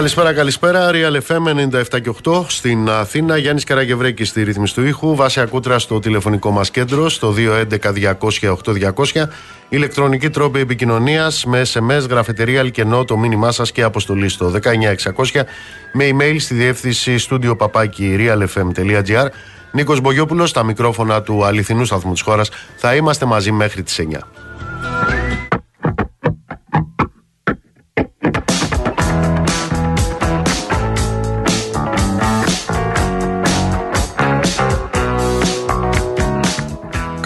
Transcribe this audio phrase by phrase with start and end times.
[0.00, 0.90] Καλησπέρα, καλησπέρα.
[0.92, 3.36] Real FM 97 και 8 στην Αθήνα.
[3.36, 5.14] Γιάννης Καραγευρέκη στη ρύθμιση του ήχου.
[5.14, 9.28] Βάση Ακούτρα στο τηλεφωνικό μας κέντρο στο 211-200-8200.
[9.68, 15.46] Ηλεκτρονική τρόπη επικοινωνίας με SMS, γραφετερία, αλκενό, το μήνυμά σας και αποστολή στο 19600
[15.92, 19.26] με email στη διεύθυνση στούντιο παπάκι realfm.gr.
[19.72, 22.50] Νίκος Μπογιόπουλος, στα μικρόφωνα του αληθινού σταθμού της χώρας.
[22.76, 24.28] Θα είμαστε μαζί μέχρι τις 9.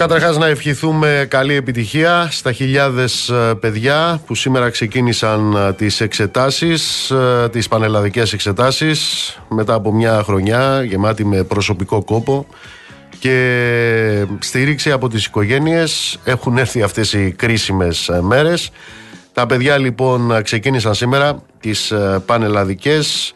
[0.07, 7.09] Καταρχάς, να ευχηθούμε καλή επιτυχία στα χιλιάδες ε, παιδιά που σήμερα ξεκίνησαν ε, τις εξετάσεις,
[7.09, 12.47] ε, τις πανελλαδικές εξετάσεις μετά από μια χρονιά γεμάτη με προσωπικό κόπο
[13.19, 18.71] και στήριξη από τις οικογένειες έχουν έρθει αυτές οι κρίσιμες μέρες.
[19.33, 21.93] Τα παιδιά λοιπόν ξεκίνησαν σήμερα τις
[22.25, 23.33] πανελλαδικές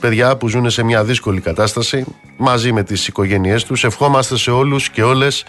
[0.00, 2.04] παιδιά που ζουν σε μια δύσκολη κατάσταση
[2.36, 3.84] μαζί με τις οικογένειές τους.
[3.84, 5.44] Ευχόμαστε σε όλους και όλες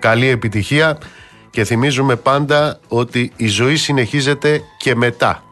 [0.00, 0.98] καλή επιτυχία
[1.50, 5.42] και θυμίζουμε πάντα ότι η ζωή συνεχίζεται και μετά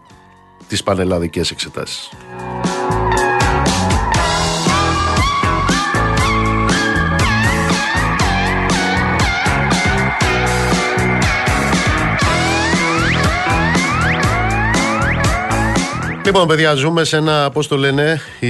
[0.68, 2.10] τις πανελλαδικές εξετάσεις.
[16.28, 18.48] Λοιπόν, παιδιά, ζούμε σε ένα, πώς το λένε, η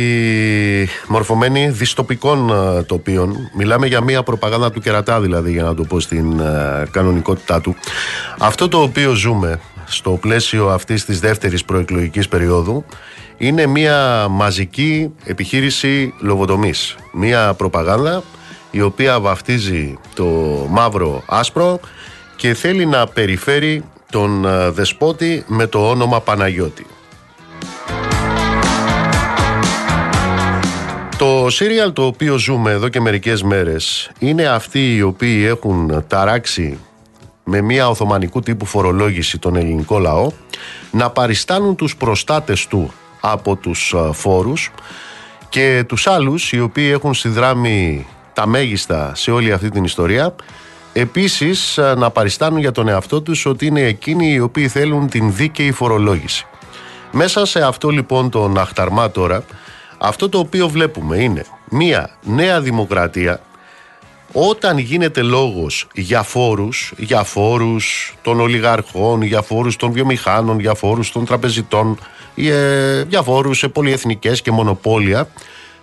[1.09, 3.51] μορφωμένη διστοπικών ε, τοπίων.
[3.57, 7.77] Μιλάμε για μία προπαγάνδα του κερατά, δηλαδή, για να το πω στην ε, κανονικότητά του.
[8.39, 12.85] Αυτό το οποίο ζούμε στο πλαίσιο αυτής της δεύτερης προεκλογικής περίοδου
[13.37, 16.97] είναι μία μαζική επιχείρηση λογοτομής.
[17.13, 18.23] Μία προπαγάνδα
[18.71, 20.25] η οποία βαφτίζει το
[20.71, 21.81] μαύρο άσπρο
[22.37, 26.87] και θέλει να περιφέρει τον ε, δεσπότη με το όνομα Παναγιώτη.
[31.19, 36.79] Το σύριαλ το οποίο ζούμε εδώ και μερικές μέρες είναι αυτοί οι οποίοι έχουν ταράξει
[37.45, 40.31] με μια οθωμανικού τύπου φορολόγηση τον ελληνικό λαό
[40.91, 44.71] να παριστάνουν τους προστάτες του από τους φόρους
[45.49, 50.35] και τους άλλους οι οποίοι έχουν συνδράμει τα μέγιστα σε όλη αυτή την ιστορία
[50.93, 55.73] επίσης να παριστάνουν για τον εαυτό τους ότι είναι εκείνοι οι οποίοι θέλουν την δίκαιη
[55.73, 56.47] φορολόγηση.
[57.13, 59.45] Μέσα σε αυτό λοιπόν τον αχταρμά τώρα
[59.99, 63.41] αυτό το οποίο βλέπουμε είναι μία νέα δημοκρατία
[64.33, 71.13] όταν γίνεται λόγος για φόρους, για φόρους των ολιγαρχών, για φόρους των βιομηχάνων, για φόρους
[71.13, 71.99] των τραπεζιτών,
[72.35, 75.29] ε, για φόρους σε πολυεθνικές και μονοπόλια,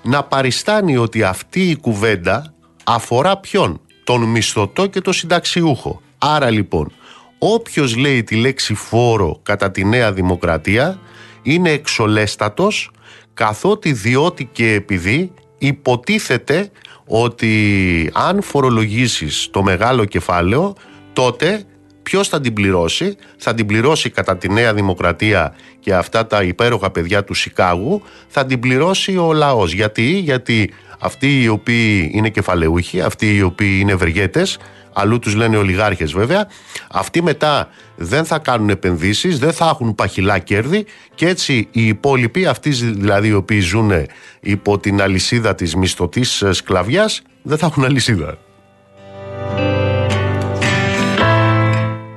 [0.02, 2.54] να παριστάνει ότι αυτή η κουβέντα
[2.84, 6.02] αφορά ποιον, τον μισθωτό και τον συνταξιούχο.
[6.18, 6.92] Άρα λοιπόν,
[7.40, 11.00] όποιος λέει τη λέξη φόρο κατά τη Νέα Δημοκρατία
[11.46, 12.92] είναι εξολέστατος
[13.34, 16.72] καθότι διότι και επειδή υποτίθεται
[17.08, 20.76] ότι αν φορολογήσεις το μεγάλο κεφάλαιο
[21.14, 21.64] τότε
[22.04, 26.92] ποιος θα την πληρώσει; Θα την πληρώσει κατά τη Νέα Δημοκρατία και αυτά τα υπέροχα
[26.92, 29.74] παιδιά του Σικάγου θα την πληρώσει ο λαός.
[29.74, 34.58] Γιατί, γιατί αυτοί οι οποίοι είναι κεφαλαιούχοι αυτοί οι οποίοι είναι ευεργέτες
[34.96, 36.48] αλλού τους λένε ολιγάρχες βέβαια,
[36.92, 40.86] αυτοί μετά δεν θα κάνουν επενδύσεις, δεν θα έχουν παχυλά κέρδη
[41.16, 43.92] και έτσι οι υπόλοιποι, αυτοί δηλαδή οι οποίοι ζουν
[44.40, 48.38] υπό την αλυσίδα της μισθωτής σκλαβιάς, δεν θα έχουν αλυσίδα.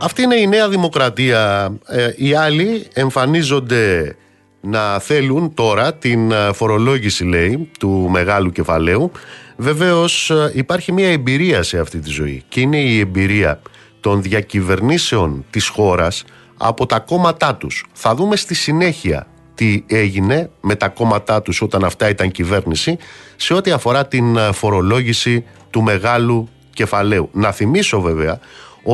[0.00, 1.72] Αυτή είναι η νέα δημοκρατία.
[1.86, 4.16] Ε, οι άλλοι εμφανίζονται
[4.60, 9.12] να θέλουν τώρα την φορολόγηση λέει του μεγάλου κεφαλαίου
[9.60, 13.60] Βεβαίως ε, υπάρχει μια εμπειρία σε αυτή τη ζωή και είναι η εμπειρία
[14.00, 16.24] των διακυβερνήσεων της χώρας
[16.56, 17.86] από τα κόμματά τους.
[17.92, 22.98] Θα δούμε στη συνέχεια τι έγινε με τα κόμματά τους όταν αυτά ήταν κυβέρνηση
[23.36, 27.28] σε ό,τι αφορά την ε, φορολόγηση του μεγάλου κεφαλαίου.
[27.32, 28.40] Να θυμίσω βέβαια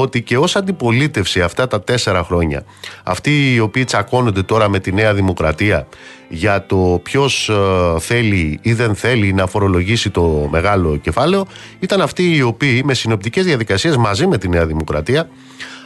[0.00, 2.64] ότι και ως αντιπολίτευση αυτά τα τέσσερα χρόνια
[3.02, 5.86] αυτοί οι οποίοι τσακώνονται τώρα με τη Νέα Δημοκρατία
[6.28, 7.54] για το ποιος ε,
[7.98, 11.46] θέλει ή δεν θέλει να φορολογήσει το μεγάλο κεφάλαιο
[11.78, 15.28] ήταν αυτοί οι οποίοι με συνοπτικές διαδικασίες μαζί με τη Νέα Δημοκρατία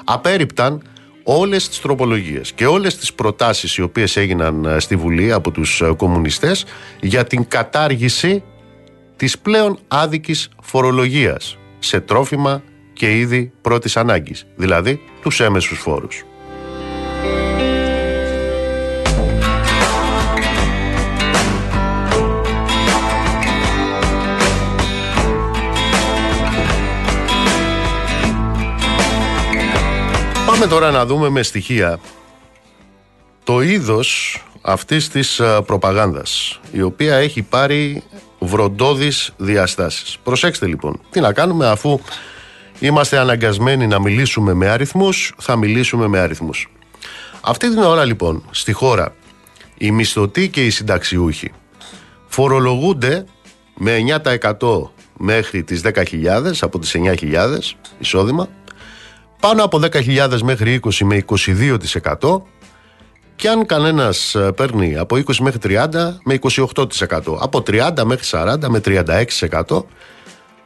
[0.05, 0.83] απέριπταν
[1.23, 5.81] όλες τις τροπολογίες και όλες τις προτάσεις οι οποίες έγιναν ε, στη Βουλή από τους
[5.81, 6.65] ε, κομμουνιστές
[7.01, 8.43] για την κατάργηση
[9.17, 12.63] της πλέον άδικης φορολογίας σε τρόφιμα,
[12.99, 16.25] και είδη πρώτης ανάγκης, δηλαδή τους έμεσους φόρους.
[30.47, 32.01] Πάμε τώρα να δούμε με στοιχεία
[33.45, 38.03] το είδος αυτής της προπαγάνδας η οποία έχει πάρει
[38.39, 40.19] βροντόδεις διαστάσεις.
[40.23, 42.01] Προσέξτε λοιπόν, τι να κάνουμε αφού
[42.79, 46.71] είμαστε αναγκασμένοι να μιλήσουμε με αριθμούς, θα μιλήσουμε με αριθμούς.
[47.41, 49.15] Αυτή την ώρα λοιπόν στη χώρα
[49.79, 51.53] οι μισθωτοί και οι συνταξιούχοι
[52.27, 53.25] φορολογούνται
[53.75, 53.97] με
[54.59, 57.59] 9% μέχρι τις 10.000 από τις 9.000
[57.99, 58.49] εισόδημα
[59.41, 61.25] πάνω από 10.000 μέχρι 20 με
[62.21, 62.43] 22%
[63.37, 65.89] και αν κανένας ε, παίρνει από 20 μέχρι 30
[66.25, 66.75] με 28%.
[67.39, 69.85] Από 30 μέχρι 40 με 36%.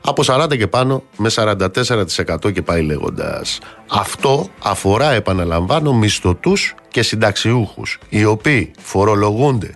[0.05, 3.59] Από 40 και πάνω με 44% και πάει λέγοντας.
[3.91, 9.75] Αυτό αφορά, επαναλαμβάνω, μισθωτούς και συνταξιούχους, οι οποίοι φορολογούνται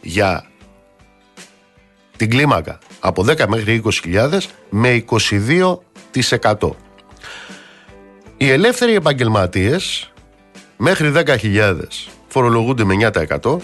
[0.00, 0.44] για
[2.16, 4.38] την κλίμακα από 10 μέχρι 20.000
[4.70, 6.70] με 22%.
[8.36, 10.12] Οι ελεύθεροι επαγγελματίες
[10.76, 11.74] μέχρι 10.000
[12.28, 12.94] φορολογούνται με
[13.40, 13.56] 9%,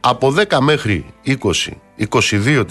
[0.00, 1.36] από 10 μέχρι 20,
[2.10, 2.64] 22%,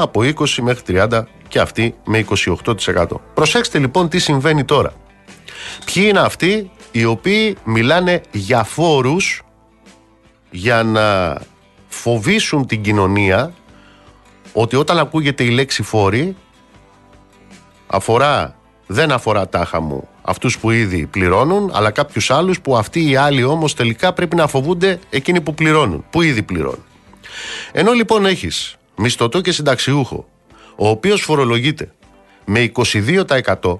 [0.00, 2.24] από 20 μέχρι 30 και αυτοί με
[2.64, 3.06] 28%.
[3.34, 4.92] Προσέξτε λοιπόν τι συμβαίνει τώρα.
[5.84, 9.42] Ποιοι είναι αυτοί οι οποίοι μιλάνε για φόρους
[10.50, 11.38] για να
[11.88, 13.52] φοβήσουν την κοινωνία
[14.52, 16.36] ότι όταν ακούγεται η λέξη φόρη
[17.86, 18.56] αφορά,
[18.86, 23.44] δεν αφορά τάχα μου αυτούς που ήδη πληρώνουν, αλλά κάποιους άλλους που αυτοί οι άλλοι
[23.44, 26.84] όμως τελικά πρέπει να φοβούνται εκείνοι που πληρώνουν, που ήδη πληρώνουν.
[27.72, 30.28] Ενώ λοιπόν έχεις μισθωτό και συνταξιούχο,
[30.76, 31.92] ο οποίος φορολογείται
[32.44, 33.78] με 22%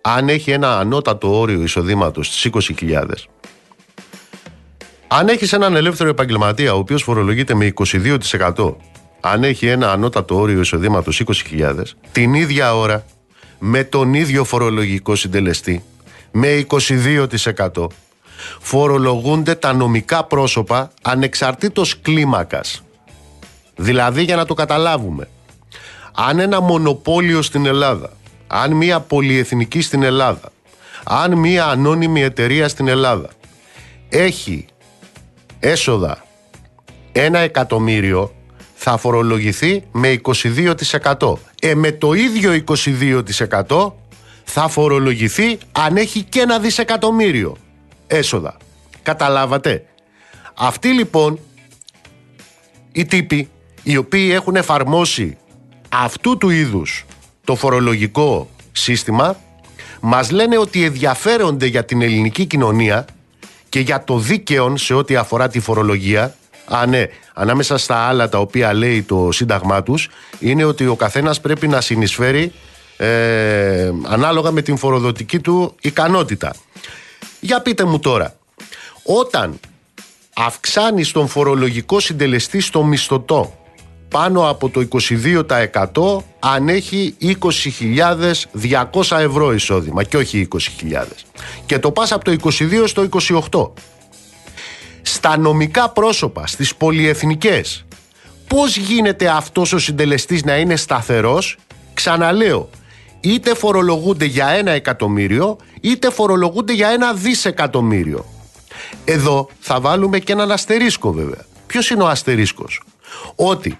[0.00, 3.04] αν έχει ένα ανώτατο όριο εισοδήματος στις 20.000
[5.14, 7.72] αν έχεις έναν ελεύθερο επαγγελματία ο οποίος φορολογείται με
[8.56, 8.74] 22%,
[9.20, 11.74] αν έχει ένα ανώτατο όριο εισοδήματος 20.000,
[12.12, 13.04] την ίδια ώρα
[13.58, 15.84] με τον ίδιο φορολογικό συντελεστή
[16.30, 17.86] με 22%
[18.60, 22.82] φορολογούνται τα νομικά πρόσωπα ανεξαρτήτως κλίμακας.
[23.76, 25.28] Δηλαδή για να το καταλάβουμε,
[26.14, 28.10] αν ένα μονοπόλιο στην Ελλάδα,
[28.46, 30.52] αν μια πολυεθνική στην Ελλάδα,
[31.04, 33.28] αν μια ανώνυμη εταιρεία στην Ελλάδα
[34.08, 34.66] έχει
[35.60, 36.24] έσοδα
[37.12, 38.32] ένα εκατομμύριο
[38.74, 40.20] θα φορολογηθεί με
[41.18, 41.32] 22%.
[41.60, 42.64] Ε, με το ίδιο
[43.68, 43.92] 22%
[44.44, 47.56] θα φορολογηθεί αν έχει και ένα δισεκατομμύριο
[48.16, 48.56] έσοδα.
[49.02, 49.84] Καταλάβατε;
[50.54, 51.38] Αυτοί λοιπόν
[52.92, 53.48] οι τύποι
[53.82, 55.36] οι οποίοι έχουν εφαρμόσει
[55.88, 57.04] αυτού του είδους
[57.44, 59.36] το φορολογικό σύστημα
[60.00, 63.04] μας λένε ότι ενδιαφέρονται για την ελληνική κοινωνία
[63.68, 67.06] και για το δίκαιο σε ό,τι αφορά τη φορολογία Α, ναι.
[67.34, 70.08] Ανάμεσα στα άλλα τα οποία λέει το Σύνταγμά τους
[70.38, 72.52] είναι ότι ο καθένας πρέπει να συνεισφέρει
[72.96, 76.54] ε, ανάλογα με την φοροδοτική του ικανότητα.
[77.44, 78.34] Για πείτε μου τώρα,
[79.02, 79.60] όταν
[80.34, 83.56] αυξάνεις τον φορολογικό συντελεστή στο μισθωτό
[84.08, 91.04] πάνω από το 22% αν έχει 20.200 ευρώ εισόδημα και όχι 20.000
[91.66, 93.08] και το πας από το 22% στο
[93.50, 93.82] 28%
[95.02, 97.84] στα νομικά πρόσωπα, στις πολυεθνικές.
[98.48, 101.56] Πώς γίνεται αυτός ο συντελεστής να είναι σταθερός,
[101.94, 102.70] ξαναλέω,
[103.22, 108.26] είτε φορολογούνται για ένα εκατομμύριο, είτε φορολογούνται για ένα δισεκατομμύριο.
[109.04, 111.44] Εδώ θα βάλουμε και έναν αστερίσκο βέβαια.
[111.66, 112.82] Ποιος είναι ο αστερίσκος;
[113.34, 113.76] Ότι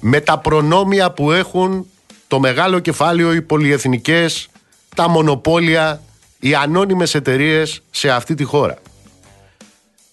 [0.00, 1.86] με τα προνόμια που έχουν
[2.28, 4.48] το μεγάλο κεφάλαιο, οι πολυεθνικές,
[4.94, 6.02] τα μονοπόλια,
[6.40, 8.78] οι ανώνυμες εταιρείες σε αυτή τη χώρα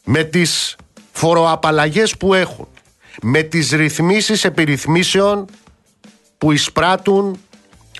[0.10, 0.75] με τις
[1.12, 2.67] φοροαπαλλαγές που έχουν,
[3.22, 5.46] με τις ρυθμίσεις επιρρυθμίσεων
[6.38, 7.39] που εισπράττουν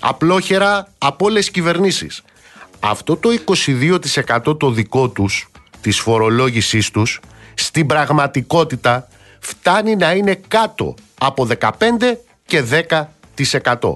[0.00, 2.22] απλόχερα από όλες τις κυβερνήσεις.
[2.80, 5.50] Αυτό το 22% το δικό τους,
[5.80, 7.20] της φορολόγησής τους,
[7.54, 13.94] στην πραγματικότητα φτάνει να είναι κάτω από 15 και 10%.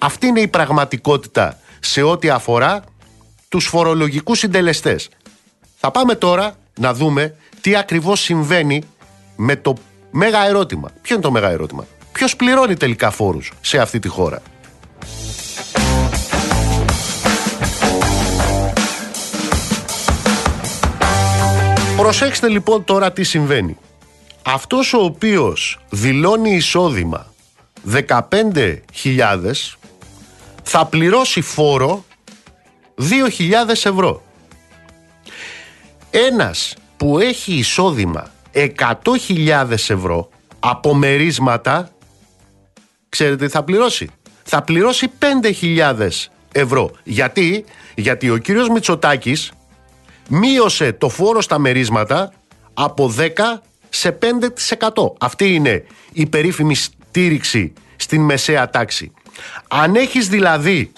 [0.00, 2.84] Αυτή είναι η πραγματικότητα σε ό,τι αφορά
[3.48, 5.08] τους φορολογικούς συντελεστές.
[5.76, 8.82] Θα πάμε τώρα να δούμε τι ακριβώς συμβαίνει
[9.36, 9.76] με το
[10.10, 10.90] μέγα ερώτημα.
[11.02, 14.42] Ποιο είναι το μέγα ερώτημα; Ποιος πληρώνει τελικά φόρους σε αυτή τη χώρα;
[21.96, 23.76] Προσέξτε λοιπόν τώρα τι συμβαίνει.
[24.42, 27.32] Αυτός ο οποίος δηλώνει εισόδημα
[27.92, 28.22] 15.000
[30.62, 32.04] θα πληρώσει φόρο
[32.98, 34.22] 2.000 ευρώ.
[36.10, 40.28] Ένας που έχει εισόδημα 100.000 ευρώ
[40.60, 41.90] από μερίσματα,
[43.08, 44.10] ξέρετε τι θα πληρώσει;
[44.42, 46.08] Θα πληρώσει 5.000
[46.52, 46.90] ευρώ.
[47.04, 49.52] Γιατί, γιατί ο κύριος Μητσοτάκης
[50.28, 52.32] μείωσε το φόρο στα μερίσματα
[52.74, 53.28] από 10
[53.88, 55.12] σε 5%.
[55.18, 59.12] Αυτή είναι η περίφημη στήριξη στην μεσαία τάξη.
[59.68, 60.92] Αν έχεις δηλαδή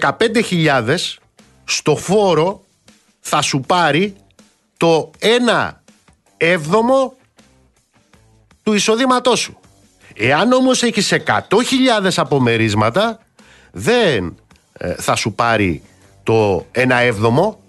[0.00, 0.96] 15.000
[1.64, 2.64] στο φόρο
[3.20, 4.16] θα σου πάρει
[4.76, 5.70] το 1
[6.36, 7.14] έβδομο
[8.62, 9.58] του εισοδήματός σου.
[10.14, 11.42] Εάν όμως έχεις 100.000
[12.16, 13.18] απομερίσματα
[13.70, 14.36] δεν
[14.72, 15.82] ε, θα σου πάρει
[16.22, 17.60] το 1 έβδομο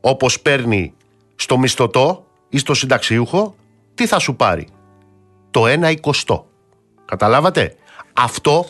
[0.00, 0.94] όπως παίρνει
[1.36, 3.54] στο μισθωτό ή στο συνταξιούχο
[3.94, 4.68] τι θα σου πάρει;
[5.50, 6.46] Το 1 εικοστό.
[7.04, 7.74] Καταλάβατε;
[8.12, 8.66] Αυτό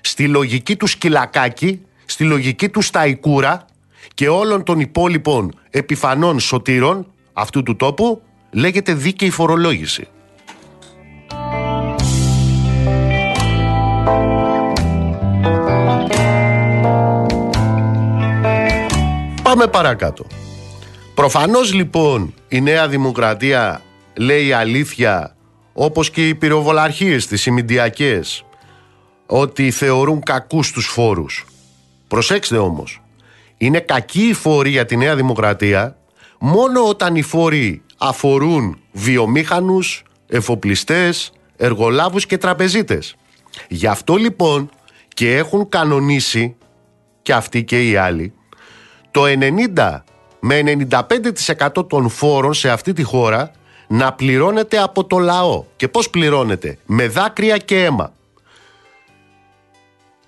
[0.00, 3.64] στη λογική του σκυλακάκι, στη λογική του σταϊκούρα
[4.14, 10.08] και όλων των υπόλοιπων επιφανών σωτήρων αυτού του τόπου λέγεται δίκαιη φορολόγηση.
[19.42, 20.26] Πάμε παρακάτω.
[21.20, 23.82] Προφανώς λοιπόν η Νέα Δημοκρατία
[24.16, 25.36] λέει αλήθεια
[25.72, 28.44] όπως και οι πυροβολαρχίες της, οι μηντιακές,
[29.26, 31.46] ότι θεωρούν κακούς τους φόρους.
[32.08, 33.02] Προσέξτε όμως,
[33.56, 35.96] είναι κακή η φόροι για τη Νέα Δημοκρατία
[36.38, 43.16] μόνο όταν οι φόροι αφορούν βιομήχανους, εφοπλιστές, εργολάβους και τραπεζίτες.
[43.68, 44.70] Γι' αυτό λοιπόν
[45.08, 46.56] και έχουν κανονίσει
[47.22, 48.32] και αυτοί και οι άλλοι
[49.10, 49.22] το
[49.76, 50.02] 90
[50.40, 53.50] με 95% των φόρων σε αυτή τη χώρα
[53.86, 55.64] να πληρώνεται από το λαό.
[55.76, 58.12] Και πώς πληρώνεται; Με δάκρυα και αίμα.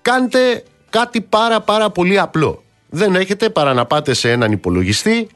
[0.01, 2.63] Κάντε κάτι πάρα πάρα πολύ απλό.
[2.89, 5.27] Δεν έχετε παρά να πάτε σε έναν υπολογιστή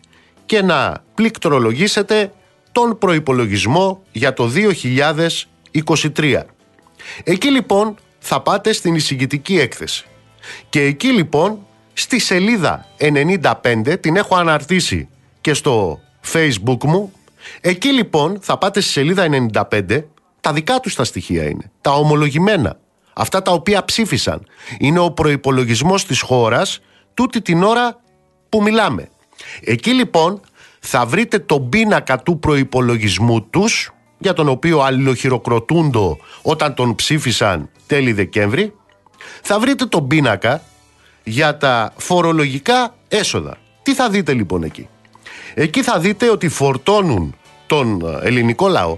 [0.46, 2.32] και να πληκτρολογήσετε
[2.72, 4.52] τον προϋπολογισμό για το
[6.16, 6.42] 2023.
[7.24, 10.06] Εκεί λοιπόν θα πάτε στην εισηγητική έκθεση.
[10.70, 11.67] Και εκεί λοιπόν
[12.00, 12.86] στη σελίδα
[13.42, 15.08] 95 την έχω αναρτήσει
[15.42, 16.00] και στο
[16.34, 17.12] facebook μου
[17.62, 20.04] Εκεί λοιπόν θα πάτε στη σελίδα 95,
[20.42, 22.80] τα δικά τους τα στοιχεία είναι, τα ομολογημένα,
[23.14, 24.46] αυτά τα οποία ψήφισαν.
[24.80, 26.80] Είναι ο προϋπολογισμός της χώρας
[27.14, 28.02] τούτη την ώρα
[28.50, 29.10] που μιλάμε.
[29.62, 30.40] Εκεί λοιπόν
[30.80, 38.12] θα βρείτε τον πίνακα του προϋπολογισμού τους, για τον οποίο αλληλοχειροκροτούντο όταν τον ψήφισαν τέλη
[38.14, 38.74] Δεκέμβρη,
[39.42, 40.62] θα βρείτε τον πίνακα
[41.28, 43.58] για τα φορολογικά έσοδα.
[43.84, 44.88] Τι θα δείτε λοιπόν εκεί;
[45.54, 47.36] Εκεί θα δείτε ότι φορτώνουν
[47.68, 48.98] τον ε, ελληνικό λαό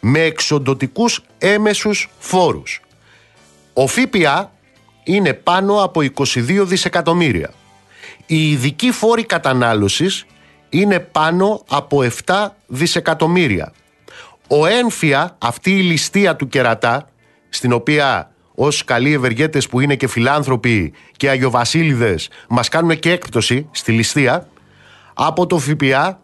[0.00, 2.80] με εξοντοτικούς έμεσους φόρους.
[3.72, 4.52] Ο ΦΠΑ
[5.04, 7.50] είναι πάνω από 22 δισεκατομμύρια.
[8.26, 10.24] Οι ειδικοί φόροι κατανάλωσης
[10.68, 13.72] είναι πάνω από 7 δισεκατομμύρια.
[14.48, 17.08] Ο έμφυα, αυτή η ληστεία του κερατά,
[17.48, 23.68] στην οποία ως καλοί ευεργέτες που είναι και φιλάνθρωποι και αγιοβασίλειδες μας κάνουν και έκπτωση
[23.70, 24.48] στη ληστεία,
[25.14, 26.20] από το ΦΠΑ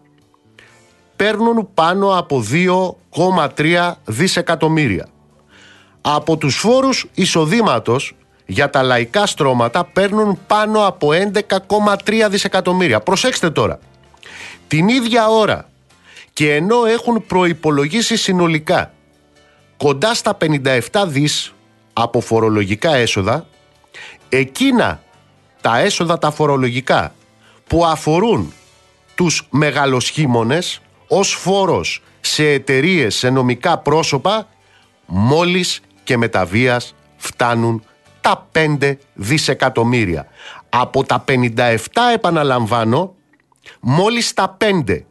[1.16, 2.44] παίρνουν πάνω από
[3.56, 5.08] 2,3 δισεκατομμύρια.
[6.00, 13.00] Από τους φόρους εισοδήματος για τα λαϊκά στρώματα παίρνουν πάνω από 11,3 δισεκατομμύρια.
[13.00, 13.78] Προσέξτε τώρα.
[14.68, 15.68] Την ίδια ώρα
[16.32, 18.92] και ενώ έχουν προϋπολογίσει συνολικά
[19.76, 21.54] κοντά στα 57 δις
[21.92, 23.46] από φορολογικά έσοδα,
[24.28, 25.02] εκείνα
[25.60, 27.14] τα έσοδα τα φορολογικά
[27.66, 28.52] που αφορούν
[29.14, 34.48] τους μεγαλοσχήμονες ως φόρος σε εταιρείες, σε νομικά πρόσωπα
[35.06, 37.84] μόλις και μεταβίας φτάνουν
[38.20, 40.26] τα 5 δισεκατομμύρια.
[40.68, 41.76] Από τα 57
[42.14, 43.14] επαναλαμβάνω
[43.80, 45.04] μόλις τα 5.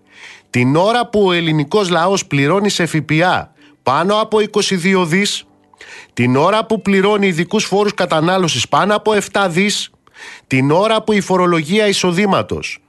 [0.50, 5.45] Την ώρα που ο ελληνικός λαός πληρώνει σε ΦΠΑ πάνω από 22 δις,
[6.13, 9.89] την ώρα που πληρώνει ειδικούς φόρους κατανάλωσης πάνω από 7 δις,
[10.48, 12.80] την ώρα που η φορολογία εισοδήματος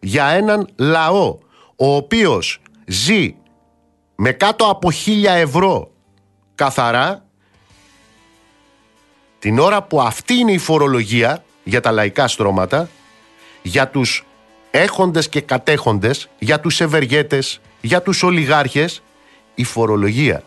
[0.00, 1.38] για έναν λαό
[1.76, 3.34] ο οποίος ζει
[4.14, 5.90] με κάτω από χίλια ευρώ
[6.54, 7.24] καθαρά
[9.38, 12.88] την ώρα που αυτή είναι η φορολογία για τα λαϊκά στρώματα
[13.62, 14.24] για τους
[14.70, 19.02] έχοντες και κατέχοντες για τους ευεργέτες για τους ολιγάρχες
[19.54, 20.42] η φορολογία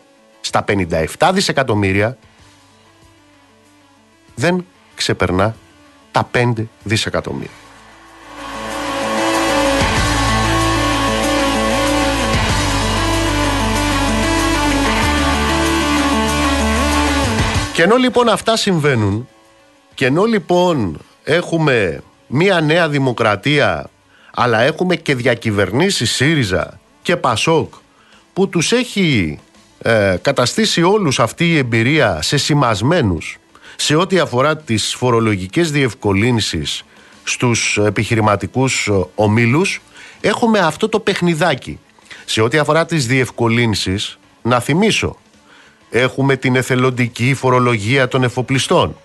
[0.46, 2.18] στα 57 δισεκατομμύρια
[4.36, 5.56] δεν ξεπερνά
[6.12, 7.50] τα 5 δισεκατομμύρια.
[17.74, 19.28] Και ενώ λοιπόν αυτά συμβαίνουν
[19.94, 23.90] και ενώ λοιπόν έχουμε μία νέα δημοκρατία
[24.34, 27.74] αλλά έχουμε και διακυβερνήσεις ΣΥΡΙΖΑ και ΠΑΣΟΚ
[28.34, 29.40] που τους έχει
[29.84, 33.38] ε, καταστήσει όλους αυτή η εμπειρία σε σημασμένους
[33.75, 36.84] σε ό,τι αφορά τις φορολογικές διευκολύνσεις
[37.24, 39.82] στους επιχειρηματικούς ομίλους
[40.22, 41.80] έχουμε αυτό το παιχνιδάκι
[42.25, 45.18] Σε ό,τι αφορά τις διευκολύνσεις, να θυμίσω,
[45.90, 48.98] έχουμε την εθελοντική φορολογία των εφοπλιστών,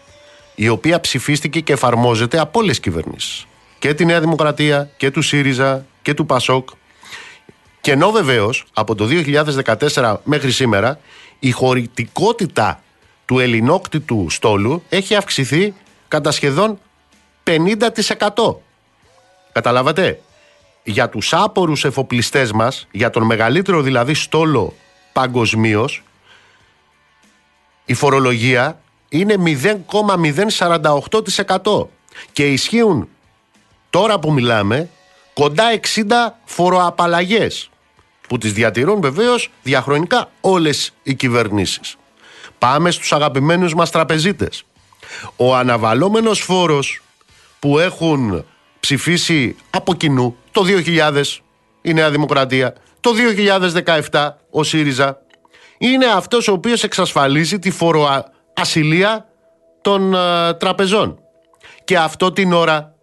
[0.55, 3.47] η οποία ψηφίστηκε και εφαρμόζεται από όλες κυβερνήσεις.
[3.79, 6.69] Και τη Νέα Δημοκρατία και του ΣΥΡΙΖΑ και του ΠΑΣΟΚ.
[7.81, 9.07] Και ενώ βεβαίως από το
[9.95, 10.99] 2014 μέχρι σήμερα
[11.39, 12.83] η χωρητικότητα
[13.25, 15.75] του ελληνόκτητου στόλου έχει αυξηθεί
[16.09, 16.79] κατά σχεδόν
[17.45, 18.57] 50%.
[19.53, 20.21] Καταλάβατε;
[20.83, 24.75] Για τους άπορους εφοπλιστές μας, για τον μεγαλύτερο δηλαδή στόλο
[25.13, 26.03] παγκοσμίως,
[27.85, 31.89] η φορολογία είναι 0,048%
[32.33, 33.09] και ισχύουν
[33.91, 34.91] τώρα που μιλάμε
[35.39, 35.65] κοντά
[35.95, 36.03] 60
[36.45, 37.71] φοροαπαλλαγές
[38.29, 41.97] που τις διατηρούν βεβαίως διαχρονικά όλες οι κυβερνήσεις.
[42.59, 44.65] Πάμε στους αγαπημένους μας τραπεζίτες.
[45.37, 47.03] Ο αναβαλόμενος φόρος
[47.59, 48.45] που έχουν
[48.81, 51.43] ψηφίσει από κοινού το 2000
[51.83, 53.11] η Νέα Δημοκρατία, το
[54.11, 55.19] 2017 ο ΣΥΡΙΖΑ,
[55.79, 59.29] είναι αυτός ο οποίος εξασφαλίζει τη φοροασυλία
[59.81, 61.19] των ε, τραπεζών.
[61.85, 62.95] Και αυτό την ώρα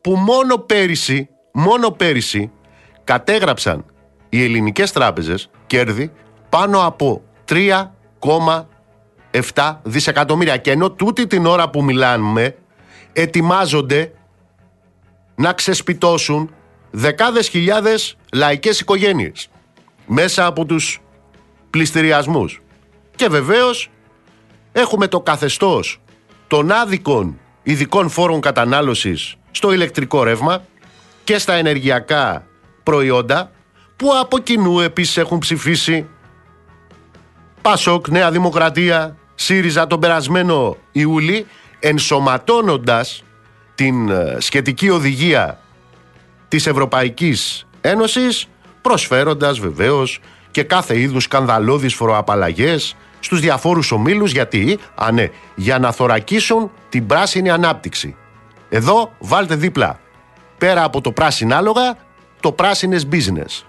[0.00, 2.50] που μόνο πέρυσι, μόνο πέρυσι
[3.04, 3.84] κατέγραψαν
[4.28, 6.12] οι ελληνικές τράπεζες κέρδη
[6.48, 10.56] πάνω από 3,7 δισεκατομμύρια.
[10.56, 12.56] Και ενώ τούτη την ώρα που μιλάμε
[13.12, 14.12] ετοιμάζονται
[15.34, 16.54] να ξεσπιτώσουν
[16.90, 19.48] δεκάδες χιλιάδες λαϊκές οικογένειες
[20.06, 21.00] μέσα από τους
[21.70, 22.60] πληστηριασμούς.
[23.14, 23.90] Και βεβαίως
[24.72, 26.00] έχουμε το καθεστώς
[26.46, 30.62] των άδικων ειδικών φόρων κατανάλωσης στο ηλεκτρικό ρεύμα
[31.24, 32.46] και στα ενεργειακά
[32.82, 33.50] προϊόντα
[33.96, 36.06] που από κοινού επίσης έχουν ψηφίσει
[37.62, 41.46] Πασόκ, Νέα Δημοκρατία, ΣΥΡΙΖΑ τον περασμένο Ιούλη
[41.80, 43.24] ενσωματώνοντας
[43.74, 45.58] την ε, σχετική οδηγία
[46.48, 48.46] της Ευρωπαϊκής Ένωσης
[48.80, 55.92] προσφέροντας βεβαίως και κάθε είδους σκανδαλώδεις φοροαπαλλαγές στους διαφόρους ομίλους γιατί, α ναι, για να
[55.92, 58.16] θωρακίσουν την πράσινη ανάπτυξη.
[58.68, 60.00] Εδώ βάλτε δίπλα,
[60.64, 61.96] πέρα από το πράσινο άλογα,
[62.40, 63.64] το πράσινες business.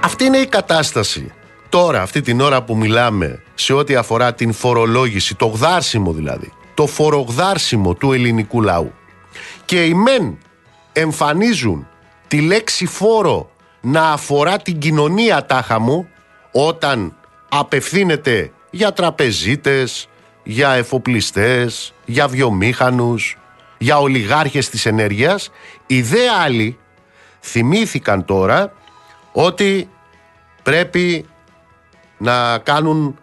[0.00, 1.32] Αυτή είναι η κατάσταση.
[1.68, 6.86] Τώρα, αυτή την ώρα που μιλάμε, σε ό,τι αφορά την φορολόγηση, το γδάρσιμο δηλαδή, το
[6.86, 8.92] φορογδάρσιμο του ελληνικού λαού.
[9.64, 10.38] Και οι μεν
[10.92, 11.86] εμφανίζουν
[12.26, 16.08] τη λέξη φόρο να αφορά την κοινωνία τάχα μου
[16.58, 17.14] όταν
[17.48, 20.08] απευθύνεται για τραπεζίτες,
[20.42, 23.38] για εφοπλιστές, για βιομήχανους,
[23.78, 25.50] για ολιγάρχες της ενέργειας,
[25.86, 26.78] οι δε άλλοι
[27.40, 28.72] θυμήθηκαν τώρα
[29.32, 29.90] ότι
[30.62, 31.26] πρέπει
[32.18, 33.18] να κάνουν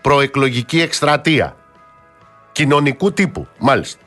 [0.00, 1.56] προεκλογική εκστρατεία
[2.52, 4.00] κοινωνικού τύπου, μάλιστα.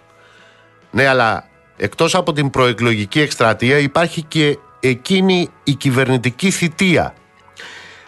[0.92, 1.48] Ναι, αλλά
[1.78, 7.14] εκτός από την προεκλογική εκστρατεία υπάρχει και εκείνη η κυβερνητική θητεία.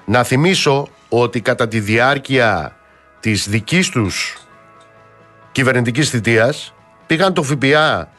[0.05, 2.75] Να θυμίσω ότι κατά τη διάρκεια
[3.19, 4.37] της δικής τους
[5.51, 6.73] κυβερνητικής θητείας
[7.05, 8.11] πήγαν το ΦΠΑ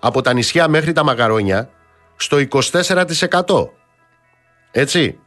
[0.00, 1.70] από τα νησιά μέχρι τα μακαρόνια
[2.16, 3.68] στο 24%.
[4.70, 5.18] Έτσι.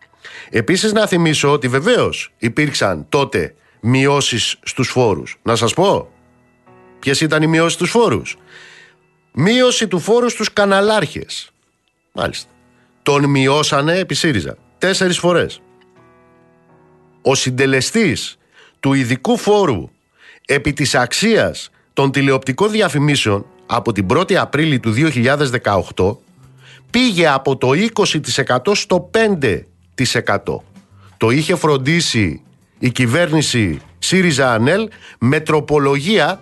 [0.49, 5.39] Επίσης να θυμίσω ότι βεβαίως υπήρξαν τότε μειώσεις στους φόρους.
[5.43, 6.09] Να σας πω
[6.99, 8.37] ποιες ήταν οι μειώσεις στους φόρους.
[9.33, 11.51] Μείωση του φόρου στους καναλάρχες.
[12.11, 12.49] Μάλιστα.
[13.03, 15.61] Τον μειώσανε επί ΣΥΡΙΖΑ τέσσερις φορές.
[17.21, 18.37] Ο συντελεστής
[18.79, 19.89] του ειδικού φόρου
[20.45, 24.93] επί της αξίας των τηλεοπτικών διαφημίσεων από την 1η Απρίλη του
[25.95, 26.15] 2018
[26.89, 30.57] πήγε από το 20% στο 5%.
[31.17, 32.41] Το είχε φροντίσει
[32.79, 36.41] η κυβέρνηση ΣΥΡΙΖΑ ΑΝΕΛ με τροπολογία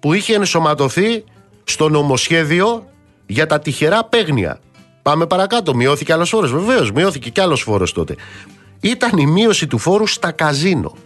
[0.00, 1.24] που είχε ενσωματωθεί
[1.64, 2.90] στο νομοσχέδιο
[3.26, 4.60] για τα τυχερά παίγνια.
[5.02, 5.74] Πάμε παρακάτω.
[5.74, 6.52] Μειώθηκε άλλος φόρος.
[6.52, 8.14] Βεβαίως, μειώθηκε κι άλλος φόρος τότε.
[8.80, 10.96] Ήταν η μείωση του φόρου στα καζίνο.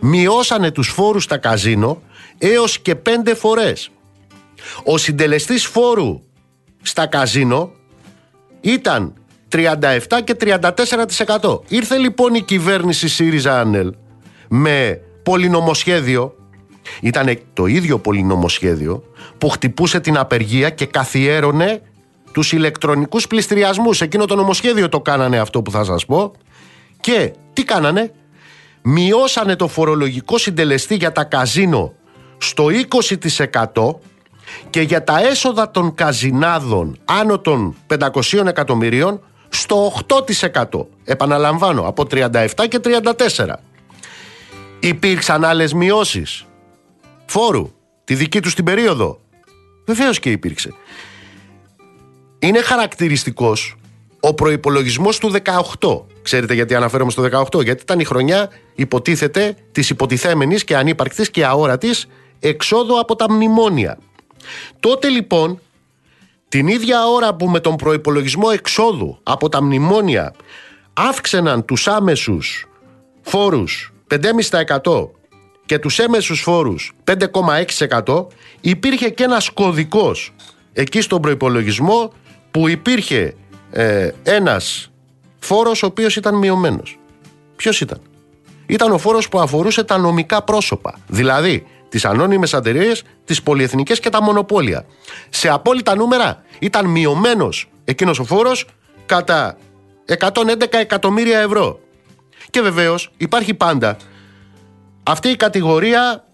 [0.00, 2.02] Μειώσανε τους φόρους στα καζίνο
[2.38, 3.90] έως και πέντε φορές.
[4.84, 6.20] Ο συντελεστής φόρου
[6.82, 7.70] στα καζίνο
[8.60, 9.12] ήταν
[9.48, 11.60] 37 και 34%.
[11.68, 13.92] Ήρθε λοιπόν η κυβέρνηση ΣΥΡΙΖΑ ΑΝΕΛ
[14.48, 16.34] με πολυνομοσχέδιο
[17.00, 19.02] ήταν το ίδιο πολυνομοσχέδιο
[19.38, 21.82] που χτυπούσε την απεργία και καθιέρωνε
[22.32, 24.00] τους ηλεκτρονικούς πληστηριασμούς.
[24.00, 26.32] Εκείνο το νομοσχέδιο το κάνανε αυτό που θα σας πω.
[27.04, 28.12] Και τι κάνανε;
[28.82, 31.94] Μειώσανε το φορολογικό συντελεστή για τα καζίνο
[32.38, 32.66] στο
[33.72, 33.94] 20%
[34.70, 40.86] και για τα έσοδα των καζινάδων άνω των 500 εκατομμυρίων στο 8%.
[41.04, 43.54] Επαναλαμβάνω, από 37 και 34.
[44.80, 46.46] Υπήρξαν άλλες μειώσεις
[47.26, 47.70] φόρου
[48.04, 49.20] τη δική τους την περίοδο.
[49.86, 50.74] Βεβαίως και υπήρξε.
[52.38, 53.76] Είναι χαρακτηριστικός
[54.20, 55.32] ο προϋπολογισμός του
[55.78, 56.13] 18.
[56.24, 57.62] Ξέρετε γιατί αναφέρομαι στο 18.
[57.64, 62.06] Γιατί ήταν η χρονιά υποτίθεται της υποτιθέμενης και ανύπαρκτης και αόρατης
[62.40, 63.98] εξόδου από τα μνημόνια.
[64.80, 65.60] Τότε λοιπόν
[66.48, 70.34] την ίδια ώρα που με τον προϋπολογισμό εξόδου από τα μνημόνια
[70.92, 72.68] αύξαιναν τους άμεσους
[73.22, 75.08] φόρους 5,5%
[75.66, 78.26] και τους έμεσους φόρους 5,6%
[78.60, 80.34] υπήρχε και ένας κωδικός
[80.72, 82.12] εκεί στον προϋπολογισμό
[82.50, 83.34] που υπήρχε
[83.70, 84.90] ε, ένας
[85.44, 86.98] φόρος ο οποίος ήταν μειωμένος.
[87.56, 88.00] Ποιος ήταν;
[88.66, 90.98] Ήταν ο φόρος που αφορούσε τα νομικά πρόσωπα.
[91.06, 94.84] Δηλαδή τις ανώνυμες εταιρείες, τις πολυεθνικές και τα μονοπόλια.
[95.28, 98.66] Σε απόλυτα νούμερα ήταν μειωμένος εκείνος ο φόρος
[99.06, 99.56] κατά
[100.06, 101.80] 111 εκατομμύρια ευρώ.
[102.50, 103.96] Και βεβαίως υπάρχει πάντα
[105.02, 106.24] αυτή η κατηγορία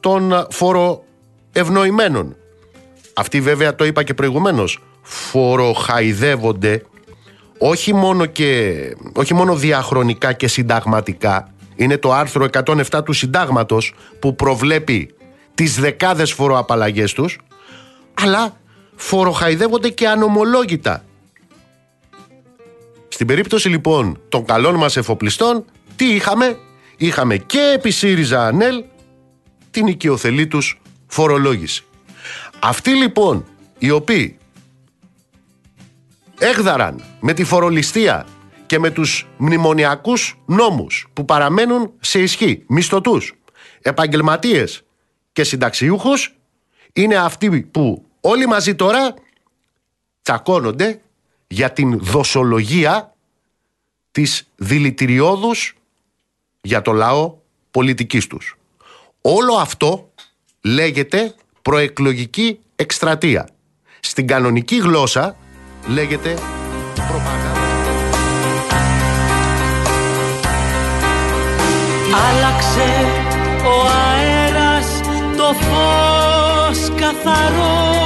[0.00, 2.36] των φοροευνοημένων.
[3.14, 6.82] Αυτοί βέβαια το είπα και προηγουμένως φοροχαϊδεύονται
[7.62, 8.74] όχι μόνο, και,
[9.12, 15.14] όχι μόνο διαχρονικά και συνταγματικά είναι το άρθρο 107 του συντάγματος που προβλέπει
[15.54, 17.38] τις δεκάδες φοροαπαλλαγές τους
[18.14, 18.56] αλλά
[18.96, 21.04] φοροχαϊδεύονται και ανομολόγητα.
[23.08, 25.64] Στην περίπτωση λοιπόν των καλών μας εφοπλιστών
[25.96, 26.58] τι είχαμε;
[26.96, 28.84] Είχαμε και επί ΣΥΡΙΖΑ ΑΝΕΛ
[29.70, 31.84] την οικειοθελή τους φορολόγηση.
[32.60, 33.44] Αυτοί λοιπόν
[33.78, 34.38] οι οποίοι
[36.40, 38.26] έγδαραν με τη φορολιστία
[38.66, 43.34] και με τους μνημονιακούς νόμους που παραμένουν σε ισχύ, μισθωτούς,
[43.82, 44.84] επαγγελματίες
[45.32, 46.34] και συνταξιούχους
[46.92, 49.14] είναι αυτοί που όλοι μαζί τώρα
[50.22, 51.00] τσακώνονται
[51.46, 53.14] για την δοσολογία
[54.10, 55.76] της δηλητηριώδους
[56.60, 57.36] για το λαό
[57.70, 58.58] πολιτικής τους.
[59.20, 60.12] Όλο αυτό
[60.60, 63.48] λέγεται προεκλογική εκστρατεία.
[64.00, 65.36] Στην κανονική γλώσσα
[65.86, 66.34] λέγεται
[66.94, 67.60] προπαγάνδα.
[72.28, 72.88] Άλλαξε
[73.64, 75.00] ο αέρας
[75.36, 77.99] το φως καθαρό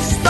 [0.00, 0.29] está.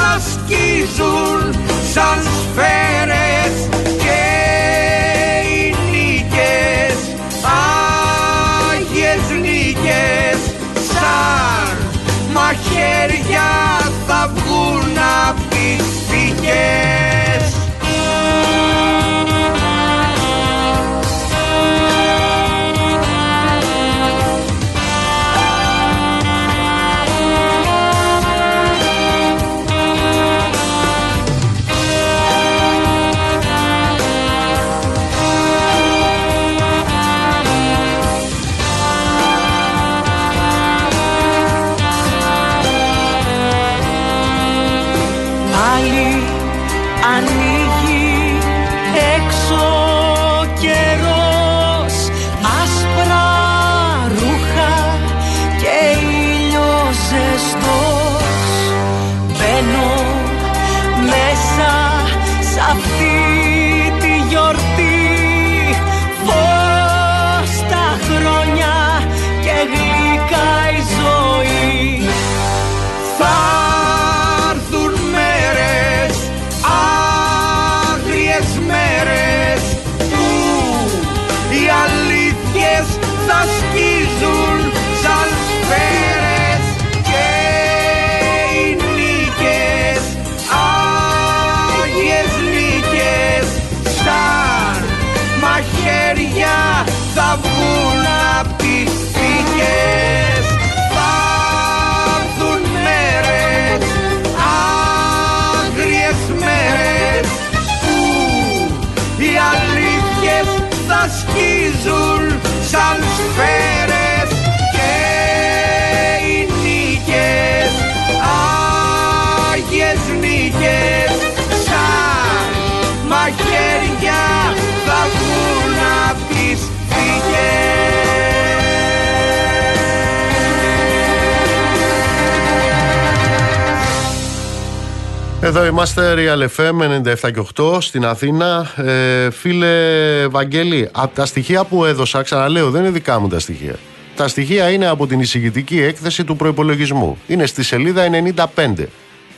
[135.50, 138.72] Εδώ είμαστε Real FM 97 και 8 στην Αθήνα.
[138.76, 143.74] Ε, φίλε Βαγγέλη, από τα στοιχεία που έδωσα, ξαναλέω, δεν είναι δικά μου τα στοιχεία.
[144.16, 147.18] Τα στοιχεία είναι από την εισηγητική έκθεση του προπολογισμού.
[147.26, 148.06] Είναι στη σελίδα
[148.54, 148.86] 95.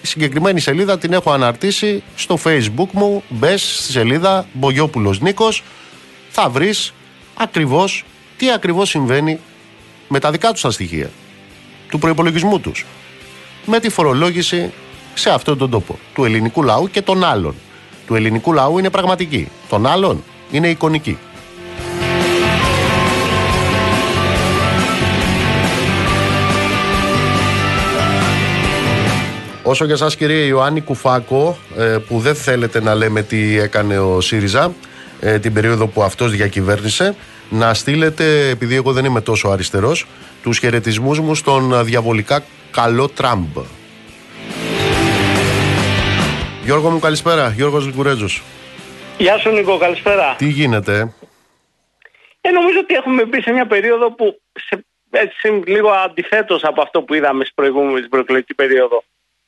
[0.03, 3.23] Η συγκεκριμένη σελίδα την έχω αναρτήσει στο facebook μου.
[3.29, 5.65] Μπες στη σελίδα Μπογιόπουλος Νίκος.
[6.31, 6.95] Θα βρεις
[7.35, 8.05] ακριβώς
[8.37, 9.39] τι ακριβώς συμβαίνει
[10.09, 11.11] με τα δικά τους τα στοιχεία
[11.89, 12.87] του προπολογισμού τους.
[13.67, 14.73] Με τη φορολόγηση
[15.15, 17.55] σε αυτόν τον τόπο του ελληνικού λαού και των άλλων.
[18.07, 21.19] Του ελληνικού λαού είναι πραγματική, των άλλων είναι εικονική.
[29.63, 34.21] Όσο για σας κύριε Ιωάννη Κουφάκο ε, που δεν θέλετε να λέμε τι έκανε ο
[34.21, 34.73] ΣΥΡΙΖΑ
[35.21, 37.15] ε, την περίοδο που αυτός διακυβέρνησε
[37.51, 40.07] να στείλετε, επειδή εγώ δεν είμαι τόσο αριστερός,
[40.43, 43.57] τους χαιρετισμούς μου στον διαβολικά καλό Τραμπ.
[46.65, 48.43] Γιώργο μου καλησπέρα, Γιώργος Λικουρέτζος.
[49.19, 50.35] Γεια σου Νίκο, καλησπέρα.
[50.39, 51.15] Τι γίνεται;
[52.41, 57.03] Ε, νομίζω ότι έχουμε μπει σε μια περίοδο που σε, έτσι, λίγο αντιθέτως από αυτό
[57.03, 59.05] που είδαμε στην προηγούμενη προεκλογική περίοδο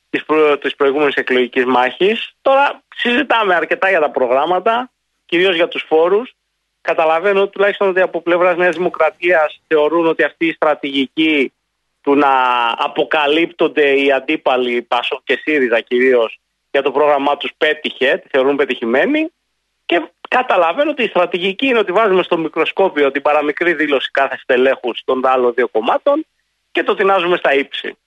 [0.09, 2.33] της, προ, της προηγούμενης εκλογικής μάχης.
[2.41, 4.91] Τώρα συζητάμε αρκετά για τα προγράμματα,
[5.25, 6.35] κυρίως για τους φόρους.
[6.81, 11.53] Καταλαβαίνω τουλάχιστον ότι από πλευράς Νέας Δημοκρατίας θεωρούν ότι αυτή η στρατηγική
[12.01, 12.31] του να
[12.77, 16.39] αποκαλύπτονται οι αντίπαλοι Πασό και ΣΥΡΙΖΑ κυρίως
[16.75, 19.31] για το πρόγραμμά τους πέτυχε, τη θεωρούν πετυχημένη.
[19.85, 25.01] Και καταλαβαίνω ότι η στρατηγική είναι ότι βάζουμε στο μικροσκόπιο την παραμικρή δήλωση κάθε στελέχους
[25.05, 26.25] των άλλων δύο κομμάτων
[26.71, 27.97] και το τεινάζουμε στα ύψη.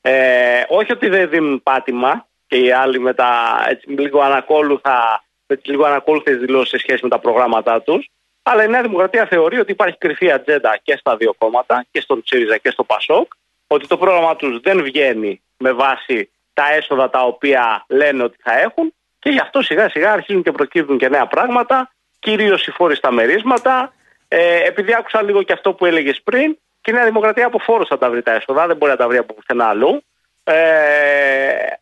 [0.00, 3.30] Ε, όχι ότι δεν δίνουν πάτημα και οι άλλοι με τα
[3.68, 8.10] έτσι, λίγο ανακόλουθα με τις λίγο ανακόλουθες δηλώσεις σε σχέση με τα προγράμματά τους
[8.50, 12.22] αλλά η Νέα Δημοκρατία θεωρεί ότι υπάρχει κρυφή ατζέντα και στα δύο κόμματα, και στον
[12.22, 13.32] ΤΣΥΡΙΖΑ και στο ΠΑΣΟΚ,
[13.66, 18.58] ότι το πρόγραμμα τους δεν βγαίνει με βάση τα έσοδα τα οποία λένε ότι θα
[18.58, 22.94] έχουν και γι' αυτό σιγά σιγά αρχίζουν και προκύπτουν και νέα πράγματα, κυρίως οι φόροι
[22.94, 23.92] στα μερίσματα.
[24.28, 27.88] Ε, επειδή άκουσα λίγο και αυτό που έλεγες πριν, και η Νέα Δημοκρατία από φόρους
[27.88, 30.02] θα τα βρει τα έσοδα, δεν μπορεί να τα βρει από πουθενά αλλού.
[30.44, 30.54] Ε,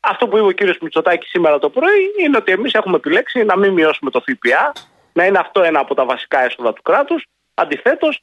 [0.00, 3.56] αυτό που είπε ο κύριος Μητσοτάκης σήμερα το πρωί είναι ότι εμείς έχουμε επιλέξει να
[3.56, 4.72] μην μειώσουμε το ΦΠΑ,
[5.12, 7.26] να είναι αυτό ένα από τα βασικά έσοδα του κράτους.
[7.54, 8.22] Αντιθέτως,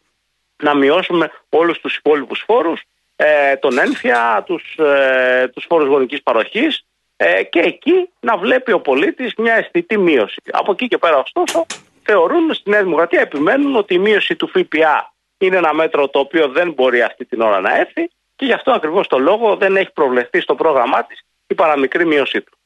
[0.63, 2.81] να μειώσουμε όλους τους υπόλοιπους φόρους,
[3.15, 8.79] ε, τον ένφια, τους, ε, τους φόρους γονικής παροχής ε, και εκεί να βλέπει ο
[8.79, 10.41] πολίτης μια αισθητή μείωση.
[10.51, 11.65] Από εκεί και πέρα ωστόσο
[12.03, 16.47] θεωρούν στην Νέα Δημοκρατία, επιμένουν ότι η μείωση του ΦΠΑ είναι ένα μέτρο το οποίο
[16.47, 19.91] δεν μπορεί αυτή την ώρα να έρθει και γι' αυτό ακριβώς το λόγο δεν έχει
[19.93, 22.57] προβλεφθεί στο πρόγραμμά της η παραμικρή μείωσή του.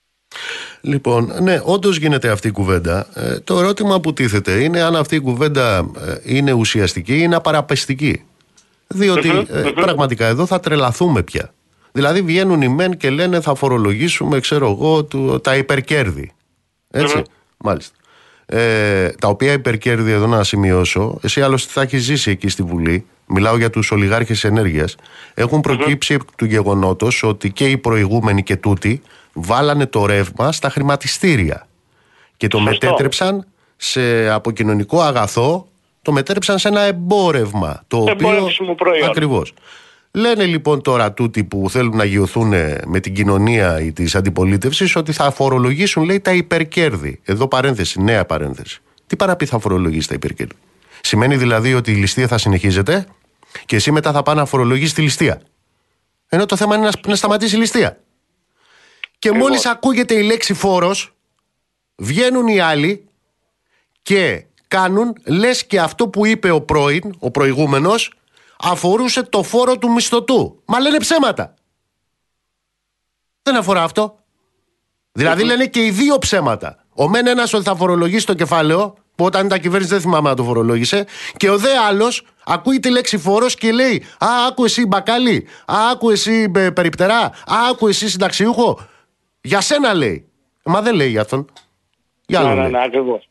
[0.82, 3.08] Λοιπόν, ναι, όντως γίνεται αυτή η κουβέντα.
[3.16, 7.36] Ε, το ερώτημα που τίθεται είναι αν αυτή η κουβέντα ε, είναι ουσιαστική ή είναι
[7.36, 8.26] απαραπεστική.
[9.48, 11.54] Ε, πραγματικά εδώ θα τρελαθούμε πια.
[11.92, 16.32] Δηλαδή βγαίνουν οι μεν και λένε θα φορολογήσουμε, ξέρω εγώ, του, τα υπερκέρδη.
[17.58, 17.96] μάλιστα.
[18.46, 23.06] Ε, τα οποία υπερκέρδη εδώ να σημειώσω, εσύ άλλωστε θα έχεις ζήσει εκεί στη Βουλή,
[23.26, 24.96] μιλάω για τους ολιγάρχες ενέργειας,
[25.34, 29.02] έχουν προκύψει του γεγονότος ότι και οι προηγούμενοι και τούτοι
[29.34, 31.68] βάλανε το ρεύμα στα χρηματιστήρια
[32.38, 33.46] και το μετέτρεψαν
[33.76, 35.68] σε αποκοινωνικό αγαθό,
[36.08, 37.84] το μετέτρεψαν σε ένα εμπόρευμα.
[37.88, 39.10] Το οποίο, προϊόν.
[39.10, 39.54] Ακριβώς.
[40.12, 42.54] Λένε λοιπόν τώρα τούτοι που θέλουν να γιωθούν
[42.86, 47.20] με την κοινωνία ή της αντιπολίτευσης ότι θα φορολογήσουν λέει τα υπερκέρδη.
[47.24, 48.82] Εδώ παρένθεση, νέα παρένθεση.
[49.08, 50.54] Τι παραπεί θα φορολογήσει τα υπερκέρδη.
[51.02, 53.08] Σημαίνει δηλαδή ότι η ληστεία θα συνεχίζεται
[53.66, 55.42] και εσύ μετά θα πάνε να φορολογήσεις τη ληστεία.
[56.30, 58.00] Ενώ το θέμα είναι να σταματήσει η ληστεία.
[59.20, 61.16] Και μόλις ακούγεται η λέξη φόρος,
[61.96, 63.08] βγαίνουν οι άλλοι
[64.02, 68.12] και κάνουν, λες και αυτό που είπε ο πρώην, ο προηγούμενος,
[68.60, 70.62] αφορούσε το φόρο του μισθωτού.
[70.66, 71.54] Μα λένε ψέματα.
[73.42, 74.20] Δεν αφορά αυτό.
[75.12, 76.86] Δηλαδή λένε και οι δύο ψέματα.
[76.94, 80.36] Ο μεν ένας ότι θα φορολογήσει το κεφάλαιο, που όταν ήταν κυβέρνηση δεν θυμάμαι να
[80.36, 81.06] το φορολόγησε,
[81.38, 85.76] και ο δε άλλος ακούει τη λέξη φόρος και λέει Α, άκου εσύ μπακάλι, Α,
[85.92, 88.80] άκου εσύ περιπτερά, Α, άκου εσύ συνταξιούχο.
[89.42, 90.28] Για σένα λέει.
[90.64, 91.46] Μα δεν λέει για αυτόν.
[92.26, 93.27] Για ναι, ναι, ναι, ακριβώς.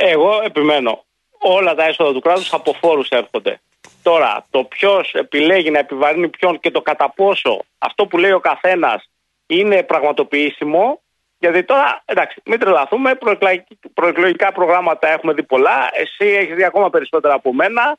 [0.00, 1.04] Εγώ επιμένω.
[1.38, 3.60] Όλα τα έσοδα του κράτους από φόρους έρχονται.
[4.02, 8.40] Τώρα, το ποιος επιλέγει να επιβαρύνει ποιον και το κατά πόσο αυτό που λέει ο
[8.40, 9.10] καθένας
[9.46, 11.00] είναι πραγματοποιήσιμο.
[11.38, 13.18] Γιατί τώρα, εντάξει, μην τρελαθούμε,
[13.94, 15.90] προεκλογικά προγράμματα έχουμε δει πολλά.
[15.92, 17.98] Εσύ έχεις δει ακόμα περισσότερα από μένα.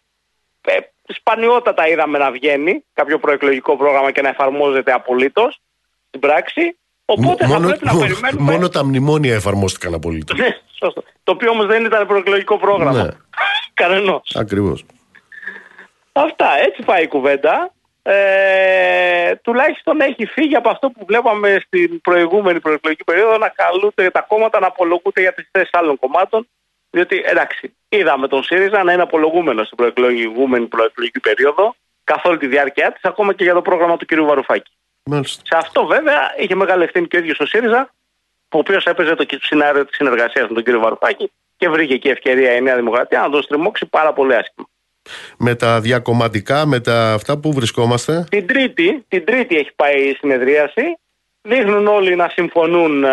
[0.62, 5.60] Ε, σπανιότατα είδαμε να βγαίνει κάποιο προεκλογικό πρόγραμμα και να εφαρμόζεται απολύτως
[6.08, 6.79] στην πράξη.
[7.14, 8.52] Οπότε μόνο, θα πρέπει να περιμένουμε.
[8.52, 10.34] Μόνο τα μνημόνια εφαρμόστηκαν απολύτω.
[10.36, 11.04] Ναι, σωστό.
[11.24, 13.04] Το οποίο όμως δεν ήταν προεκλογικό πρόγραμμα.
[13.04, 13.10] Ναι.
[13.82, 14.36] Κανενός.
[14.36, 14.86] Ακριβώς.
[16.12, 16.48] Αυτά.
[16.68, 17.72] Έτσι πάει η κουβέντα.
[18.02, 24.22] ε, τουλάχιστον έχει φύγει από αυτό που βλέπαμε στην προηγούμενη προεκλογική περίοδο να καλούνται τα
[24.22, 26.48] κόμματα να απολογούνται για τις θέσεις άλλων κομμάτων.
[26.92, 32.48] Διότι εντάξει, είδαμε τον ΣΥΡΙΖΑ να είναι απολογούμενος στην προεκλογική προεκλογική περίοδο καθ' όλη τη
[32.48, 34.20] διάρκεια της, ακόμα και για το πρόγραμμα του κ.
[34.20, 34.72] Βαρουφάκη.
[35.10, 35.42] Μάλιστα.
[35.46, 37.94] Σε αυτό βέβαια είχε μεγάλη ευθύνη και ο ίδιος ο ΣΥΡΙΖΑ,
[38.52, 40.80] ο οποίος έπαιζε το σενάριο της συνεργασίας με τον κ.
[40.80, 44.68] Βαρουφάκη και βρήκε και ευκαιρία η Νέα Δημοκρατία να τον στριμώξει πάρα πολύ άσχημα.
[45.38, 50.16] Με τα διακομματικά, με τα αυτά που βρισκόμαστε; Την Τρίτη, την τρίτη έχει πάει η
[50.16, 50.98] συνεδρίαση.
[51.42, 53.04] Δείχνουν όλοι να συμφωνούν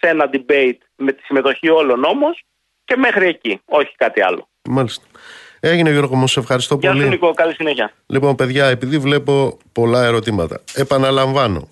[0.00, 2.44] σε ένα debate με τη συμμετοχή όλων όμως
[2.84, 4.48] και μέχρι εκεί, όχι κάτι άλλο.
[4.68, 5.04] Μάλιστα.
[5.64, 7.02] Έγινε Γιώργο μου, σε ευχαριστώ Γεια πολύ.
[7.02, 7.92] σου Νικό, καλή συνέχεια.
[8.06, 11.68] Λοιπόν, παιδιά, επειδή βλέπω πολλά ερωτήματα, επαναλαμβάνω.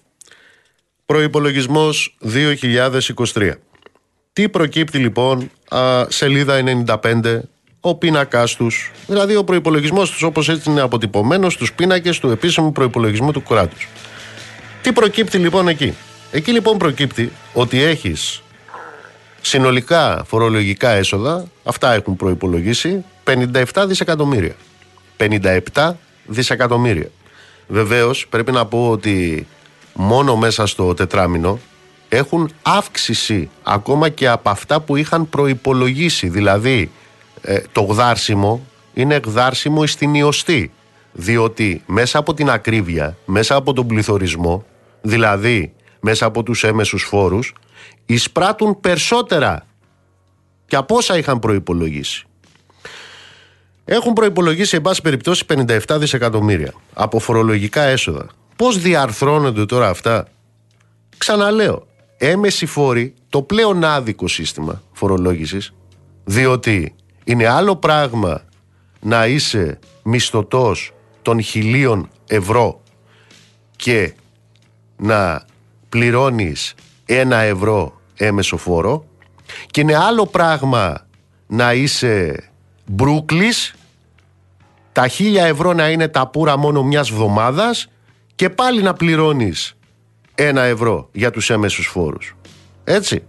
[1.07, 2.17] Προϋπολογισμός
[3.35, 3.51] 2023.
[4.33, 6.59] Τι προκύπτει λοιπόν, α, σελίδα
[7.03, 7.41] 95,
[7.81, 12.73] ο πίνακάς τους, δηλαδή ο προπολογισμό τους όπως έτσι είναι αποτυπωμένος στου πίνακες του επίσημου
[12.73, 13.89] προπολογισμού του κράτους.
[14.83, 15.95] Τι προκύπτει λοιπόν εκεί;
[16.33, 18.43] Εκεί λοιπόν προκύπτει ότι έχεις
[19.41, 24.55] συνολικά φορολογικά έσοδα, αυτά έχουν προπολογίσει, 57 δισεκατομμύρια.
[25.17, 25.93] 57
[26.27, 27.11] δισεκατομμύρια.
[27.69, 29.47] Βεβαίως πρέπει να πω ότι
[29.95, 31.59] μόνο μέσα στο τετράμινο
[32.09, 36.29] έχουν αύξηση ακόμα και από αυτά που είχαν προϋπολογίσει.
[36.29, 36.91] Δηλαδή
[37.43, 40.73] ε, το γδάρσιμο είναι γδάρσιμο στην ιωστή.
[41.13, 44.65] Διότι μέσα από την ακρίβεια, μέσα από τον πληθωρισμό,
[45.01, 47.55] δηλαδή μέσα από τους έμεσους φόρους,
[48.07, 49.67] εισπράττουν περισσότερα
[50.67, 52.25] και από όσα είχαν προϋπολογίσει.
[53.93, 58.27] Έχουν προϋπολογίσει, εν πάση περιπτώσει, 57 δισεκατομμύρια από φορολογικά έσοδα.
[58.57, 60.29] Πώς διαρθρώνονται τώρα αυτά;
[61.19, 65.73] Ξαναλέω, έμεση φόροι, το πλέον άδικο σύστημα φορολόγησης,
[66.25, 68.43] διότι είναι άλλο πράγμα
[69.01, 72.83] να είσαι μισθωτός των χιλίων ευρώ
[73.77, 74.15] και
[74.97, 75.45] να
[75.89, 76.75] πληρώνεις
[77.05, 79.05] ένα ευρώ έμεσο φόρο
[79.71, 81.07] και είναι άλλο πράγμα
[81.47, 82.45] να είσαι
[82.87, 83.75] μπρούκλης
[84.93, 87.89] τα χίλια ευρώ να είναι τα πουρα μόνο μιας βδομάδας
[88.35, 89.77] και πάλι να πληρώνεις
[90.35, 92.37] ένα ευρώ για τους έμεσους φόρους.
[92.85, 93.23] Έτσι.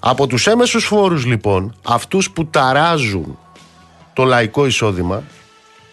[0.00, 3.38] Από τους έμεσους φόρους λοιπόν, αυτούς που ταράζουν
[4.12, 5.22] το λαϊκό εισόδημα,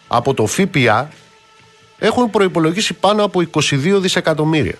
[0.07, 1.09] από το ΦΠΑ,
[1.99, 4.75] έχουν προϋπολογίσει πάνω από 22 δισεκατομμύρια.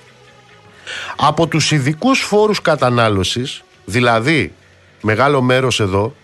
[1.16, 4.54] Από τους ειδικούς φόρους κατανάλωσης, δηλαδή
[5.02, 6.16] μεγάλο μέρος εδώ,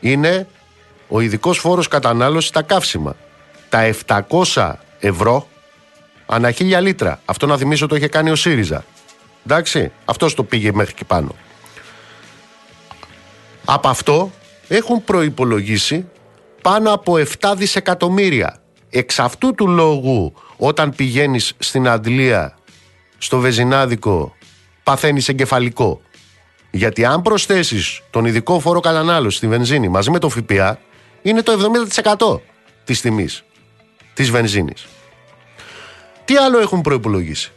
[0.00, 0.46] είναι
[1.08, 3.16] ο ειδικός φόρος κατανάλωσης στα καύσιμα.
[3.70, 3.94] Τα
[4.54, 5.48] 700 ευρώ
[6.26, 7.20] ανά χίλια λίτρα.
[7.24, 8.84] Αυτό να θυμίσω το είχε κάνει ο ΣΥΡΙΖΑ.
[9.46, 11.34] Εντάξει, αυτός το πήγε μέχρι και πάνω.
[13.64, 14.30] Από αυτό
[14.68, 16.08] έχουν προϋπολογίσει
[16.62, 18.62] πάνω από 7 δισεκατομμύρια.
[18.90, 22.58] Εξ αυτού του λόγου όταν πηγαίνεις στην Αντλία,
[23.18, 24.34] στο Βεζινάδικο,
[24.82, 26.00] παθαίνεις εγκεφαλικό.
[26.70, 30.78] Γιατί αν προσθέσεις τον ειδικό φόρο κατανάλωση στη βενζίνη μαζί με το ΦΠΑ,
[31.22, 32.40] είναι το 70%
[32.84, 33.44] της τιμής
[34.20, 34.86] της βενζίνης.
[36.24, 37.52] Τι άλλο έχουν προϋπολογίσει;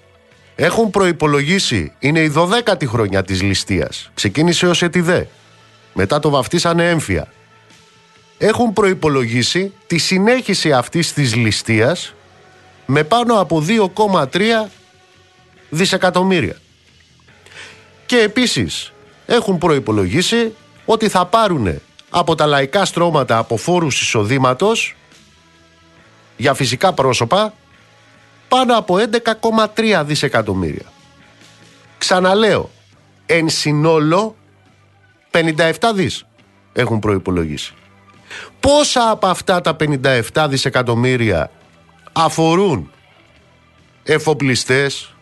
[0.55, 4.11] Έχουν προϋπολογίσει, είναι η 12η χρονιά της ληστείας.
[4.13, 5.27] Ξεκίνησε ως ετιδέ.
[5.93, 7.33] Μετά το βαφτίσανε έμφυα.
[8.37, 12.13] Έχουν προϋπολογίσει τη συνέχιση αυτής της ληστείας
[12.85, 14.69] με πάνω από 2,3
[15.69, 16.55] δισεκατομμύρια.
[18.05, 18.93] Και επίσης
[19.25, 20.53] έχουν προϋπολογίσει
[20.85, 24.95] ότι θα πάρουν από τα λαϊκά στρώματα από φόρους εισοδήματος
[26.43, 27.53] για φυσικά πρόσωπα
[28.47, 28.95] πάνω από
[29.75, 30.91] 11,3 δισεκατομμύρια.
[31.97, 32.69] Ξαναλέω,
[33.25, 34.35] εν συνόλο
[35.31, 36.25] 57 δις
[36.73, 37.73] έχουν προϋπολογίσει.
[38.59, 41.51] Πόσα από αυτά τα 57 δισεκατομμύρια
[42.11, 42.91] αφορούν
[44.03, 45.15] εφοπλιστές,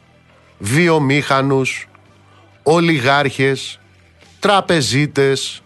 [0.58, 1.88] βιομήχανους,
[2.64, 3.80] ολιγάρχες,
[4.40, 5.64] τραπεζίτες,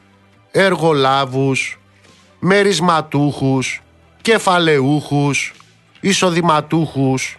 [0.51, 1.79] εργολάβους,
[2.39, 3.81] μερισματούχους,
[4.25, 5.53] κεφαλαιούχους,
[5.99, 7.37] εισοδηματούχους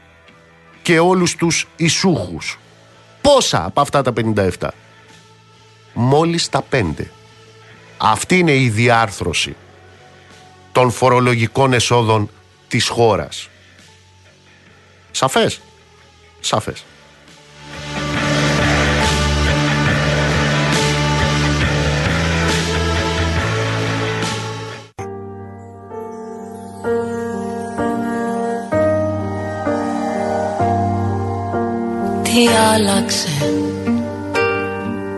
[0.82, 2.58] και όλους τους ισούχους.
[3.20, 4.72] Πόσα από αυτά τα 57.
[5.92, 7.10] Μόλις τα 5.
[7.96, 9.56] Αυτή είναι η διάρθρωση
[10.72, 12.30] των φορολογικών εσόδων
[12.68, 13.48] της χώρας.
[15.10, 15.60] Σαφές.
[16.40, 16.84] Σαφές.
[32.76, 33.28] Άλλαξε,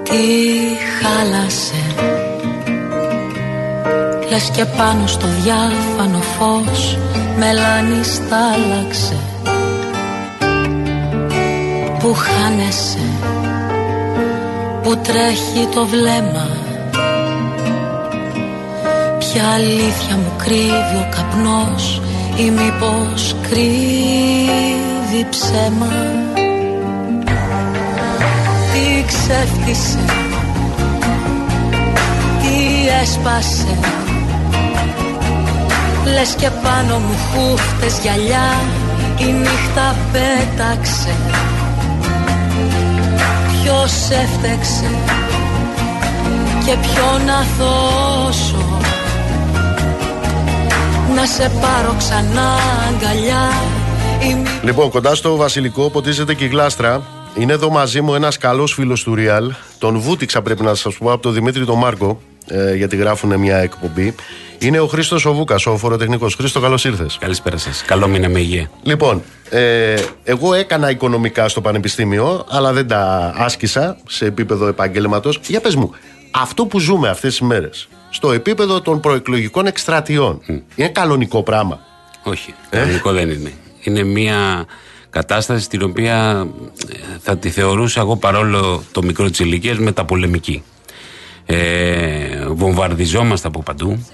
[0.03, 0.17] τι
[0.99, 1.83] χάλασε.
[4.31, 6.99] Λες και πάνω στο διάφανο φως
[7.39, 9.17] μελάνι στάλαξε
[11.99, 13.07] που χάνεσαι
[14.83, 16.49] που τρέχει το βλέμμα.
[19.19, 22.03] Ποια αλήθεια μου κρύβει ο καπνός
[22.37, 25.89] ή μήπως κρύβει ψέμα.
[25.91, 26.28] Τι
[29.11, 30.05] ξέφτισε,
[32.41, 33.79] τι έσπασε.
[36.15, 38.49] Λες και πάνω μου χούφτες γυαλιά
[39.19, 41.15] η νύχτα πέταξε.
[43.63, 44.91] Ποιος έφτεξε
[46.65, 48.79] και ποιον να θώσω
[51.15, 52.57] Να σε πάρω ξανά
[52.89, 53.51] αγκαλιά
[54.63, 57.03] Λοιπόν, κοντά στο Βασιλικό ποτίζεται και η γλάστρα.
[57.39, 59.53] Είναι εδώ μαζί μου ένας καλός φίλος του Ριάλ.
[59.79, 63.57] Τον βούτυξα πρέπει να σας πω από τον Δημήτρη τον Μάρκο, ε, γιατί γράφουν μια
[63.57, 64.15] εκπομπή.
[64.59, 66.35] Είναι ο Χρήστος ο Βούκας, ο φοροτεχνικός.
[66.35, 67.17] Χρήστο, καλώς ήρθες.
[67.21, 67.83] Καλησπέρα σας.
[67.83, 68.71] Καλό μήνα με υγεία.
[68.83, 75.41] Λοιπόν, ε, εγώ έκανα οικονομικά στο Πανεπιστήμιο, αλλά δεν τα άσκησα σε επίπεδο επαγγέλματος.
[75.47, 75.91] Για πες μου,
[76.31, 80.41] αυτό που ζούμε αυτές τις μέρες, στο επίπεδο των προεκλογικών εκστρατιών,
[80.75, 81.81] είναι κανονικό πράγμα;
[82.23, 83.53] Όχι, ε; κανονικό δεν είναι.
[83.81, 84.67] Είναι μια
[85.19, 86.47] κατάσταση στην οποία
[86.89, 90.63] ε, θα τη θεωρούσα εγώ παρόλο το μικρό της ηλικίας μεταπολεμική.
[91.47, 94.07] Ε, βομβαρδιζόμαστε από παντού.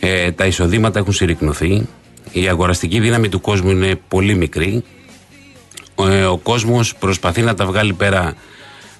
[0.00, 1.88] Ε, τα εισοδήματα έχουν συρρυκνωθεί.
[2.32, 4.84] Η αγοραστική δύναμη του κόσμου είναι πολύ μικρή.
[6.00, 8.34] Ε, ο κόσμος προσπαθεί να τα βγάλει πέρα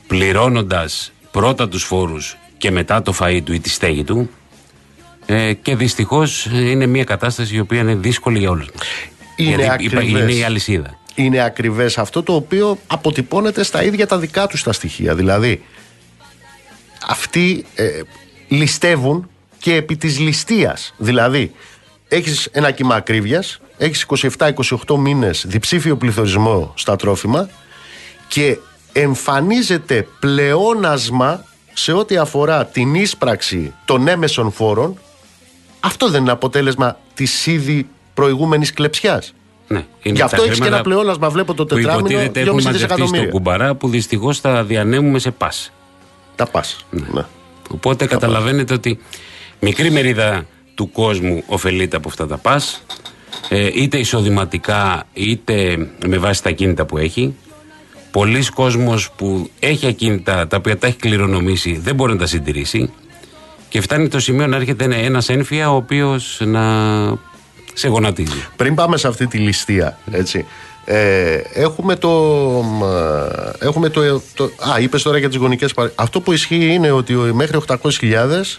[0.07, 4.31] πληρώνοντας πρώτα τους φόρους και μετά το φαΐ του ή τη στέγη του.
[5.27, 8.87] Ε, και δυστυχώς είναι μια κατάσταση η οποία είναι δύσκολη για όλους μας.
[9.37, 10.09] Είναι, ακριβές.
[10.09, 11.01] είναι η αλυσίδα.
[11.15, 15.15] Είναι ακριβές αυτό το οποίο αποτυπώνεται στα ίδια τα δικά τους τα στοιχεία.
[15.15, 15.63] Δηλαδή,
[17.09, 18.01] αυτοί ε,
[18.49, 20.95] ληστεύουν και επί της ληστείας.
[20.97, 21.53] Δηλαδή,
[22.09, 24.07] έχεις ένα κύμα ακρίβειας, έχεις
[24.39, 27.49] 27-28 μήνες διψήφιο πληθωρισμό στα τρόφιμα
[28.29, 28.59] και
[28.93, 34.99] εμφανίζεται πλεόνασμα σε ό,τι αφορά την ίσπραξη των έμεσων φόρων.
[35.81, 39.35] Αυτό δεν είναι αποτέλεσμα της ήδη προηγούμενης κλεψιάς.
[39.73, 41.31] Ναι, Γι' αυτό έχεις και ένα πλεόνασμα.
[41.31, 43.07] Βλέπω το τετράμινο 2,5 δισεκατομμύρια.
[43.07, 45.73] στον κουμπαρά που δυστυχώς τα διανέμουμε σε πας.
[46.37, 46.87] Τα πας.
[46.91, 47.07] Ναι.
[47.13, 47.25] ναι.
[47.71, 48.99] Οπότε καταλαβαίνετε ότι
[49.65, 52.85] Μικρή μερίδα του κόσμου ωφελείται από αυτά τα πας,
[53.49, 57.35] ε, είτε εισοδηματικά είτε με βάση τα κίνητα που έχει.
[58.11, 62.93] Πολλοί κόσμος που έχει ακίνητα τα οποία τα έχει κληρονομήσει δεν μπορεί να τα συντηρήσει
[63.69, 66.63] και φτάνει το σημείο να έρχεται ένα ένφια ο οποίος να
[67.73, 68.45] σε γονατίζει.
[68.57, 70.47] Πριν πάμε σε αυτή τη ληστεία, έτσι,
[70.85, 72.11] ε, έχουμε το.
[73.59, 77.59] Έχουμε το, το α, είπες τώρα για τις γονικές Αυτό που ισχύει είναι ότι μέχρι
[77.67, 77.77] 800.000.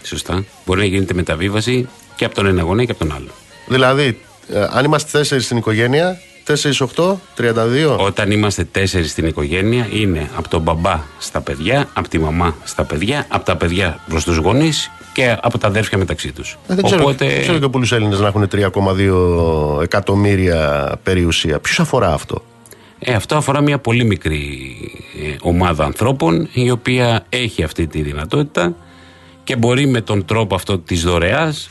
[0.02, 0.44] Σωστά.
[0.66, 3.28] Μπορεί να γίνεται μεταβίβαση και από τον ένα γονέα και από τον άλλο.
[3.66, 7.96] Δηλαδή, ε, αν είμαστε τέσσερις στην οικογένεια, 4-8, 32.
[7.98, 12.84] Όταν είμαστε τέσσερις στην οικογένεια, είναι από τον μπαμπά στα παιδιά, από τη μαμά στα
[12.84, 16.58] παιδιά, από τα παιδιά προς τους γονείς και από τα αδέρφια μεταξύ τους.
[16.68, 17.40] Ε, δεν ξέρω, Οπότε...
[17.40, 21.58] ξέρω και πολλούς Έλληνες να έχουν 3,2 εκατομμύρια περιουσία.
[21.58, 22.42] Ποιου αφορά αυτό;
[22.98, 24.76] Ε, αυτό αφορά μια πολύ μικρή
[25.22, 28.76] ε, ομάδα ανθρώπων η οποία έχει αυτή τη δυνατότητα
[29.44, 31.68] και μπορεί με τον τρόπο αυτό της δωρεάς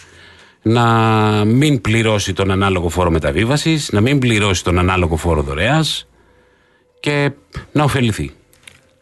[0.62, 0.86] να
[1.46, 6.08] μην πληρώσει τον ανάλογο φόρο μεταβίβασης, να μην πληρώσει τον ανάλογο φόρο δωρεάς
[7.00, 7.32] και
[7.72, 8.32] να ωφεληθεί.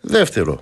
[0.01, 0.59] Δεύτερο,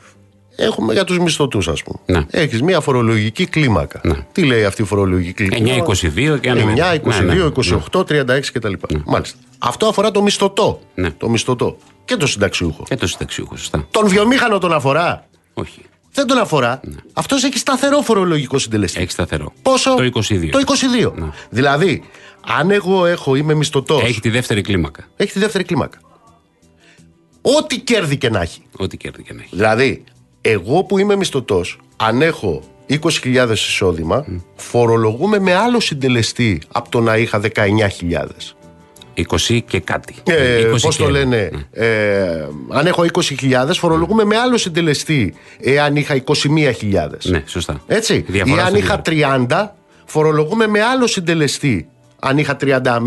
[0.59, 1.99] έχουμε για τους μισθωτούς, ας πούμε.
[2.05, 2.25] Ναι.
[2.29, 4.01] Έχεις μια φορολογική κλίμακα.
[4.03, 4.15] Ναι.
[4.31, 7.51] Τι λέει αυτή η φορολογική κλίμακα; 9-22 και 9, 22,
[7.91, 8.73] 28, 36 κτλ.
[9.05, 9.37] Μάλιστα.
[9.59, 10.79] Αυτό αφορά το μισθωτό.
[10.95, 11.11] Ναι.
[11.11, 11.77] Το μισθωτό.
[12.05, 12.83] Και το συνταξιούχο.
[12.83, 13.87] Και το συνταξιούχο, σωστά.
[13.91, 15.81] Τον βιομήχανο τον αφορά; Όχι.
[16.13, 16.95] Δεν τον αφορά; Ναι.
[17.13, 19.01] Αυτός έχει σταθερό φορολογικό συντελεστή.
[19.01, 19.53] Έχει σταθερό.
[19.61, 20.49] Πόσο; Το 22.
[20.51, 20.59] Το
[21.05, 21.11] 22.
[21.15, 21.29] Ναι.
[21.49, 22.03] Δηλαδή,
[22.47, 24.03] αν εγώ έχω, είμαι μισθωτός.
[24.03, 25.07] Έχει τη δεύτερη κλίμακα.
[25.15, 25.99] Έχει τη δεύτερη κλίμακα.
[27.41, 28.61] Ό,τι κέρδη και να έχει.
[28.77, 29.55] Ό,τι κέρδη και να έχει.
[29.55, 30.03] Δηλαδή,
[30.41, 34.41] εγώ που είμαι μισθωτός, αν έχω 20.000 εισόδημα, mm.
[34.55, 38.25] φορολογούμε με άλλο συντελεστή από το να είχα 19.000.
[39.27, 40.15] 20 και κάτι.
[40.23, 41.85] Ε, Πώς το λένε, ναι.
[41.85, 47.07] ε, αν έχω 20.000, φορολογούμε με άλλο συντελεστή εάν είχα 21.000.
[47.23, 47.81] Ναι, σωστά.
[47.87, 48.25] Έτσι.
[48.31, 49.67] Ή αν είχα 30,
[50.05, 52.99] φορολογούμε με άλλο συντελεστή αν είχα 31.000.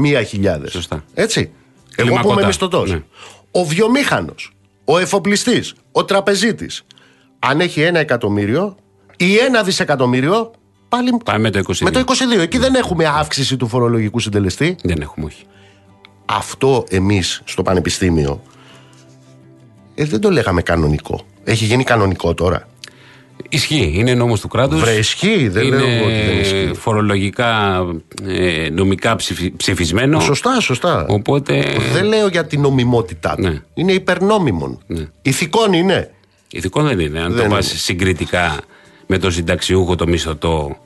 [0.69, 1.05] Σωστά.
[1.15, 1.51] Έτσι.
[1.97, 2.91] Εγώ που είμαι μισθωτός.
[2.91, 3.03] Ναι.
[3.51, 4.53] Ο βιομήχανος,
[4.85, 6.85] ο εφοπλιστής, ο τραπεζίτης,
[7.45, 8.77] αν έχει ένα εκατομμύριο
[9.17, 10.51] ή ένα δισεκατομμύριο,
[10.89, 11.79] πάλι Πάμε με το 22.
[11.81, 12.05] Με το
[12.37, 12.39] 22.
[12.41, 14.77] Εκεί δεν έχουμε αύξηση του φορολογικού συντελεστή.
[14.83, 15.45] Δεν έχουμε, όχι.
[16.25, 18.43] Αυτό εμείς στο πανεπιστήμιο
[19.95, 21.21] ε, δεν το λέγαμε κανονικό.
[21.45, 22.67] Έχει γίνει κανονικό τώρα.
[23.49, 24.81] Ισχύει, είναι νόμος του κράτους.
[24.81, 26.71] Βρε, ισχύει, δεν είναι λέω ότι δεν ισχύει.
[26.75, 27.81] φορολογικά,
[28.27, 30.21] ε, νομικά ψηφι- ψηφισμένο.
[30.21, 31.07] Σωστά, σωστά.
[31.09, 31.65] Οπότε.
[31.93, 33.43] Δεν λέω για την νομιμότητά του.
[33.43, 33.61] Ναι.
[33.75, 34.79] Είναι υπερνόμιμων.
[34.87, 35.07] Ναι.
[35.23, 36.11] Ηθικών είναι.
[36.53, 37.21] Ηθικό δεν είναι.
[37.21, 38.61] Αν Δεν το βάσει συγκριτικά
[39.07, 40.77] με το συνταξιούχο, το μισθωτό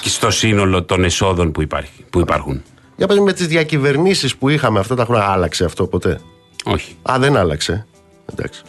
[0.00, 2.62] και στο σύνολο των εσόδων που, υπάρχει, που υπάρχουν.
[2.96, 6.20] Για πες με τις διακυβερνήσεις που είχαμε αυτά τα χρόνια, άλλαξε αυτό ποτέ;
[6.64, 6.96] Όχι.
[7.10, 7.86] Α, δεν άλλαξε.
[8.32, 8.62] Εντάξει.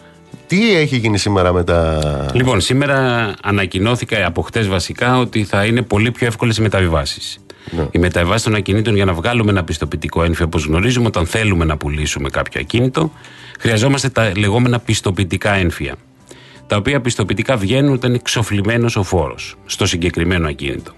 [0.48, 2.00] Τι έχει γίνει σήμερα με τα.
[2.34, 7.40] Λοιπόν, σήμερα ανακοινώθηκα από χτες βασικά ότι θα είναι πολύ πιο εύκολες οι μεταβιβάσεις.
[7.72, 7.88] Ναι.
[7.92, 11.78] Οι μεταβιβάσει των ακινήτων για να βγάλουμε ένα πιστοποιητικό ένφια, όπως γνωρίζουμε, όταν θέλουμε να
[11.78, 13.12] πουλήσουμε κάποιο ακίνητο,
[13.60, 15.96] χρειαζόμαστε τα λεγόμενα πιστοποιητικά ένφια.
[16.68, 20.94] Τα οποία πιστοποιητικά βγαίνουν όταν είναι εξοφλημένος ο φόρος στο συγκεκριμένο ακίνητο.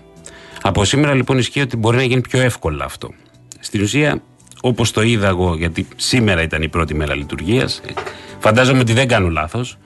[0.62, 3.14] Από σήμερα λοιπόν ισχύει ότι μπορεί να γίνει πιο εύκολα αυτό.
[3.59, 4.22] Στην ουσία,
[4.62, 7.82] όπως το είδα εγώ, γιατί σήμερα ήταν η πρώτη μέρα λειτουργίας,
[8.39, 9.78] φαντάζομαι ότι δεν κάνω λάθος,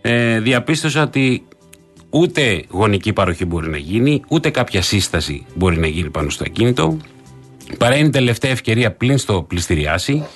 [0.00, 1.46] ε, διαπίστωσα ότι
[2.16, 6.96] ούτε γονική παροχή μπορεί να γίνει, ούτε κάποια σύσταση μπορεί να γίνει πάνω στο ακίνητο.
[7.78, 10.26] Παρά είναι η τελευταία ευκαιρία πλην στο πληστηριάσει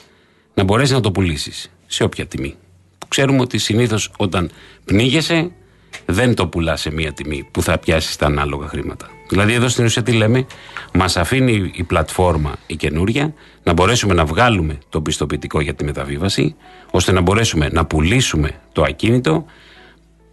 [0.55, 2.55] να μπορέσεις να το πουλήσεις σε όποια τιμή.
[2.99, 4.51] Που ξέρουμε ότι συνήθως όταν
[4.85, 5.51] πνίγεσαι
[6.07, 9.07] δεν το πουλάς σε μία τιμή που θα πιάσεις τα ανάλογα χρήματα.
[9.29, 10.47] Δηλαδή, εδώ στην ουσία τι λέμε,
[10.93, 16.55] μας αφήνει η πλατφόρμα η καινούρια να μπορέσουμε να βγάλουμε το πιστοποιητικό για τη μεταβίβαση,
[16.91, 19.45] ώστε να μπορέσουμε να πουλήσουμε το ακίνητο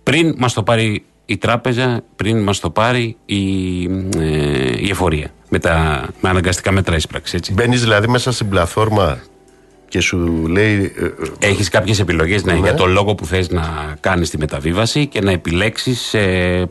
[0.03, 3.83] πριν μας το πάρει η τράπεζα, πριν μας το πάρει η,
[4.17, 5.29] ε, η εφορία.
[5.49, 7.53] Με, τα, με αναγκαστικά μέτρα ίσπραξη, έτσι.
[7.53, 9.19] Μπαίνεις δηλαδή μέσα στην πλατφόρμα
[9.89, 10.93] και σου λέει.
[10.97, 15.07] ε, ε, Έχεις κάποιες επιλογές ναι, για το λόγο που θες να κάνεις τη μεταβίβαση
[15.07, 16.69] και να επιλέξεις ε,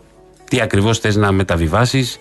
[0.50, 2.18] τι ακριβώς θες να μεταβιβάσεις,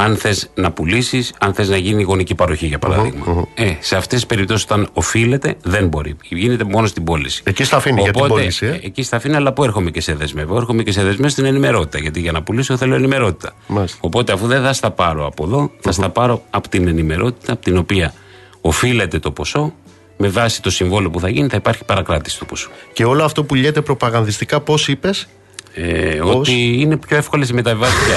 [0.00, 4.18] αν θες να πουλήσεις, αν θες να γίνει γονική παροχή για παραδειγμα Ε, σε αυτές
[4.18, 6.16] τις περιπτώσεις όταν οφείλεται δεν μπορεί.
[6.28, 7.42] Γίνεται μόνο στην πώληση.
[7.44, 8.68] Εκεί στα αφήνει για την Οπότε, πώληση, ε.
[8.68, 10.56] ε, Εκεί στα αφήνει, αλλά πού έρχομαι και σε δεσμεύω.
[10.56, 11.98] Έρχομαι και σε δεσμεύω στην ενημερότητα.
[11.98, 13.52] Γιατί για να πουλήσω θέλω ενημερότητα.
[13.66, 13.98] Μάλιστα.
[14.00, 17.62] Οπότε αφού δεν θα στα πάρω από εδώ, θα στα πάρω από την ενημερότητα, από
[17.64, 18.14] την οποία
[18.60, 19.72] οφείλεται το ποσό.
[20.16, 22.70] Με βάση το συμβόλαιο που θα γίνει, θα υπάρχει παρακράτηση του ποσού.
[22.92, 25.28] Και όλο αυτό που λέτε προπαγανδιστικά, πώς είπες;
[25.74, 28.16] Ε, Πώς; ότι είναι πιο εύκολες οι μεταβιβάσεις πια.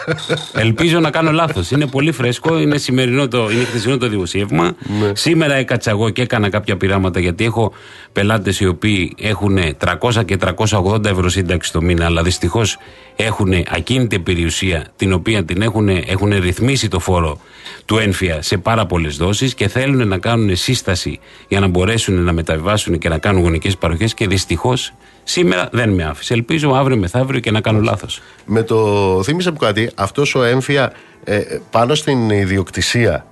[0.52, 1.70] Ελπίζω να κάνω λάθος.
[1.70, 4.76] Είναι πολύ φρέσκο, είναι, σημερινό το, είναι χθεσινό το δημοσίευμα.
[5.12, 7.72] Σήμερα έκατσα εγώ και έκανα κάποια πειράματα γιατί έχω
[8.12, 9.58] πελάτες οι οποίοι έχουν
[10.00, 10.38] 300 και
[10.68, 12.78] 380 ευρώ σύνταξη το μήνα, αλλά δυστυχώς
[13.16, 17.40] έχουν ακίνητη περιουσία την οποία την έχουν, έχουν ρυθμίσει το φόρο
[17.84, 22.32] του ένφια σε πάρα πολλές δόσεις και θέλουν να κάνουν σύσταση για να μπορέσουν να
[22.32, 24.92] μεταβιβάσουν και να κάνουν γονικές παροχές και δυστυχώς
[25.24, 26.34] σήμερα δεν με άφησε.
[26.34, 28.20] Ελπίζω αύριο μεθαύριο και να κάνω λάθος.
[28.44, 30.92] Με το θύμισε μου κάτι, αυτός ο έμφυα
[31.24, 31.40] ε,
[31.70, 33.26] πάνω στην ιδιοκτησία.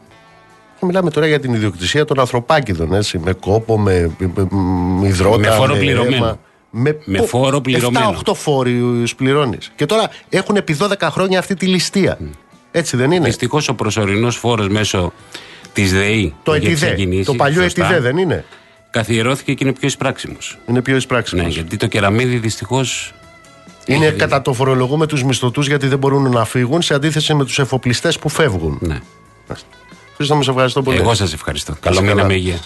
[0.81, 4.47] Μιλάμε τώρα για την ιδιοκτησία των ανθρωπάκηδων, έτσι, με κόπο, με, με, με,
[5.01, 5.79] με υδρότα, Με φόρο αίμα.
[5.79, 6.39] πληρωμένο.
[6.71, 8.19] Με, Με φόρο πληρωμένο.
[8.25, 9.73] 7-8 φόρου πληρώνεις.
[9.77, 12.19] Και τώρα έχουν επί 12 χρόνια αυτή τη ληστεία.
[12.71, 15.12] Έτσι δεν είναι; Δυστυχώς ο προσωρινός φόρος μέσω
[15.73, 16.91] της ΔΕΗ Το για τις ΕΤΙΔΕ.
[16.93, 18.45] εκκινήσεις, Το παλιό σωστά, ΕΤΙΔΕ δεν είναι;
[18.91, 20.59] Καθιερώθηκε και είναι πιο εισπράξιμος.
[20.67, 21.45] Είναι πιο εισπράξιμος.
[21.45, 23.15] Ναι, γιατί το κεραμίδι δυστυχώς.
[23.87, 27.59] Είναι κατά το φορολογούμε τους μισθωτούς γιατί δεν μπορούν να φύγουν σε αντίθεση με τους
[27.59, 28.78] εφοπλιστές που φεύγουν.
[28.80, 29.01] Ναι.
[30.16, 30.99] Χρήστο, σε ευχαριστώ πολύ.
[30.99, 31.76] Εγώ σας ευχαριστώ.
[31.80, 32.14] Καλό καλά.
[32.14, 32.59] μήνα με υγεία.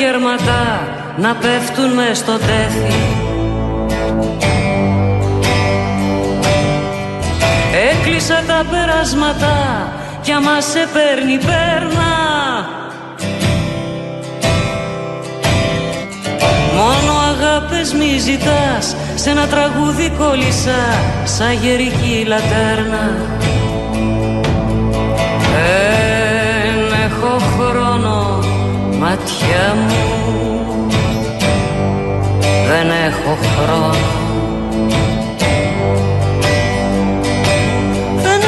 [0.00, 2.94] Βροχή τα κέρματα να πέφτουν μες στο τέφι.
[7.90, 9.56] Έκλεισα τα περάσματα
[10.22, 12.12] κι άμα σε παίρνει πέρνα
[16.74, 20.80] Μόνο αγάπες μη ζητάς Σε ένα τραγούδι κόλλησα
[21.24, 23.29] Σαν γερική λατέρνα
[29.50, 30.86] Ματιά μου.
[32.68, 33.94] Δεν έχω χρόνο.
[38.22, 38.40] Δεν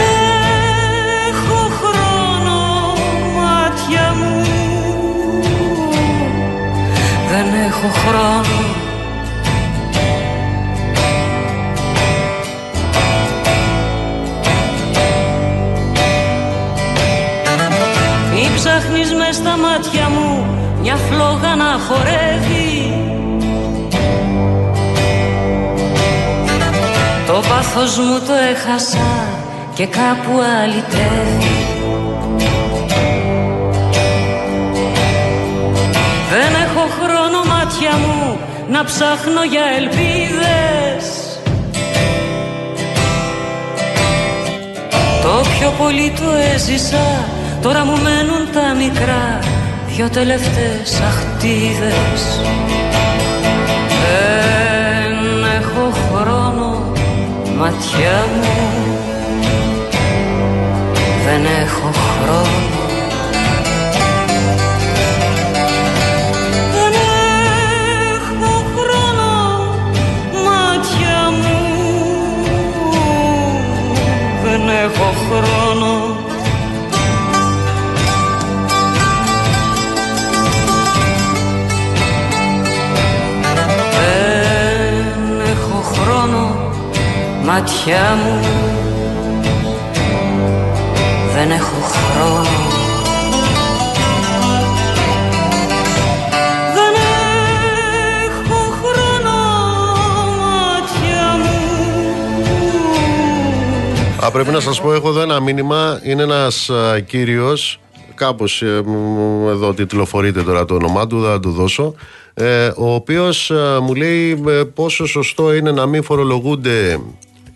[1.28, 2.94] έχω χρόνο
[3.36, 4.42] Μάτια μου.
[7.30, 8.61] Δεν έχω χρόνο
[21.12, 22.94] φλόγα να χορεύει.
[27.26, 29.26] Το πάθος μου το έχασα
[29.74, 31.62] και κάπου αλυτεύει
[36.30, 38.38] Δεν έχω χρόνο μάτια μου
[38.68, 41.04] να ψάχνω για ελπίδες.
[45.22, 47.24] Το πιο πολύ το έζησα,
[47.62, 49.51] τώρα μου μένουν τα μικρά
[49.96, 52.22] δυο τελευταίες αχτίδες.
[54.02, 56.92] Δεν έχω χρόνο
[57.58, 58.70] ματιά μου.
[61.24, 62.70] Δεν έχω χρόνο.
[66.72, 66.94] Δεν
[68.14, 69.30] έχω χρόνο
[70.44, 71.58] ματιά μου.
[74.42, 75.61] Δεν έχω χρόνο
[87.44, 88.40] μάτια μου.
[91.34, 92.42] Δεν έχω χρόνο.
[96.74, 96.94] Δεν
[98.26, 99.36] έχω χρόνο
[100.40, 101.60] μάτια μου.
[104.26, 106.00] Α, πρέπει να σας πω, έχω εδώ ένα μήνυμα.
[106.02, 107.80] Είναι ένας α, κύριος,
[108.14, 111.94] κάπως ε, μ, εδώ τιτλοφορείται τώρα το όνομά του, δεν θα του δώσω,
[112.34, 117.00] ε, ο οποίος α, μου λέει ε, πόσο σωστό είναι να μην φορολογούνται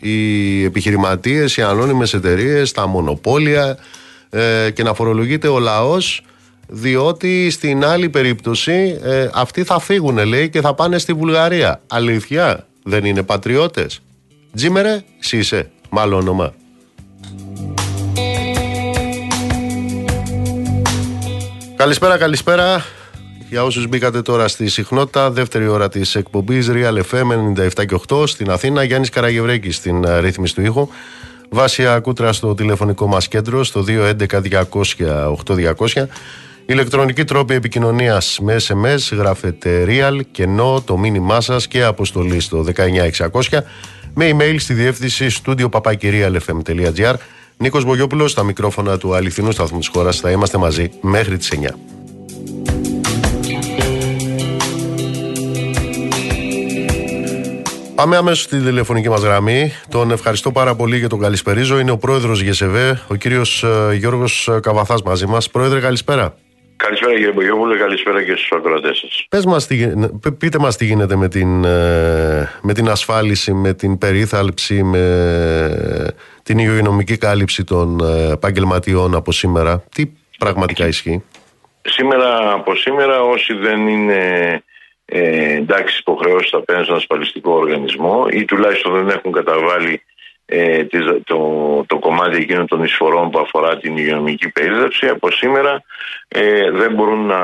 [0.09, 3.77] οι επιχειρηματίες, οι ανώνυμες εταιρείες, τα μονοπόλια
[4.31, 6.23] ε, και να φορολογείται ο λαός
[6.69, 11.81] διότι στην άλλη περίπτωση ε, αυτοί θα φύγουν λέει και θα πάνε στη Βουλγαρία.
[11.87, 14.01] Αλήθεια, δεν είναι πατριώτες.
[14.55, 16.55] Τζίμερε, εσύ είσαι, μάλλον όνομα.
[21.77, 22.85] Καλησπέρα, καλησπέρα.
[23.49, 28.27] Για όσους μπήκατε τώρα στη συχνότητα, δεύτερη ώρα της εκπομπής Real FM 97 και 8
[28.27, 28.83] στην Αθήνα.
[28.83, 30.89] Γιάννης Καραγευρέκης στην ε, ρύθμιση του ήχου.
[31.51, 36.07] Βάσια Κούτρα στο τηλεφωνικό μας κέντρο στο 211-200-8200.
[36.67, 42.65] Ηλεκτρονική τρόπη επικοινωνίας με SMS γράφετε Real και No το μήνυμά σας και αποστολή στο
[42.77, 43.59] 19600
[44.15, 47.15] με email στη διεύθυνση studio papakirialfm.gr.
[47.57, 51.96] Νίκος Μπογιόπουλος στα μικρόφωνα του αληθινού σταθμού της χώρας θα είμαστε μαζί μέχρι τις 9.
[57.97, 59.73] Πάμε αμέσως στην τηλεφωνική μας γραμμή.
[59.89, 61.79] Τον ευχαριστώ πάρα πολύ για τον καλησπερίζω.
[61.79, 65.51] Είναι ο πρόεδρος ΓΕΣΕΒΕ, ο κύριος Γιώργος Καβαθάς μαζί μας.
[65.51, 66.35] Πρόεδρε, καλησπέρα.
[66.77, 69.27] Καλησπέρα κύριε Μπογιόπουλε, καλησπέρα και στους ακροατές σας.
[69.29, 73.53] Πες μας τι, γι- π- πείτε μας τι γίνεται με την, ε, με την ασφάλιση,
[73.53, 79.83] με την περίθαλψη, με την υγειονομική κάλυψη των ε, επαγγελματιών από σήμερα.
[79.95, 80.05] Τι
[80.39, 81.23] πραγματικά ισχύει;
[81.83, 84.17] Σήμερα από σήμερα όσοι δεν είναι
[85.09, 90.03] ε, εντάξει υποχρεώσεις απέναντι στον ασφαλιστικό οργανισμό ή τουλάχιστον δεν έχουν καταβάλει
[90.47, 91.39] ε, τις- το,
[91.87, 95.83] το κομμάτι εκείνων των εισφορών που αφορά την υγειονομική περίθαλψη από σήμερα
[96.29, 97.41] ε, δεν μπορούν να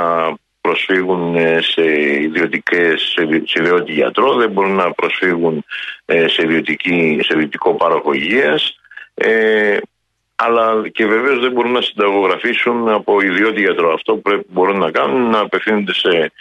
[0.60, 1.82] προσφύγουν ε, σε,
[2.20, 5.64] ιδιωτικές, σε ιδι- σε ιδιώτη γιατρό, δεν μπορούν να προσφύγουν
[6.04, 8.76] ε, σε, ιδιωτική, σε ιδιωτικό πάροχο υγείας,
[9.14, 9.76] ε,
[10.34, 13.92] αλλά και βεβαίως δεν μπορούν να συνταγογραφήσουν από ιδιώτη γιατρό.
[13.92, 16.32] Αυτό που πρέπει, μπορούν να κάνουν είναι να απευθύνονται σε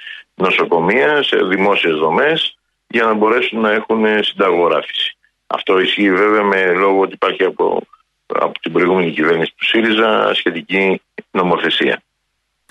[0.42, 5.18] νοσοκομεία, σε δημόσιες δομές για να μπορέσουν να έχουν συνταγογράφηση.
[5.48, 7.82] Αυτό ισχύει βέβαια με λόγο ότι υπάρχει από,
[8.26, 12.02] από την προηγούμενη κυβέρνηση του ΣΥΡΙΖΑ σχετική νομοθεσία.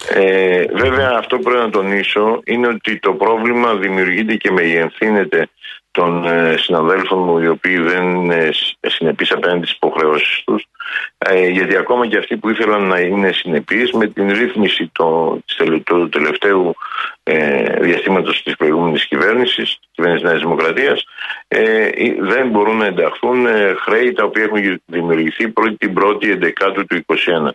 [0.08, 5.48] Ε, βέβαια αυτό που πρέπει να τονίσω είναι ότι το πρόβλημα δημιουργείται και μεγενθύνεται
[5.90, 10.64] των ε, συναδέλφων μου οι οποίοι δεν είναι σ- συνεπείς απέναντι στις υποχρεώσεις τους.
[11.18, 15.56] Ε, γιατί ακόμα και αυτοί που ήθελαν να είναι συνεπείς με την ρύθμιση το, της
[15.56, 16.74] τελε- του τελευταίου
[17.22, 21.04] ε, διαστήματος της προηγούμενης κυβέρνησης, κυβέρνησης Νέας Δημοκρατίας
[21.48, 26.30] ε, ε, δεν μπορούν να ενταχθούν ε, χρέη τα οποία έχουν δημιουργηθεί πρώτη την πρώτη
[26.30, 27.50] εντεκάτου του 2021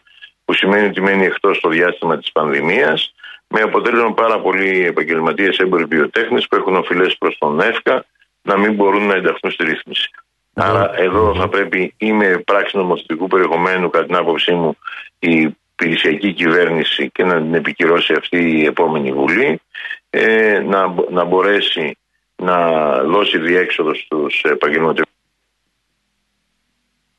[0.46, 3.14] που σημαίνει ότι μένει εκτός στο διάστημα της πανδημίας,
[3.48, 8.06] με αποτέλεσμα πάρα πολλοί επαγγελματίες έμποροι βιοτέχνες που έχουν οφειλές προς τον ΕΦΚΑ
[8.46, 10.10] να μην μπορούν να ενταχθούν στη ρύθμιση.
[10.54, 14.78] Άρα εδώ θα πρέπει ή με πράξη νομοθετικού περιεχομένου, κατά την άποψή μου,
[15.20, 19.62] η υπηρεσιακή κυβέρνηση και να την επικυρώσει αυτή η επόμενη Βουλή,
[20.10, 21.98] ε, να, μπο- να μπορέσει
[22.36, 22.58] να
[23.04, 25.06] δώσει διέξοδο στους επαγγελματίες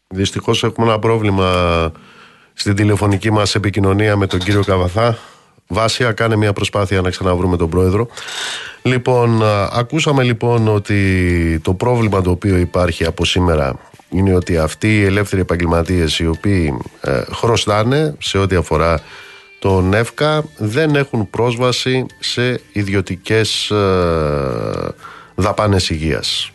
[0.09, 1.93] Δυστυχώς έχουμε ένα πρόβλημα
[2.53, 5.19] στην τηλεφωνική μας επικοινωνία με τον κύριο Καβαθά.
[5.69, 8.09] Βάσια, κάνε μια προσπάθεια να ξαναβρούμε τον πρόεδρο.
[8.83, 13.79] Λοιπόν, α, ακούσαμε λοιπόν ότι το πρόβλημα το οποίο υπάρχει από σήμερα
[14.11, 19.01] είναι ότι αυτοί οι ελεύθεροι επαγγελματίες οι οποίοι ε, χρωστάνε σε ό,τι αφορά
[19.59, 24.95] τον ΕΦΚΑ δεν έχουν πρόσβαση σε ιδιωτικές ε,
[25.35, 26.51] δαπάνες υγείας.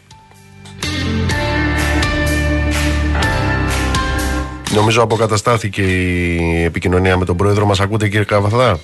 [4.74, 7.66] Νομίζω αποκαταστάθηκε η επικοινωνία με τον πρόεδρο.
[7.66, 8.80] Μας ακούτε κύριε Καβαθά;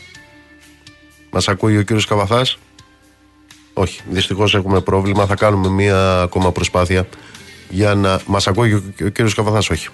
[1.29, 2.57] Μας ακούει ο κύριος Καβαθάς;
[3.73, 5.25] Όχι, δυστυχώς έχουμε πρόβλημα.
[5.25, 7.07] Θα κάνουμε μία ακόμα προσπάθεια
[7.69, 9.69] για να μας ακούει ο κύριος Καβαθάς.
[9.69, 9.89] Όχι.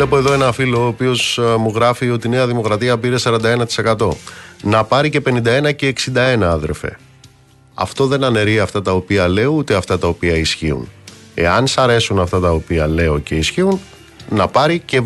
[0.00, 4.08] Βλέπω εδώ ένα φίλο ο οποίος ε, μου γράφει ότι η Νέα Δημοκρατία πήρε 41%.
[4.62, 6.98] Να πάρει και 51 και 61, άδερφε.
[7.74, 10.88] Αυτό δεν αναιρεί αυτά τα οποία λέω ούτε αυτά τα οποία ισχύουν.
[11.34, 13.80] Εάν σ' αρέσουν αυτά τα οποία λέω και ισχύουν,
[14.28, 15.02] να πάρει και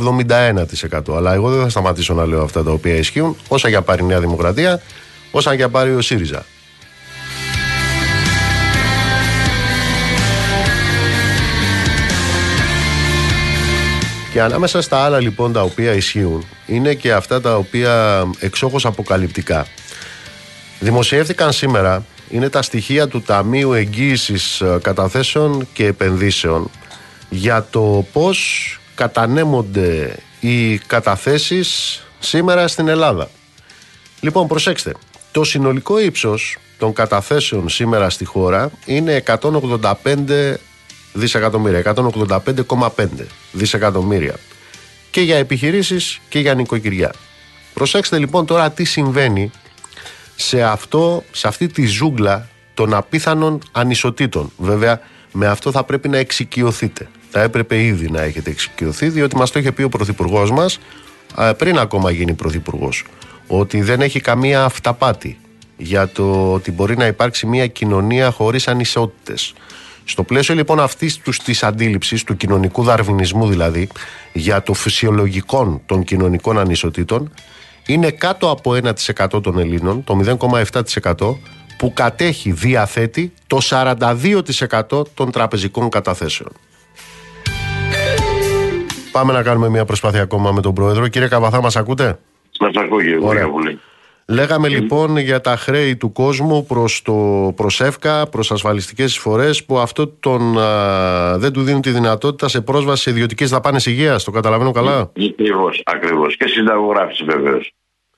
[0.91, 1.15] 71%.
[1.17, 4.07] Αλλά εγώ δεν θα σταματήσω να λέω αυτά τα οποία ισχύουν, όσα για πάρει η
[4.07, 4.81] Νέα Δημοκρατία,
[5.31, 6.45] όσα για πάρει ο ΣΥΡΙΖΑ.
[14.35, 19.67] Και ανάμεσα στα άλλα λοιπόν τα οποία ισχύουν είναι και αυτά τα οποία εξόχως αποκαλυπτικά.
[20.81, 26.71] Δημοσιεύτηκαν σήμερα είναι τα στοιχεία του Ταμείου Εγγύησης ε, Καταθέσεων και Επενδύσεων
[27.29, 33.29] για το πώς κατανέμονται οι καταθέσεις σήμερα στην Ελλάδα.
[34.21, 34.95] Λοιπόν, προσέξτε,
[35.33, 40.55] το συνολικό ύψος των καταθέσεων σήμερα στη χώρα είναι 185
[41.15, 43.07] δισεκατομμύρια, 185,5
[43.53, 44.35] δισεκατομμύρια
[45.11, 47.13] και για επιχειρήσεις και για νοικοκυριά.
[47.75, 49.51] Προσέξτε λοιπόν τώρα τι συμβαίνει
[50.37, 54.53] σε, αυτό, σε αυτή τη ζούγκλα των απίθανων ανισοτήτων.
[54.57, 55.01] Βέβαια,
[55.33, 57.09] με αυτό θα πρέπει να εξοικειωθείτε.
[57.31, 60.79] Θα έπρεπε ήδη να έχετε εξοικειωθεί, διότι μας το είχε πει ο Πρωθυπουργός μας
[61.57, 63.05] πριν ακόμα γίνει Πρωθυπουργός.
[63.47, 65.39] Ότι δεν έχει καμία αυταπάτη
[65.77, 69.53] για το ότι μπορεί να υπάρξει μια κοινωνία χωρίς ανισότητες.
[70.05, 73.89] Στο πλαίσιο λοιπόν αυτής της αντίληψης, του κοινωνικού δαρβινισμού δηλαδή,
[74.33, 77.33] για το φυσιολογικό των κοινωνικών ανισοτήτων,
[77.87, 78.77] είναι κάτω από
[79.29, 81.37] 1% των Ελλήνων, το 0,7%,
[81.79, 86.53] που κατέχει, διαθέτει το 42% των τραπεζικών καταθέσεων.
[89.13, 91.09] Πάμε να κάνουμε μια προσπάθεια ακόμα με τον Πρόεδρο.
[91.09, 92.19] Κύριε Καβαθά, μας ακούτε;
[92.61, 93.49] Μας ακούγεται, Ωραία.
[93.49, 93.81] πολύ.
[94.29, 100.09] Λέγαμε λοιπόν για τα χρέη του κόσμου προς το προσεύκα, προς ασφαλιστικές εισφορές που αυτό
[100.09, 100.57] τον,
[101.37, 104.25] δεν του δίνουν τη δυνατότητα σε πρόσβαση σε ιδιωτικές δαπάνες υγείας.
[104.25, 106.37] Το καταλαβαίνω καλά; Ακριβώς, ακριβώς.
[106.37, 107.73] Και συνταγογράφηση βεβαίως.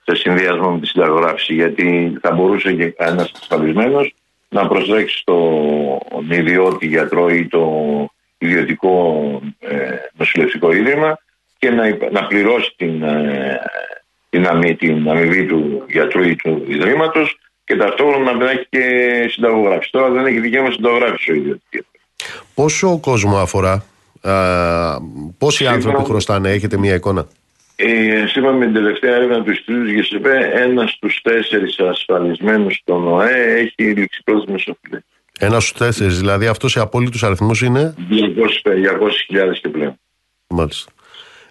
[0.04, 4.14] Σε συνδυασμό με τη συνταγογράφηση γιατί θα μπορούσε και ένας ασφαλισμένος
[4.48, 7.66] να προσέξει τον ιδιώτη γιατρό ή το
[8.38, 9.24] ιδιωτικό
[9.58, 9.76] ε,
[10.16, 11.18] νοσηλευτικό ίδρυμα
[11.58, 13.60] και να, να πληρώσει την, ε,
[14.36, 18.82] την, αμοι, την αμοιβή του γιατρού ή του ιδρύματος και ταυτόχρονα να έχει και
[19.30, 19.90] συνταγογράφηση.
[19.92, 21.58] Τώρα δεν έχει δικαίωμα συνταγογράφηση ο ίδιο.
[22.54, 23.84] Πόσο κόσμο αφορά,
[24.20, 24.32] α,
[25.38, 25.76] πόσοι Σύμφωνα...
[25.76, 27.26] άνθρωποι χρωστάνε, έχετε μια εικόνα;
[27.76, 33.58] Ε, σύμφωνα με την τελευταία έρευνα του Ινστιτούτου ΓΕΣΕΠΕ, ένας στους τέσσερις ασφαλισμένους στον ΟΕ
[33.58, 35.00] έχει ληξιπρόθεσμε οφειλέ.
[35.38, 40.00] Ένας στους τέσσερις, δηλαδή αυτός σε απόλυτους αριθμούς είναι; 200.000 και πλέον.
[40.48, 40.92] Μάλιστα.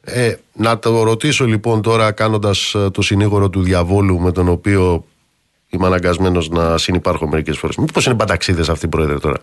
[0.06, 5.06] Ε, να το ρωτήσω λοιπόν τώρα κάνοντας ε, το συνήγορο του διαβόλου με τον οποίο
[5.70, 7.76] είμαι αναγκασμένος να συνεπάρχω μερικές φορές.
[7.76, 9.38] Μήπως είναι πανταξίδε αυτοί, Πρόεδρε, τώρα;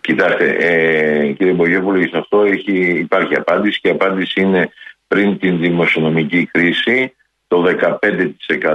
[0.00, 4.72] Κοιτάξτε, ε, κύριε Μπογεύουλη, σε αυτό έχει, υπάρχει απάντηση και η απάντηση είναι
[5.08, 7.14] πριν την δημοσιονομική κρίση
[7.48, 7.64] το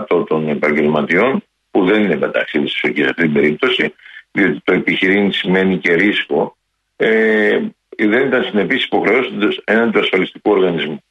[0.09, 3.93] 15% των επαγγελματιών, που δεν είναι πανταξίδε σε αυτή την περίπτωση,
[4.31, 6.57] διότι το επιχειρήν σημαίνει και ρίσκο,
[6.95, 7.59] ε,
[7.97, 11.03] δεν ήταν συνεπή υποχρεώσεις έναντι του ασφαλιστικού οργανισμού.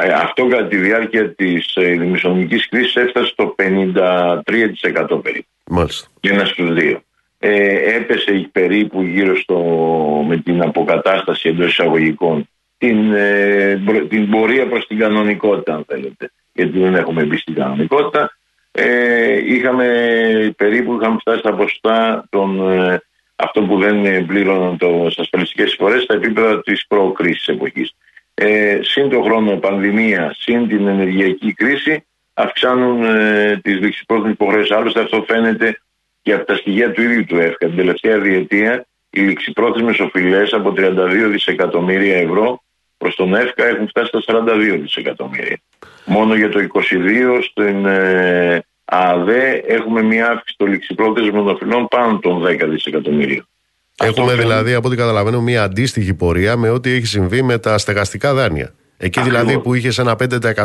[0.00, 5.48] Ε, αυτό κατά τη διάρκεια της ε, δημοσιονομικής κρίσης έφτασε στο 53% περίπου.
[5.66, 6.08] Μάλιστα.
[6.20, 7.02] Και ένα στους δύο.
[7.38, 9.56] Ε, έπεσε περίπου γύρω στο,
[10.28, 16.78] με την αποκατάσταση εντός εισαγωγικών την, ε, την πορεία προς την κανονικότητα αν θέλετε γιατί
[16.78, 18.38] δεν έχουμε μπει στην κανονικότητα
[18.70, 19.86] ε, είχαμε
[20.56, 23.02] περίπου είχαμε φτάσει στα ποσοστά των, ε,
[23.36, 27.94] αυτό που δεν πλήρωναν το, στις ασφαλιστικές φορές στα επίπεδα της προκρίσης εποχής
[28.40, 34.70] ε, συν το χρόνο πανδημία, συν την ενεργειακή κρίση, αυξάνουν ε, τις δεξιπρόθεσμε υποχρεώσεις.
[34.70, 35.80] Άλλωστε, αυτό φαίνεται
[36.22, 37.66] και από τα στοιχεία του ίδιου του ΕΦΚΑ.
[37.66, 42.62] Την τελευταία διετία, οι ληξιπρόθεσμε οφειλές από 32 δισεκατομμύρια ευρώ
[42.96, 45.60] προς τον ΕΦΚΑ έχουν φτάσει στα 42 δισεκατομμύρια.
[46.04, 52.44] Μόνο για το 22 στην ε, ΑΔΕ έχουμε μια αύξηση των ληξιπρόθεσμων οφειλών πάνω των
[52.46, 53.48] 10 δισεκατομμύριων.
[54.02, 58.34] Έχουμε δηλαδή, από ό,τι καταλαβαίνω, μια αντίστοιχη πορεία με ό,τι έχει συμβεί με τα στεγαστικά
[58.34, 58.74] δάνεια.
[58.96, 60.16] Εκεί δηλαδή που είχες ένα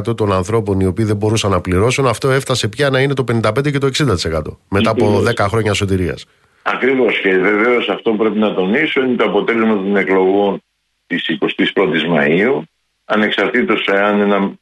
[0.08, 3.24] 5% των ανθρώπων οι οποίοι δεν μπορούσαν να πληρώσουν, αυτό έφτασε πια να είναι το
[3.42, 6.26] 55% και το 60% μετά από 10 χρόνια σωτηρίας.
[6.62, 7.20] Ακριβώς.
[7.20, 10.64] Και βεβαίως αυτό που πρέπει να τονίσω είναι το αποτέλεσμα των εκλογών
[11.08, 12.64] της 21η Μαου,
[13.06, 14.54] ανεξαρτήτως εάν ένα,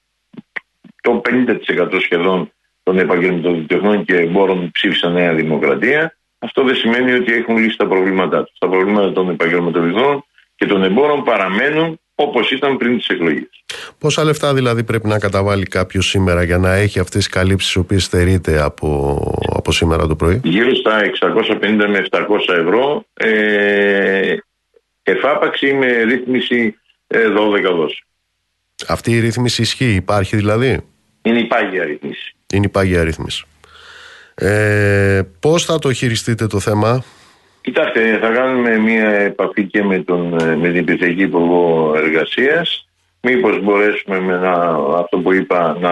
[1.01, 1.21] το
[1.91, 2.51] 50% σχεδόν
[2.83, 8.43] των επαγγελματικών και εμπόρων ψήφισαν Νέα Δημοκρατία, αυτό δεν σημαίνει ότι έχουν λύσει τα προβλήματά
[8.43, 8.57] τους.
[8.57, 10.23] Τα προβλήματα των επαγγελματικών
[10.55, 13.49] και των εμπόρων παραμένουν όπως ήταν πριν τις εκλογές.
[13.97, 17.79] Πόσα λεφτά δηλαδή πρέπει να καταβάλει κάποιος σήμερα για να έχει αυτές τις καλύψεις οι
[17.79, 19.19] οποίες στερείται από,
[19.55, 22.21] από σήμερα το πρωί; Γύρω στα 650 με 700
[22.57, 24.35] ευρώ ε,
[25.03, 26.75] εφάπαξη με ρύθμιση
[27.07, 28.03] 12 ε, δόση.
[28.87, 30.79] Αυτή η ρύθμιση ισχύει, υπάρχει δηλαδή;
[31.21, 32.35] Είναι η πάγια ρύθμιση.
[32.53, 33.45] Είναι η πάγια ρύθμιση.
[34.41, 37.03] Ε, πώς θα το χειριστείτε το θέμα;
[37.61, 40.27] Κοιτάξτε, θα κάνουμε μια επαφή και με, τον,
[40.59, 42.87] με την Υπηρεσιακή Υπουργό Εργασίας.
[43.21, 44.51] Μήπως μπορέσουμε με να,
[44.97, 45.91] αυτό που είπα να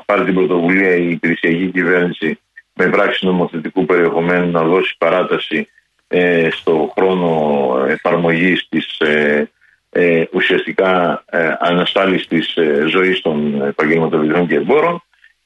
[0.00, 2.38] πάρει την πρωτοβουλία η υπηρεσιακή κυβέρνηση
[2.74, 5.68] με πράξη νομοθετικού περιεχομένου να δώσει παράταση
[6.08, 9.50] ε, στο χρόνο εφαρμογής της ε,
[9.90, 15.02] ε, ουσιαστικά ε, αναστάλης της ε, ζωής των επαγγελματικών και εμπόρων.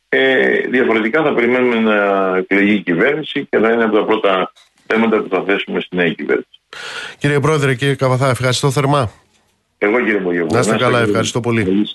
[0.08, 4.52] Ε, διαφορετικά θα περιμένουμε να εκλεγεί η κυβέρνηση και θα είναι από τα πρώτα
[4.86, 6.60] θέματα που θα θέσουμε στην νέα κυβέρνηση.
[7.18, 9.10] Κύριε Πρόεδρε, κύριε Καβαθά, ευχαριστώ θερμά.
[9.78, 10.46] Εγώ κύριε Μπογεύου.
[10.52, 11.64] Να είστε καλά, ευχαριστώ πολύ.
[11.64, 11.88] Καλή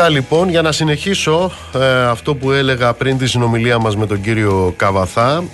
[0.00, 4.20] Αυτά λοιπόν για να συνεχίσω ε, αυτό που έλεγα πριν τη συνομιλία μας με τον
[4.20, 5.44] κύριο Καβαθά.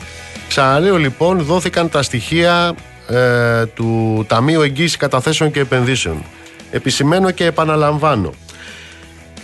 [0.48, 2.74] Ξαναλέω λοιπόν δόθηκαν τα στοιχεία
[3.08, 6.24] ε, του Ταμείου Εγγύησης Καταθέσεων και Επενδύσεων.
[6.70, 8.32] Επισημένω και επαναλαμβάνω.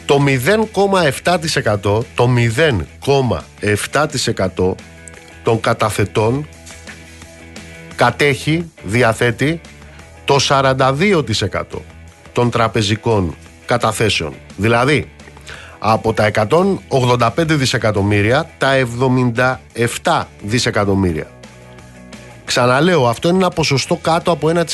[0.06, 0.24] Το
[1.24, 2.28] 0,7% το
[4.54, 4.74] 0,7%
[5.42, 6.48] των καταθετών
[7.94, 9.60] κατέχει, διαθέτει
[10.24, 10.92] το 42%
[12.32, 13.36] των τραπεζικών
[13.66, 14.34] καταθέσεων.
[14.60, 15.10] Δηλαδή,
[15.78, 16.30] από τα
[16.88, 18.72] 185 δισεκατομμύρια, τα
[20.02, 21.26] 77 δισεκατομμύρια.
[22.44, 24.64] Ξαναλέω, αυτό είναι ένα ποσοστό κάτω από 1%.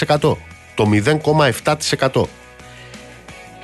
[0.74, 2.28] Το 0,7%.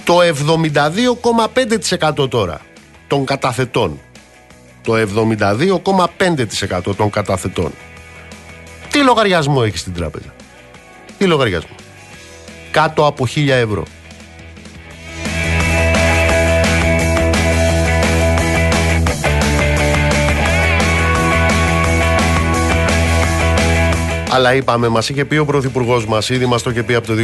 [0.05, 2.61] Το 72,5% τώρα
[3.07, 4.01] των καταθετών.
[4.83, 7.73] Το 72,5% των καταθετών.
[8.91, 10.35] Τι λογαριασμό έχει στην τράπεζα;
[11.19, 11.75] Τι λογαριασμό;
[12.71, 13.85] Κάτω από 1000 ευρώ.
[24.35, 27.15] Αλλά είπαμε, μας είχε πει ο Πρωθυπουργός μας, ήδη μας το είχε πει από το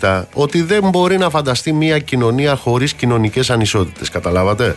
[0.00, 4.08] 2017, ότι δεν μπορεί να φανταστεί μια κοινωνία χωρίς κοινωνικές ανισότητες.
[4.08, 4.76] Καταλάβατε;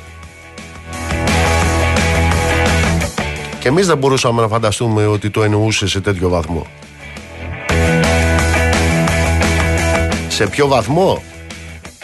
[3.59, 6.67] Και εμείς δεν μπορούσαμε να φανταστούμε ότι το εννοούσε σε τέτοιο βαθμό.
[10.27, 11.23] Σε ποιο βαθμό;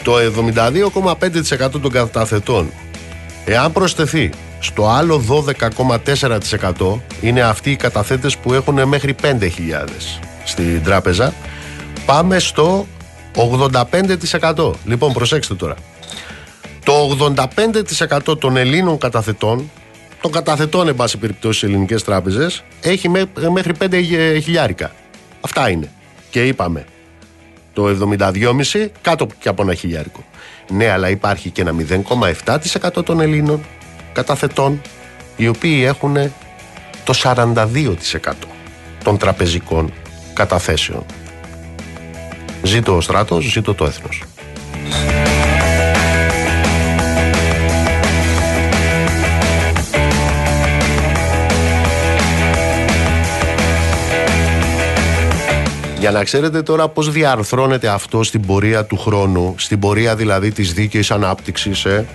[0.02, 2.70] Το 72,5% των καταθετών.
[3.44, 4.30] Εάν προσθεθεί
[4.60, 9.28] στο άλλο 12,4% είναι αυτοί οι καταθέτες που έχουν μέχρι 5.000
[10.44, 11.34] στην τράπεζα.
[12.06, 12.86] Πάμε στο
[13.34, 14.70] 85%.
[14.84, 15.74] Λοιπόν, προσέξτε τώρα.
[16.84, 17.16] Το
[18.28, 19.70] 85% των Ελλήνων καταθετών,
[20.20, 23.08] των καταθετών, εν πάση περιπτώσει, στις ελληνικές τράπεζες, έχει
[23.52, 24.02] μέχρι 5
[24.42, 24.92] χιλιάρικα.
[25.40, 25.90] Αυτά είναι.
[26.30, 26.84] Και είπαμε,
[27.72, 30.24] το 72,5 κάτω και από ένα χιλιάρικο.
[30.70, 31.74] Ναι, αλλά υπάρχει και ένα
[32.44, 33.64] 0,7% των Ελλήνων
[34.12, 34.80] καταθετών
[35.36, 36.16] οι οποίοι έχουν
[37.04, 37.66] το 42%
[39.04, 39.92] των τραπεζικών
[40.32, 41.04] καταθέσεων.
[42.62, 44.22] Ζήτω ο στράτος, ζήτω το έθνος.
[55.98, 60.72] Για να ξέρετε τώρα πώς διαρθρώνεται αυτό στην πορεία του χρόνου, στην πορεία δηλαδή της
[60.72, 62.06] δίκαιης ανάπτυξης, ε,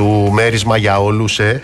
[0.00, 1.60] του μέρισμα για όλους, ε.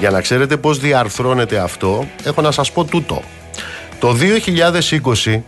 [0.00, 3.22] Για να ξέρετε πώς διαρθρώνεται αυτό, έχω να σας πω τούτο.
[3.98, 5.42] Το 2020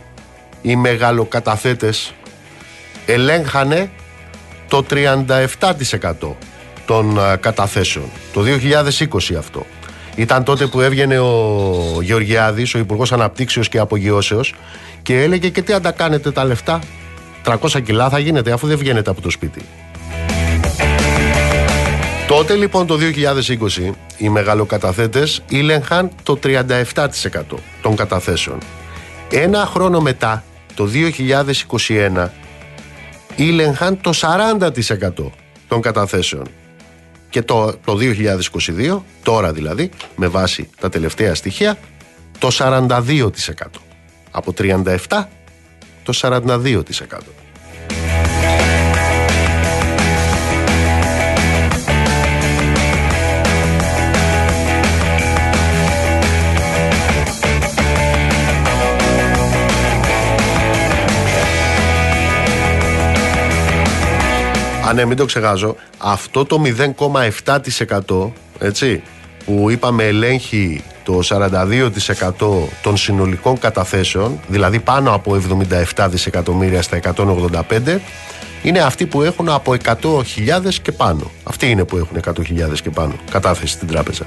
[0.62, 2.14] οι μεγαλοκαταθέτες
[3.06, 3.90] ελέγχανε
[4.68, 6.36] το 37%
[6.86, 8.06] των καταθέσεων.
[8.32, 9.66] Το 2020 αυτό.
[10.14, 14.54] Ήταν τότε που έβγαινε ο Γεωργιάδης, ο Υπουργός Αναπτύξεως και Απογειώσεως
[15.02, 16.80] και έλεγε και τι αν τα κάνετε τα λεφτά
[17.46, 19.60] 300 κιλά θα γίνεται αφού δεν βγαίνετε από το σπίτι.
[22.28, 22.98] Τότε λοιπόν το
[23.78, 26.74] 2020 οι μεγαλοκαταθέτες ήλεγχαν το 37%
[27.82, 28.58] των καταθέσεων.
[29.30, 30.44] Ένα χρόνο μετά
[30.74, 30.88] το
[31.88, 32.28] 2021
[33.36, 35.08] ήλεγχαν το 40%
[35.68, 36.46] των καταθέσεων.
[37.30, 37.96] Και το, το
[38.78, 41.78] 2022, τώρα δηλαδή, με βάση τα τελευταία στοιχεία,
[42.38, 42.88] το 42%.
[44.30, 45.24] Από 37%
[46.06, 46.62] το 42%.
[64.88, 65.76] Α, ναι, μην το ξεχάσω.
[65.98, 66.62] Αυτό το
[68.08, 69.02] 0,7% έτσι,
[69.46, 72.30] που είπαμε ελέγχει το 42%
[72.82, 75.40] των συνολικών καταθέσεων, δηλαδή πάνω από
[75.96, 77.98] 77 δισεκατομμύρια στα 185,
[78.62, 81.30] είναι αυτοί που έχουν από 100.000 και πάνω.
[81.42, 84.26] Αυτοί είναι που έχουν 100.000 και πάνω κατάθεση στην τράπεζα.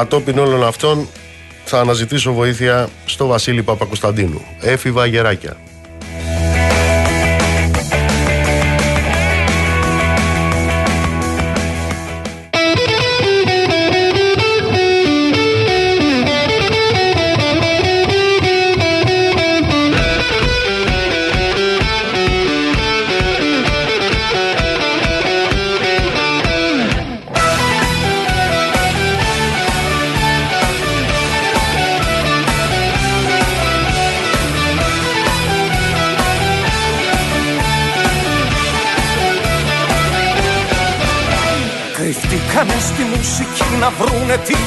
[0.00, 1.08] Κατόπιν όλων αυτών
[1.64, 4.40] θα αναζητήσω βοήθεια στο Βασίλη Παπακοσταντίνου.
[4.60, 5.56] Έφηβα γεράκια.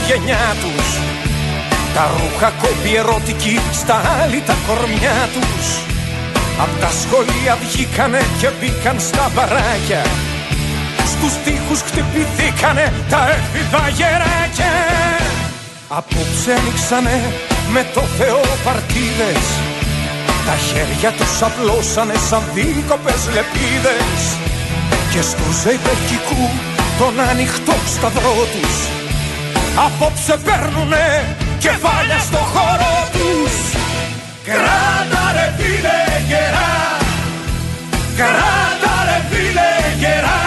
[0.08, 0.90] Γενιά τους.
[1.96, 5.68] Τα ρούχα κόμπι ερωτική στα άλλη τα κορμιά τους.
[6.64, 10.04] Απ' τα σχολεία βγήκανε και μπήκαν στα μπαράκια.
[11.12, 14.74] Στους τοίχους χτυπηθήκανε τα έφηβα γεράκια.
[16.00, 17.18] Απόψε ανοίξανε
[17.74, 19.46] με το Θεό παρτίδες.
[20.48, 24.22] Τα χέρια τους απλώσανε σαν δίκοπες λεπίδες.
[25.12, 26.44] Και στους υπερχικού
[27.00, 29.03] τον ανοιχτό σταυρό τους
[29.76, 33.54] Απόψε παίρνουνε κεφάλια στο χώρο τους.
[34.44, 36.98] Κράτα ρε φίλε γερά.
[38.18, 40.42] Κράτα ρε φίλε γερά.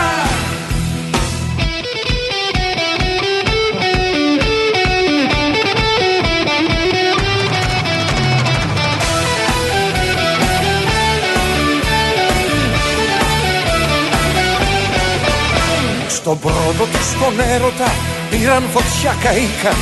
[16.08, 19.80] Στον πρώτο τους τον έρωτα πήραν φωτιά καήκαν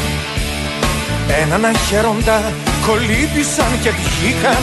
[1.43, 2.39] Έναν αχαίροντα
[2.87, 4.63] κολύμπησαν και βγήκαν.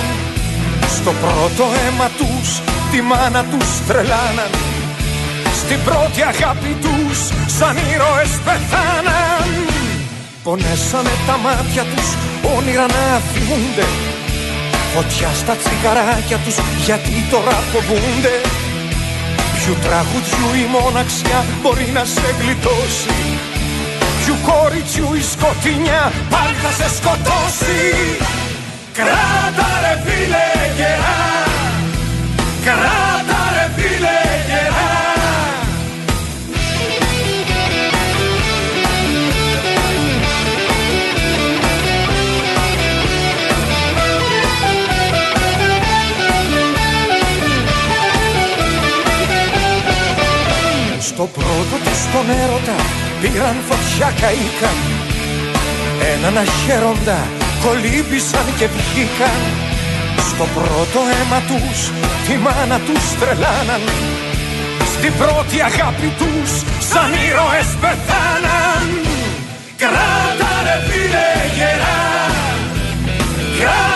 [0.96, 2.50] Στο πρώτο αίμα τους
[2.92, 4.54] τη μάνα τους τρελάναν
[5.62, 7.20] Στην πρώτη αγάπη τους
[7.58, 9.50] σαν ήρωες πεθάναν.
[10.44, 12.10] Πονέσανε τα μάτια τους
[12.56, 13.88] όνειρα να θυμούνται
[14.94, 18.36] Φωτιά στα τσιγαράκια τους γιατί τώρα φοβούνται.
[19.56, 23.51] Ποιου τραγουδιού η μοναξιά μπορεί να σε γλιτώσει Ποιου
[24.50, 27.78] κοριτσιού η σκοτεινιά πάλι θα σε σκοτώσει.
[28.94, 31.22] Κράτα ρε φίλε γερά.
[32.66, 34.90] Κράτα ρε φίλε γερά.
[51.00, 54.78] Στο πρώτο της τον έρωτα πήραν φωτιά καήκαν.
[56.14, 57.20] Έναν αχαίροντα
[57.64, 59.42] κολύμπησαν και βγήκαν.
[60.30, 61.80] Στο πρώτο αίμα τους
[62.26, 63.84] τη μάνα τους τρελάναν.
[64.94, 66.52] Στην πρώτη αγάπη τους
[66.92, 68.88] σαν ήρωες πεθάναν.
[69.82, 72.00] Κράτα ρε φίλε γερά
[73.60, 73.91] Κράτα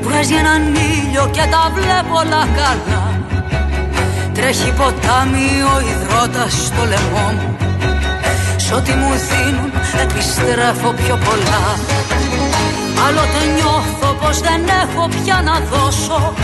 [0.00, 3.04] Βγάζει έναν ήλιο και τα βλέπω όλα καλά.
[4.34, 7.56] Τρέχει ποτάμι ο υδρότας στο λαιμό μου.
[8.56, 9.70] Σ' ό,τι μου δίνουν
[10.02, 11.64] επιστρέφω πιο πολλά.
[13.06, 16.34] Άλλοτε νιώθω πως δεν έχω πια να δώσω.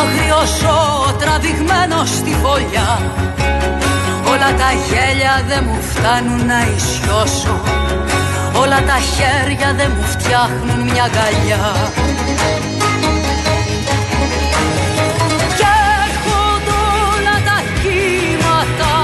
[0.00, 0.76] Αγριώσω
[1.18, 3.00] τραβηγμένο στη φωλιά
[4.30, 7.67] Όλα τα γέλια δεν μου φτάνουν να ισιώσω
[8.60, 11.92] Όλα τα χέρια δεν μου φτιάχνουν μια γαλιά
[15.58, 15.70] Και
[16.02, 16.76] έρχονται
[17.12, 18.94] όλα τα κύματα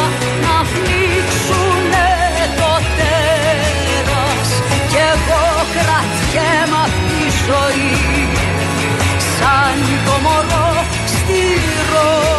[0.44, 2.10] να πνίξουνε
[2.58, 4.48] το τέρας.
[4.90, 5.44] Κι εγώ
[5.74, 7.92] κρατιέμαι απ' τη ζωή
[9.36, 11.40] σαν το μωρό στη
[11.90, 12.33] ρόγα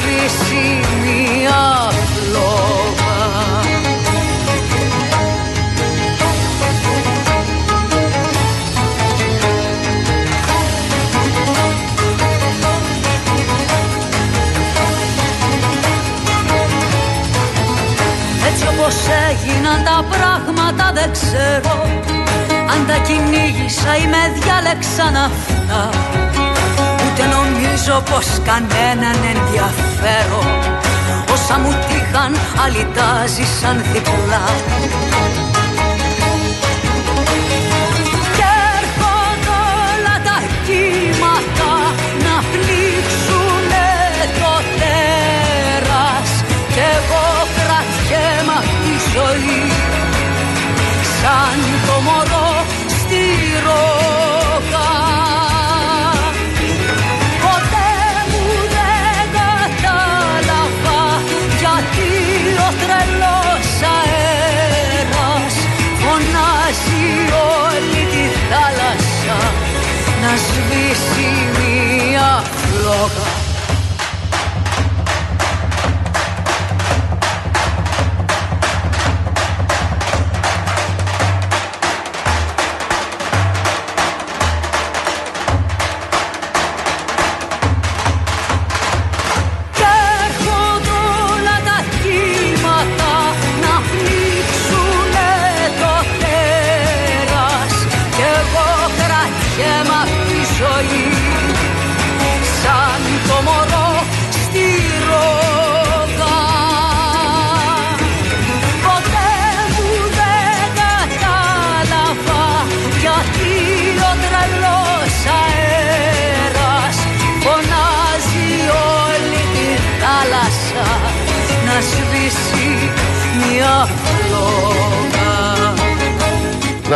[0.00, 3.18] σβήσει μια φλόγα
[18.46, 18.94] Έτσι όπως
[19.30, 21.82] έγιναν τα πράγματα δεν ξέρω
[22.72, 25.88] Αν τα κυνήγησα ή με διάλεξαν αυτά.
[26.32, 26.59] Ούτε
[27.86, 30.40] νομίζω πως κανέναν ενδιαφέρω.
[31.32, 32.32] Όσα μου τύχαν
[32.64, 34.44] άλλοι τα ζήσαν διπλά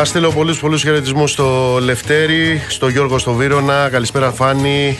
[0.04, 3.88] Να στείλω πολλούς πολλούς χαιρετισμούς στο Λευτέρη, στο Γιώργο στο Βύρονα.
[3.88, 4.98] Καλησπέρα Φάνη.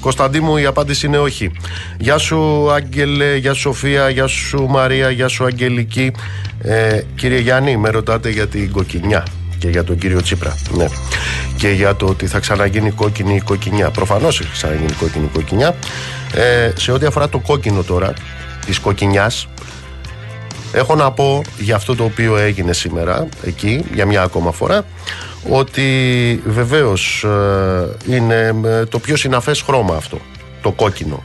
[0.00, 1.50] Κωνσταντί μου η απάντηση είναι όχι.
[1.98, 6.12] Γεια σου Άγγελε, γεια σου Σοφία, γεια σου Μαρία, γεια σου Αγγελική.
[6.60, 9.26] Ε, κύριε Γιάννη, με ρωτάτε για την κοκκινιά
[9.58, 10.56] και για τον κύριο Τσίπρα.
[10.70, 10.86] Ναι.
[11.56, 13.90] Και για το ότι θα ξαναγίνει κόκκινη η κοκκινιά.
[13.90, 15.76] Προφανώς έχει ξαναγίνει κόκκινη η κοκκινιά.
[16.34, 18.12] Ε, σε ό,τι αφορά το κόκκινο τώρα,
[18.66, 19.48] της κοκκινιάς,
[20.76, 24.84] Έχω να πω για αυτό το οποίο έγινε σήμερα εκεί για μια ακόμα φορά
[25.50, 30.20] ότι βεβαίως ε, είναι ε, το πιο συναφές χρώμα αυτό,
[30.62, 31.22] το κόκκινο.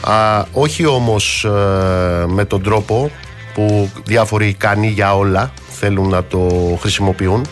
[0.00, 1.48] Α, όχι όμως ε,
[2.26, 3.10] με τον τρόπο
[3.54, 6.48] που διάφοροι ικανοί για όλα θέλουν να το
[6.80, 7.46] χρησιμοποιούν.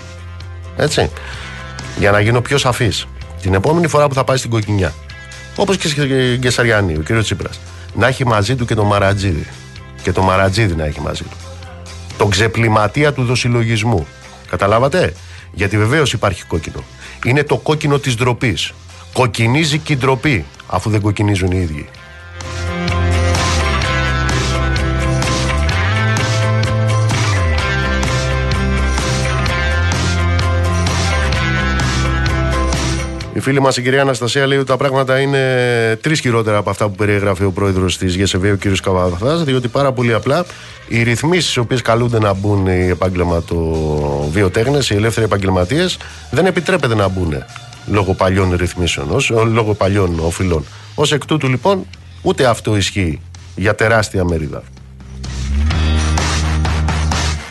[0.77, 1.11] Έτσι.
[1.99, 3.07] Για να γίνω πιο σαφής.
[3.41, 4.93] Την επόμενη φορά που θα πάει στην κοκκινιά,
[5.57, 7.61] όπως και στην Κεσαριανή, ο κύριος Τσίπρας,
[7.95, 9.47] να έχει μαζί του και το Μαρατζίδι.
[10.03, 11.37] Και το Μαρατζίδι να έχει μαζί του.
[12.17, 14.07] Τον ξεπληματία του δοσυλλογισμού.
[14.51, 15.15] Καταλάβατε;
[15.53, 16.85] Γιατί βεβαίως υπάρχει κόκκινο.
[17.25, 18.73] Είναι το κόκκινο της ντροπής.
[19.13, 21.89] Κοκκινίζει και η ντροπή, αφού δεν κοκκινίζουν οι ίδιοι.
[33.43, 35.39] Φίλη μας η κυρία Αναστασία λέει ότι τα πράγματα είναι
[36.01, 38.81] τρεις χειρότερα από αυτά που περιέγραφε ο πρόεδρος της ΓΕΣΕΒ, ο κ.
[38.83, 40.45] Καβαδαφά, διότι πάρα πολύ απλά
[40.89, 45.99] οι ρυθμίσεις στι οποίες καλούνται να μπουν οι επαγγελματοβιοτέχνε, οι ελεύθεροι επαγγελματίες,
[46.31, 47.45] δεν επιτρέπεται να μπουν
[47.87, 50.65] λόγω παλιών ρυθμίσεων, ως, λόγω παλιών οφειλών.
[50.95, 51.87] Ω εκ τούτου λοιπόν,
[52.23, 53.21] ούτε αυτό ισχύει
[53.57, 54.63] για τεράστια μερίδα.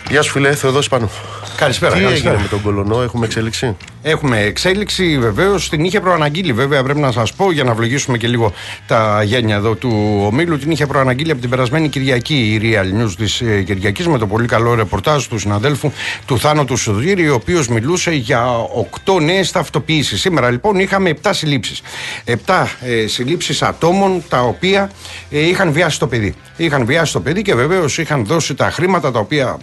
[0.09, 1.09] Γεια σου φίλε, Θεοδόσης Πανού.
[1.55, 2.33] Καλησπέρα, Τι καλησπέρα.
[2.33, 5.69] έγινε με τον Κολονό, έχουμε εξέλιξη; Έχουμε εξέλιξη βεβαίως.
[5.69, 8.53] Την είχε προαναγγείλει βέβαια, πρέπει να σας πω, για να βλογίσουμε και λίγο
[8.87, 10.57] τα γένια εδώ του ομίλου.
[10.57, 14.27] Την είχε προαναγγείλει από την περασμένη Κυριακή η Real News της ε, Κυριακής με το
[14.27, 15.91] πολύ καλό ρεπορτάζ του συναδέλφου
[16.25, 18.45] του Θάνο του Σουδήρη, ο οποίος μιλούσε για
[18.75, 20.17] οκτώ νέες ταυτοποιήσει.
[20.17, 21.81] Σήμερα λοιπόν είχαμε 7 συλλήψεις.
[22.25, 22.33] 7
[22.81, 24.91] ε, συλλήψεις ατόμων τα οποία
[25.29, 26.35] ε, είχαν βιάσει το παιδί.
[26.57, 29.57] Είχαν βιάσει το παιδί και βεβαίως είχαν δώσει τα χρήματα τα οποία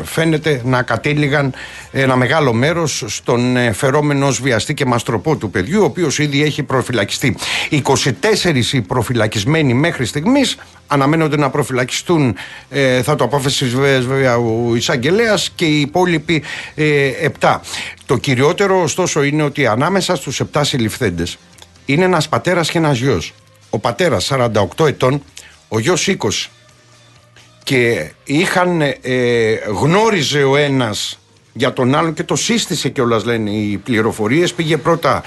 [0.00, 1.52] ε, φαίνεται να κατέληγαν
[1.92, 6.62] ένα μεγάλο μέρος στον ε, φερόμενο βιαστή και μαστροπό του παιδιού, ο οποίος ήδη έχει
[6.62, 7.36] προφυλακιστεί.
[7.70, 12.36] 24 οι προφυλακισμένοι μέχρι στιγμής αναμένονται να προφυλακιστούν,
[12.70, 16.42] ε, θα το αποφασίσει βέβαια ο εισαγγελέας και οι υπόλοιποι
[16.74, 17.60] ε, 7.
[18.06, 21.38] Το κυριότερο ωστόσο είναι ότι ανάμεσα στους 7 συλληφθέντες
[21.86, 23.34] είναι ένας πατέρας και ένας γιος.
[23.70, 24.30] Ο πατέρας
[24.78, 25.22] 48 ετών,
[25.68, 26.50] ο γιος 20.
[27.64, 31.19] Και είχαν, ε, γνώριζε ο ένας
[31.52, 34.54] για τον άλλον και το σύστησε κιόλας λένε οι πληροφορίες.
[34.54, 35.22] Πήγε πρώτα,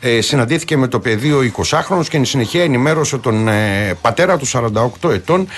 [0.00, 4.46] ε, συναντήθηκε με το παιδί ο 20χρονο και εν συνεχεία ενημέρωσε τον ε, πατέρα του
[5.02, 5.48] 48 ετών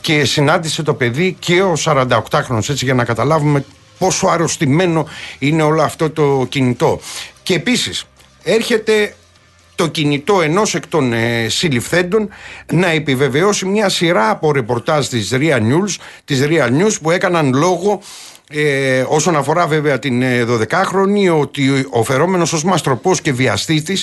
[0.00, 2.68] και συνάντησε το παιδί και ο 48χρονο.
[2.68, 3.64] Έτσι για να καταλάβουμε
[3.98, 5.08] πόσο αρρωστημένο
[5.38, 7.00] είναι όλο αυτό το κινητό.
[7.42, 8.04] Και επίσης
[8.42, 9.14] έρχεται
[9.74, 12.28] το κινητό ενός εκ των ε, συλληφθέντων
[12.72, 18.00] να επιβεβαιώσει μια σειρά από ρεπορτάζ της Real News, της Real News που έκαναν λόγο
[18.52, 24.02] ε, όσον αφορά βέβαια την 12χρονη, ε, ότι ο φερόμενος ως μαστροπός και βιαστή τη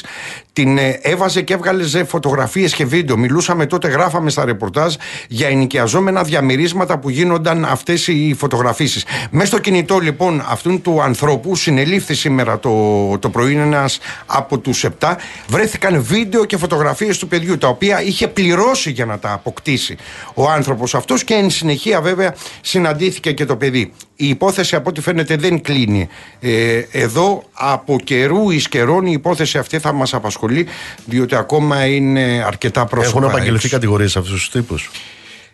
[0.53, 3.17] την ε, έβαζε και έβγαλε φωτογραφίες και βίντεο.
[3.17, 4.95] Μιλούσαμε τότε, γράφαμε στα ρεπορτάζ
[5.27, 9.05] για ενοικιαζόμενα διαμερίσματα που γίνονταν αυτές οι φωτογραφίσεις.
[9.31, 12.71] Μέσα στο κινητό λοιπόν αυτού του ανθρώπου, συνελήφθη σήμερα το,
[13.19, 15.15] το πρωί ένας από τους 7,
[15.47, 19.97] βρέθηκαν βίντεο και φωτογραφίες του παιδιού, τα οποία είχε πληρώσει για να τα αποκτήσει
[20.33, 25.02] ο άνθρωπος αυτός και εν συνεχεία βέβαια συναντήθηκε και το παιδί η υπόθεση από ό,τι
[25.02, 26.07] φαίνεται δεν κλείνει.
[26.39, 30.68] Ε, εδώ από καιρού εις καιρών η υπόθεση αυτή θα μας απασχολεί
[31.06, 33.18] διότι ακόμα είναι αρκετά πρόσωπα.
[33.18, 34.91] Έχουν απαγγελθεί κατηγορίες σε αυτούς τους τύπους.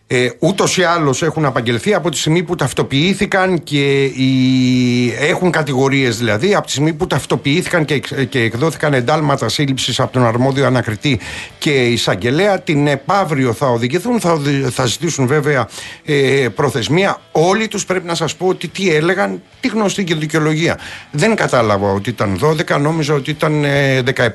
[0.08, 5.14] Ε, Ούτως ή άλλως έχουν απαγγελθεί από τη στιγμή που ταυτοποιήθηκαν και οι...
[5.20, 8.00] έχουν κατηγορίες δηλαδή, από τη στιγμή που ταυτοποιήθηκαν και,
[8.30, 11.20] και εκδόθηκαν εντάλματα σύλληψης από τον αρμόδιο ανακριτή
[11.58, 12.60] και εισαγγελέα.
[12.60, 15.68] Την επαύριο θα οδηγηθούν, θα, θα ζητήσουν βέβαια
[16.06, 17.22] ε, προθεσμία.
[17.32, 20.80] Όλοι τους πρέπει να σας πω ότι τι έλεγαν, τη γνωστή και δικαιολογία.
[21.12, 22.40] Δεν κατάλαβα ότι ήταν
[22.70, 23.66] 12, νόμιζα ότι ήταν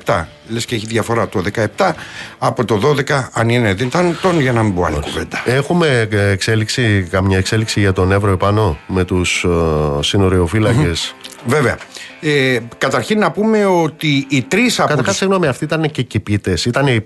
[0.05, 0.25] 17.
[0.47, 1.43] Λες και έχει διαφορά το
[1.77, 1.91] 17
[2.37, 5.43] από το 12, αν είναι ήταν τον για να μην πω άλλη κουβέντα.
[5.59, 11.15] Έχουμε εξέλιξη, καμιά εξέλιξη για τον Εύρο επάνω με τους uh, συνοριοφύλακες.
[11.45, 11.77] Βέβαια.
[12.21, 14.87] Ε, καταρχήν να πούμε ότι οι τρεις από.
[14.87, 15.17] Καταρχάς, τους...
[15.17, 17.03] συγγνώμη, αυτοί ήταν και κυπίτε, ήταν οι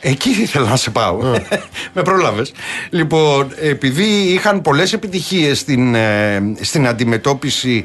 [0.00, 1.18] Εκεί ήθελα να σε πάω.
[1.94, 2.52] Με πρόλαβες.
[2.90, 7.84] Λοιπόν, επειδή είχαν πολλές επιτυχίες στην, ε, στην αντιμετώπιση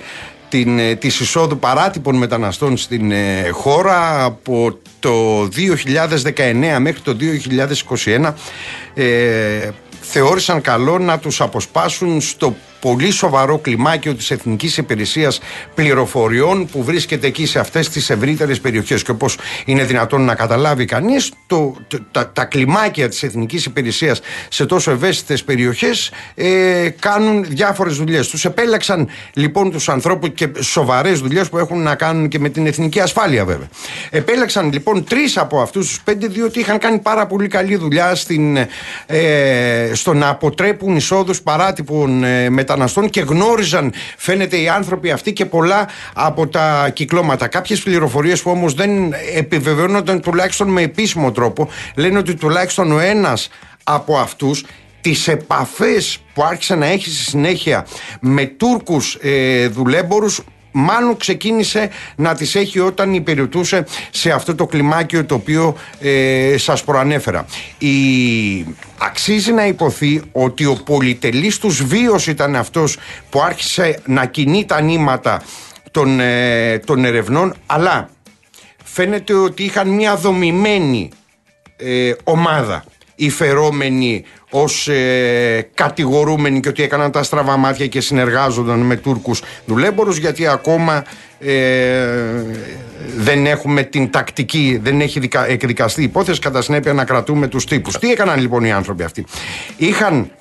[0.50, 7.16] την, ε, της εισόδου παράτυπων μεταναστών στην ε, χώρα από το 2019 μέχρι το
[8.06, 8.34] 2021
[8.94, 9.70] ε,
[10.12, 15.40] θεώρησαν καλό να τους αποσπάσουν στο πολύ σοβαρό κλιμάκιο της Εθνικής Υπηρεσίας
[15.76, 20.86] Πληροφοριών που βρίσκεται εκεί σε αυτές τις ευρύτερες περιοχές και όπως είναι δυνατόν να καταλάβει
[20.86, 21.76] κανείς το,
[22.12, 28.28] τα, τα κλιμάκια της Εθνικής Υπηρεσίας σε τόσο ευαίσθητες περιοχές ε, κάνουν διάφορες δουλειές.
[28.28, 32.66] Τους επέλεξαν λοιπόν τους ανθρώπους και σοβαρές δουλειές που έχουν να κάνουν και με την
[32.66, 33.68] εθνική ασφάλεια βέβαια.
[34.10, 38.58] Επέλεξαν λοιπόν τρεις από αυτούς τους πέντε διότι είχαν κάνει πάρα πολύ καλή δουλειά στην,
[39.06, 45.46] ε, στο να αποτρέπουν εισόδους παράτυπων ε, μεταναστών και γνώριζαν, φαίνεται, οι άνθρωποι αυτοί και
[45.46, 47.48] πολλά από τα κυκλώματα.
[47.48, 53.50] Κάποιες πληροφορίες που όμως δεν επιβεβαιώνονταν τουλάχιστον με επίσημο τρόπο, λένε ότι τουλάχιστον ο ένας
[53.84, 54.66] από αυτούς
[55.02, 57.88] τις επαφές που άρχισε να έχει στη συνέχεια
[58.20, 60.42] με Τούρκους ε, δουλέμπορους
[60.72, 66.84] μάλλον ξεκίνησε να τις έχει όταν υπηρετούσε σε αυτό το κλιμάκιο το οποίο ε, σας
[66.84, 67.46] προανέφερα.
[67.78, 68.66] Η...
[69.02, 72.98] Αξίζει να υποθεί ότι ο πολυτελής τους βίος ήταν αυτός
[73.30, 75.42] που άρχισε να κινεί τα νήματα
[75.92, 78.10] των, ε, των ερευνών αλλά
[78.84, 81.10] φαίνεται ότι είχαν μια δομημένη
[81.78, 82.84] ε, ομάδα
[83.16, 90.18] υφερόμενοι ως ε, κατηγορούμενοι και ότι έκαναν τα στραβά μάτια και συνεργάζονταν με Τούρκους δουλέμπορους
[90.18, 91.04] γιατί ακόμα
[91.40, 92.44] ε,
[93.18, 97.98] δεν έχουμε την τακτική, δεν έχει δικα, εκδικαστεί υπόθεση κατά συνέπεια να κρατούμε τους τύπους.
[97.98, 99.26] Τι έκαναν λοιπόν οι άνθρωποι αυτοί;
[99.78, 100.32] Είχαν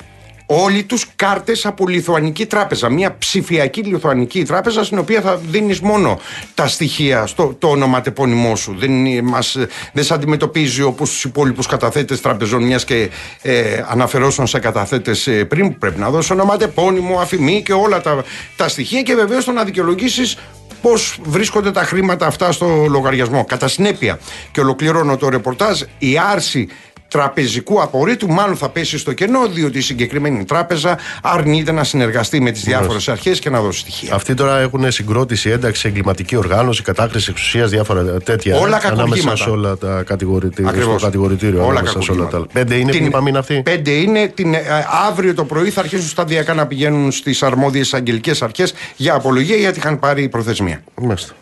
[0.50, 2.88] όλοι τους κάρτες από Λιθουανική τράπεζα.
[2.88, 6.20] Μια ψηφιακή Λιθουανική τράπεζα στην οποία θα δίνεις μόνο
[6.54, 8.74] τα στοιχεία στο το ονοματεπώνυμό σου.
[8.78, 9.56] Δεν, μας,
[9.92, 13.10] δεν σε αντιμετωπίζει όπως τους υπόλοιπους καταθέτες τραπεζών, μιας και
[13.42, 18.24] ε, αναφερόσαν σε καταθέτες ε, πριν που πρέπει να δώσεις ονοματεπώνυμο, αφημί και όλα τα,
[18.56, 20.36] τα στοιχεία και βεβαίως το να δικαιολογήσεις
[20.82, 23.44] πώς βρίσκονται τα χρήματα αυτά στο λογαριασμό.
[23.44, 24.18] Κατά συνέπεια,
[24.52, 26.68] και ολοκληρώνω το ρεπορτάζ, η άρση
[27.08, 32.50] τραπεζικού απορρίτου μάλλον θα πέσει στο κενό διότι η συγκεκριμένη τράπεζα αρνείται να συνεργαστεί με
[32.50, 34.14] τις διάφορες αρχές και να δώσει στοιχεία.
[34.14, 38.56] Αυτοί τώρα έχουν συγκρότηση, ένταξη, εγκληματική οργάνωση, κατάκριση εξουσίας, διάφορα τέτοια.
[38.58, 40.70] Όλα ανάμεσα σε όλα τα κατηγορητήρια.
[40.70, 40.94] Ακριβώς.
[40.94, 41.60] Στο κατηγορητήριο.
[41.60, 42.46] Όλα ανάμεσα σε όλα τα άλλα.
[42.46, 42.52] κακουργήματα.
[42.52, 44.28] Πέντε είναι Την- που είπαμε είναι αυτοί; Πέντε είναι.
[44.28, 44.60] Την, ε,
[45.08, 49.78] αύριο το πρωί θα αρχίσουν σταδιακά να πηγαίνουν στις αρμόδιες αγγελικέ αρχές για απολογία γιατί
[49.78, 50.82] είχαν πάρει προθεσμία.
[51.02, 51.32] Μάλιστα.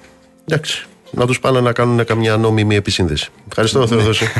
[0.48, 0.86] Εντάξει.
[1.10, 3.28] Να τους πάνε να κάνουν καμιά νόμιμη επισύνδεση.
[3.48, 4.26] Ευχαριστώ, Θεοδόση.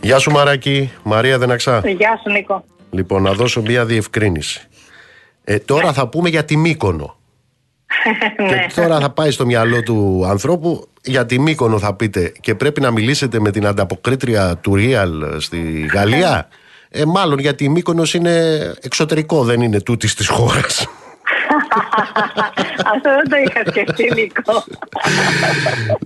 [0.00, 1.82] Γεια σου Μαράκη, Μαρία Δεναξά.
[1.84, 2.64] Γεια σου Νίκο.
[2.90, 4.60] Λοιπόν, να δώσω μια διευκρίνηση.
[5.44, 7.16] Ε, τώρα θα πούμε για τη Μύκονο.
[8.48, 8.48] ναι.
[8.48, 12.80] Και τώρα θα πάει στο μυαλό του ανθρώπου για τη Μύκονο θα πείτε και πρέπει
[12.80, 16.48] να μιλήσετε με την ανταποκρίτρια του Real στη Γαλλία;
[16.88, 20.88] Ε, μάλλον γιατί η Μύκονος είναι εξωτερικό, δεν είναι τούτης της χώρας.
[22.94, 24.64] Αυτό δεν το είχα σκεφτεί Νίκο.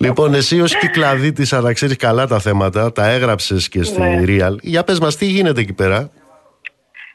[0.01, 4.23] λοιπόν, εσύ ως κυκλαδίτης αλλά ξέρεις καλά τα θέματα, τα έγραψες και στη Ναι.
[4.27, 4.57] Real.
[4.61, 6.11] Για πες μας τι γίνεται εκεί πέρα;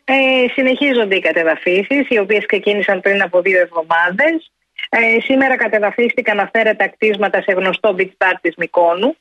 [0.03, 0.13] Ε,
[0.53, 4.51] συνεχίζονται οι κατεδαφίσεις, οι οποίες ξεκίνησαν πριν από δύο εβδομάδες.
[4.89, 9.15] Ε, σήμερα κατεδαφίστηκαν αυθαίρετα κτίσματα σε γνωστό beach bar της Μικόνου.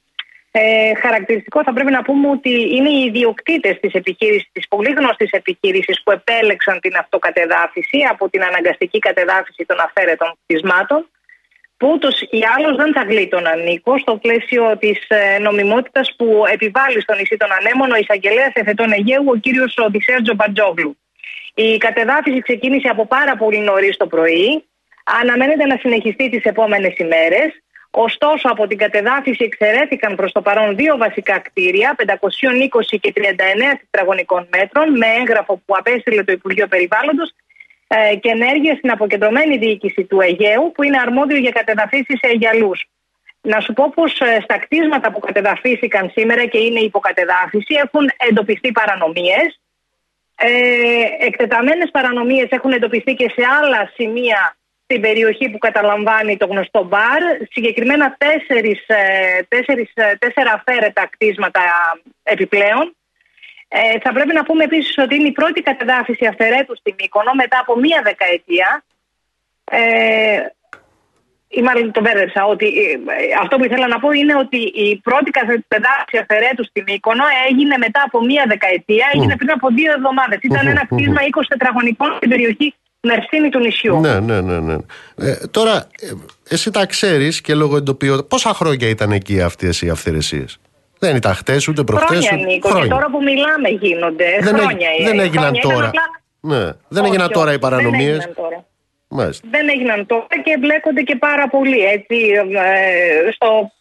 [0.58, 5.30] Ε, χαρακτηριστικό θα πρέπει να πούμε ότι είναι οι ιδιοκτήτες της επιχείρησης, της πολύ γνωστής
[5.30, 11.08] επιχείρησης που επέλεξαν την αυτοκατεδάφιση από την αναγκαστική κατεδάφιση των αυθαίρετων κτισμάτων
[11.76, 14.98] που ούτως ή άλλως δεν θα γλίτωναν Νίκο στο πλαίσιο της
[15.40, 20.96] νομιμότητας που επιβάλλει στο νησί των Ανέμων ο εισαγγελέας Εφετών Αιγαίου, ο κύριος Οδυσσέας Τζομπατζόγλου.
[21.54, 24.64] Η κατεδάφιση ξεκίνησε από πάρα πολύ νωρίς το πρωί.
[25.20, 27.48] Αναμένεται να συνεχιστεί τις επόμενες ημέρες.
[27.98, 33.20] Ωστόσο, από την κατεδάφιση εξαιρέθηκαν προς το παρόν δύο βασικά κτίρια, 520 και 39
[33.81, 37.35] τετραγωνικών μέτρων, με έγγραφο που απέστειλε το Υπουργείο Περιβάλλοντος
[37.86, 42.89] ε, και ενέργεια στην αποκεντρωμένη διοίκηση του Αιγαίου, που είναι αρμόδιο για κατεδαφίσεις σε Αιγιαλούς.
[43.40, 44.12] Να σου πω πως
[44.43, 49.60] στα κτίσματα που κατεδαφίστηκαν σήμερα και είναι υποκατεδάφιση έχουν εντοπιστεί παρανομίες.
[50.36, 50.48] Ε,
[51.27, 54.55] εκτεταμένες παρανομίες έχουν εντοπιστεί και σε άλλα σημεία
[54.88, 57.22] στην περιοχή που καταλαμβάνει το γνωστό μπαρ.
[57.50, 61.62] Συγκεκριμένα τέσσερις, ε, τέσσερις, ε, τέσσερα αφαίρετα κτίσματα
[62.22, 62.96] επιπλέον.
[63.68, 67.58] Ε, θα πρέπει να πούμε επίσης ότι είναι η πρώτη κατεδάφιση αυθαιρέτου στη Μύκονο μετά
[67.60, 68.84] από μία δεκαετία.
[69.70, 70.40] Ε,
[71.48, 72.94] ή μάλλον το μπέρδεψα, ότι ε,
[73.42, 78.02] αυτό που ήθελα να πω είναι ότι η πρώτη κατεδάφιση αφαιρέτου στη Μύκονο έγινε μετά
[78.06, 80.38] από μία δεκαετία, έγινε πριν από δύο εβδομάδες.
[80.42, 82.74] Ήταν ένα κτίσμα 20 τετραγωνικών στην περιοχή
[83.06, 84.00] Μερσίνη του νησιού.
[84.00, 84.58] Ναι, ναι, ναι.
[84.60, 84.74] ναι.
[85.16, 86.10] Ε, τώρα, ε,
[86.48, 88.24] εσύ τα ξέρεις και λόγω εντοπιότητα.
[88.26, 90.58] Πόσα χρόνια ήταν εκεί αυτές οι αυθαιρεσίες;
[90.98, 92.08] Δεν ήταν χτες ούτε προχτές.
[92.26, 92.80] Χρόνια, ούτε- Νίκο.
[92.80, 94.24] Και τώρα που μιλάμε γίνονται.
[94.40, 95.60] Δεν, χρόνια, έγι- ε, δεν έγιναν χρόνια.
[95.60, 95.86] Ήταν τώρα.
[95.86, 98.08] απλά- Ναι, δεν Όχι, έγιναν τώρα οι όχι, Δεν παρανομίες.
[98.16, 98.64] έγιναν τώρα.
[99.08, 99.48] Μάλιστα.
[99.50, 102.16] Δεν έγιναν τώρα και εμπλέκονται και πάρα πολύ έτσι,
[103.26, 103.72] ε, στο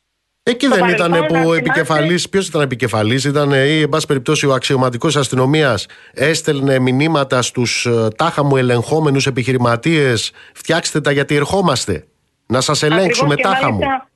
[0.47, 3.81] Εκεί Στο δεν παρελθόν, ήταν να που θυμάσαι- επικεφαλής, ποιος ήταν επικεφαλής, ήταν ε, ή
[3.81, 10.31] εν πάση περιπτώσει ο αξιωματικός αστυνομίας έστελνε μηνύματα στους τάχα μου ελεγχόμενους επιχειρηματίες.
[10.53, 12.05] Φτιάξτε τα γιατί ερχόμαστε.
[12.47, 13.79] Να σας ελέγξουμε Ακριβώς και τάχα μου.
[13.79, 14.09] μάλιστα,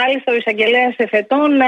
[0.00, 1.66] μάλιστα ο εισαγγελέας εφετών ε,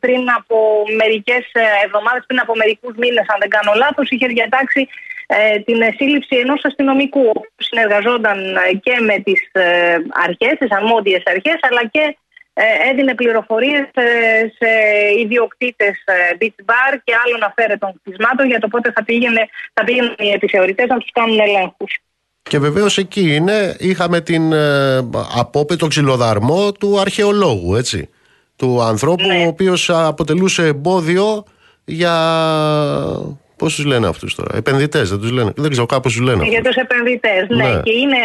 [0.00, 0.56] πριν από
[1.00, 1.44] μερικές
[1.84, 4.88] εβδομάδες, πριν από μερικούς μήνες, αν δεν κάνω λάθος, είχε διατάξει
[5.26, 9.62] ε, την σύλληψη ενός αστυνομικού που συνεργαζόταν ε, και με τις ε,
[10.26, 12.16] αρχές, τις αρμόδιες αρχές, αλλά και ε,
[12.90, 14.02] έδινε πληροφορίες ε,
[14.58, 14.70] σε
[15.22, 20.14] ιδιοκτήτες ε, beach bar και άλλων αφαίρετων κτισμάτων για το πότε θα, πήγαινε, θα πήγαιναν
[20.18, 21.98] οι επιθεωρητές να τους κάνουν ελέγχους.
[22.42, 24.96] Και βεβαίως εκεί είναι, είχαμε την ε,
[25.36, 28.08] απόπε, τον ξυλοδαρμό του αρχαιολόγου, έτσι.
[28.56, 29.44] Του ανθρώπου Ναι.
[29.44, 31.44] ο οποίος αποτελούσε εμπόδιο
[31.84, 32.14] για.
[33.56, 35.52] Πώς τους λένε αυτούς τώρα, επενδυτές, δεν τους λένε.
[35.56, 36.44] Δεν ξέρω, κάπως τους λένε.
[36.44, 36.74] Για αυτούς.
[36.74, 37.68] τους επενδυτές, ναι.
[37.68, 37.80] Ναι.
[37.82, 38.16] Και είναι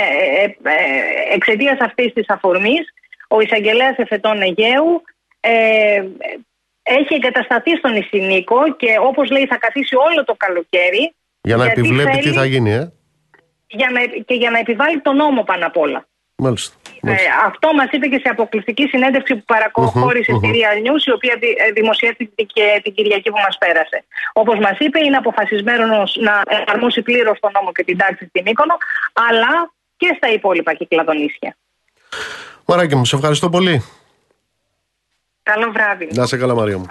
[0.41, 2.93] ε, ε, εξαιτίας αυτής της αφορμής
[3.31, 5.01] ο εισαγγελέας εφετών Αιγαίου
[5.39, 6.03] ε,
[6.83, 11.79] έχει εγκατασταθεί στον Ισηνίκο και όπως λέει θα καθίσει όλο το καλοκαίρι Για να γιατί
[11.79, 12.91] επιβλέπει τι θέλει- θα γίνει, ε.
[13.67, 16.07] για να, και για να επιβάλλει τον νόμο πάνω απ' όλα.
[16.35, 16.75] Μάλιστα.
[16.93, 17.29] Ε, μάλιστα.
[17.45, 21.57] αυτό μας είπε και σε αποκλειστική συνέντευξη που παρακοχώρησε στη Real News, η οποία δη-
[21.67, 24.03] ε, δημοσιεύτηκε και την Κυριακή που μας πέρασε.
[24.33, 28.77] Όπως μας είπε, είναι αποφασισμένος να εφαρμόσει πλήρως τον νόμο και την τάξη στην Μύκονο,
[29.29, 31.57] αλλά και στα υπόλοιπα κυκλαδονήσια.
[32.69, 33.83] Μαράκι μου, σε ευχαριστώ πολύ.
[35.43, 36.09] Καλό βράδυ.
[36.13, 36.85] Να σε καλά Μαρία μου.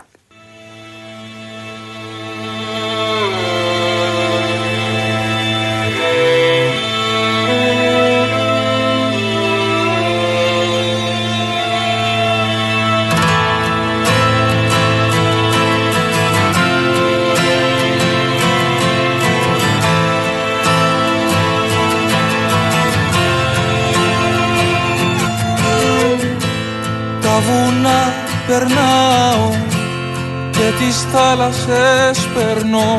[30.89, 32.97] Τις θάλασσες περνώ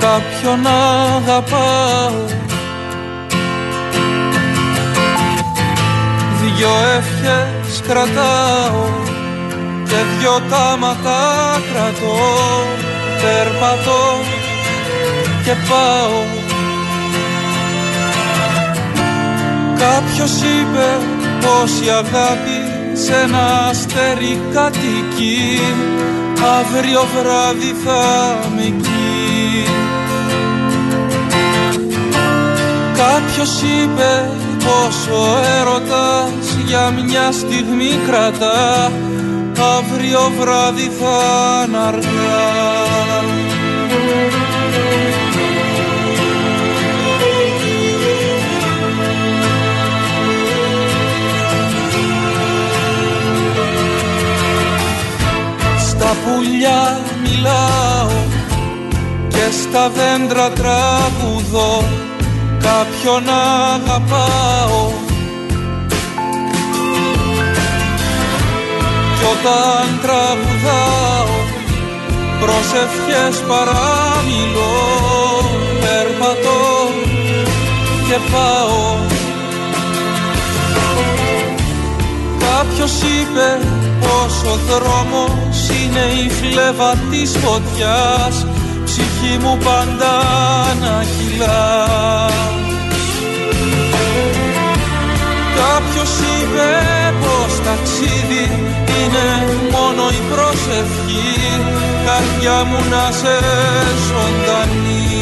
[0.00, 0.66] κάποιον
[1.16, 2.24] αγαπάω.
[6.40, 8.84] Δυο ευχές κρατάω
[9.84, 11.20] και δυο τάματα
[11.72, 12.16] κρατώ.
[13.22, 14.04] Περπατώ
[15.44, 16.22] και πάω.
[19.78, 20.98] Κάποιος είπε
[21.40, 22.58] πως η αγάπη
[22.92, 25.60] σε ένα αστέρι κατοικεί
[26.46, 29.66] αύριο βράδυ θα με εκεί
[32.96, 38.92] Κάποιος είπε πως ο έρωτας για μια στιγμή κρατά.
[39.76, 43.35] Αύριο βράδυ θα είναι αργά
[56.06, 58.10] Στα πουλιά μιλάω
[59.28, 61.84] και στα δέντρα τραγουδώ.
[62.58, 63.22] Κάποιον
[63.74, 64.90] αγαπάω.
[69.18, 71.34] Κι όταν τραγουδάω
[72.40, 74.76] προσευχές παραμιλώ.
[75.80, 76.88] Περπατώ
[78.08, 78.96] και πάω.
[82.38, 83.58] Κάποιος είπε
[84.00, 88.46] πως ο δρόμος είναι η φλέβα της φωτιάς.
[88.84, 90.14] Ψυχή μου πάντα
[90.80, 91.88] να κυλά.
[95.60, 96.68] Κάποιος είπε
[97.22, 98.44] πως ταξίδι
[98.98, 99.28] είναι
[99.70, 101.34] μόνο η προσευχή.
[102.06, 103.36] Καρδιά μου να σε
[104.08, 105.15] ζωντανή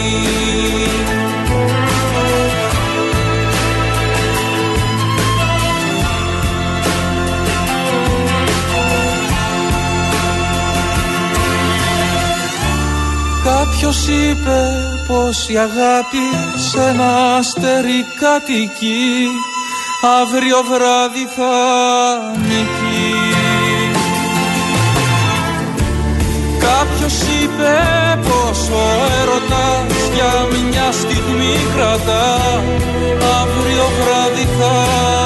[13.65, 14.61] Κάποιος είπε
[15.07, 16.27] πως η αγάπη
[16.57, 19.28] σε ένα αστέρι κατοικεί.
[20.20, 21.55] Αύριο βράδυ θα
[22.49, 23.15] νικεί.
[26.59, 27.74] Κάποιος είπε
[28.28, 28.82] πως ο
[29.20, 30.32] έρωτας για
[30.69, 32.35] μια στιγμή κρατά.
[33.41, 35.24] Αύριο βράδυ θα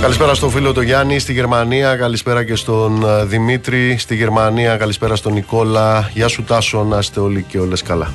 [0.00, 1.96] Καλησπέρα στον φίλο τον Γιάννη στη Γερμανία.
[1.96, 4.76] Καλησπέρα και στον ε, Δημήτρη στη Γερμανία.
[4.76, 6.10] Καλησπέρα στον Νικόλα.
[6.14, 8.12] Γεια σου Τάσο, να είστε όλοι και όλες καλά.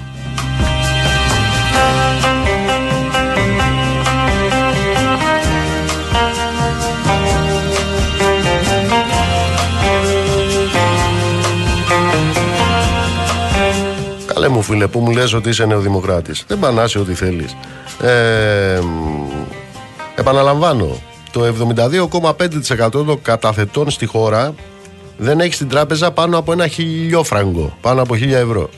[14.33, 17.55] Καλέ μου φίλε που μου λες ότι είσαι νεοδημοκράτης Δεν πανάσει ό,τι θέλεις
[18.01, 19.31] ε, μ,
[20.15, 21.53] Επαναλαμβάνω Το
[22.75, 24.53] 72,5% των καταθετών στη χώρα
[25.17, 28.69] Δεν έχει στην τράπεζα πάνω από ένα χιλιόφραγκο Πάνω από χίλια ευρώ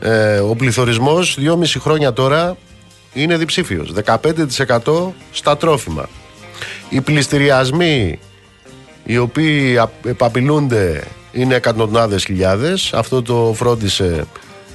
[0.00, 2.56] ε, Ο πληθωρισμός 2,5 χρόνια τώρα
[3.12, 4.18] Είναι διψήφιος 15%
[5.32, 6.08] στα τρόφιμα
[6.88, 8.18] Οι πληστηριασμοί
[9.04, 11.02] οι οποίοι απ- επαπειλούνται
[11.32, 12.92] είναι εκατοντάδες χιλιάδες.
[12.94, 14.24] Αυτό το φρόντισε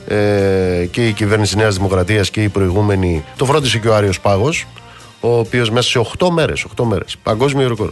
[0.08, 3.24] ε, και η κυβέρνηση Νέας Δημοκρατίας και η προηγούμενη.
[3.38, 4.66] Το φρόντισε και ο Άριος Πάγος,
[5.26, 7.92] ο οποίος μέσα σε 8 μέρες, 8 μέρες, παγκόσμιο ρεκόρ,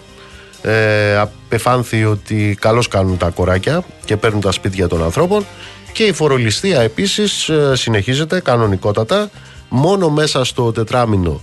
[0.62, 5.46] ε, απεφάνθη ότι καλώς κάνουν τα κοράκια και παίρνουν τα σπίτια των ανθρώπων
[5.94, 9.30] και η φορολιστία επίσης ε, συνεχίζεται κανονικότατα.
[9.70, 11.42] Μόνο μέσα στο τετράμινο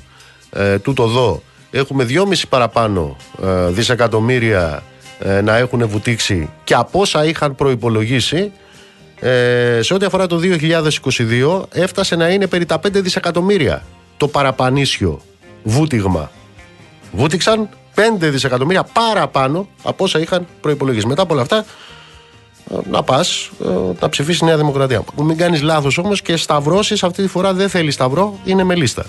[0.51, 4.83] ε, τούτο εδώ έχουμε 2,5 παραπάνω ε, δισεκατομμύρια
[5.19, 8.53] ε, να έχουν βουτήξει και από όσα είχαν προϋπολογίσει
[9.21, 13.85] ε, σε ό,τι αφορά το 2022 έφτασε να είναι περί τα 5 δισεκατομμύρια
[14.17, 15.21] το παραπανίσιο
[15.62, 16.31] βούτυγμα.
[17.12, 21.07] Βούτυξαν 5 δισεκατομμύρια παραπάνω από όσα είχαν προϋπολογίσει.
[21.07, 21.65] Μετά από όλα αυτά
[22.70, 23.51] ε, να πας
[24.01, 25.05] να ψηφίσεις η Νέα Δημοκρατία.
[25.16, 29.05] Μην κάνεις λάθος όμως και σταυρώσεις αυτή τη φορά δεν θέλεις σταυρό, είναι με λίστα.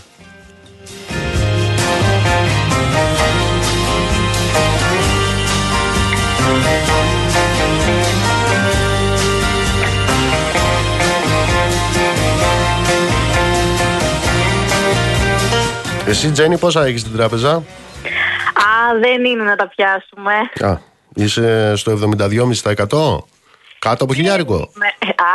[16.12, 20.34] Εσύ Τζένι πόσα έχεις στην τράπεζα; Α, δεν είναι να τα πιάσουμε.
[20.72, 20.78] Α,
[21.16, 23.24] είσαι στο 72,5%
[23.80, 25.34] Κάτω από χιλιάρικο; Με- Α.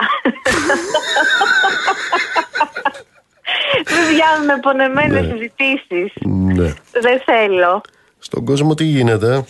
[3.90, 5.32] Μην βγάζουμε πονεμένες Ναι.
[5.32, 6.12] συζητήσεις.
[6.22, 7.80] Ναι Δεν θέλω.
[8.18, 9.44] Στον κόσμο τι γίνεται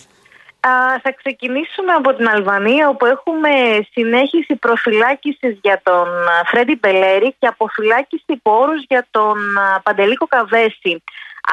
[0.59, 3.49] Α, θα ξεκινήσουμε από την Αλβανία όπου έχουμε
[3.91, 11.03] συνέχιση προφυλάκησης για τον α, Φρέντι Μπελέρη και αποφυλάκηση πόρους για τον α, Παντελίκο Καβέση.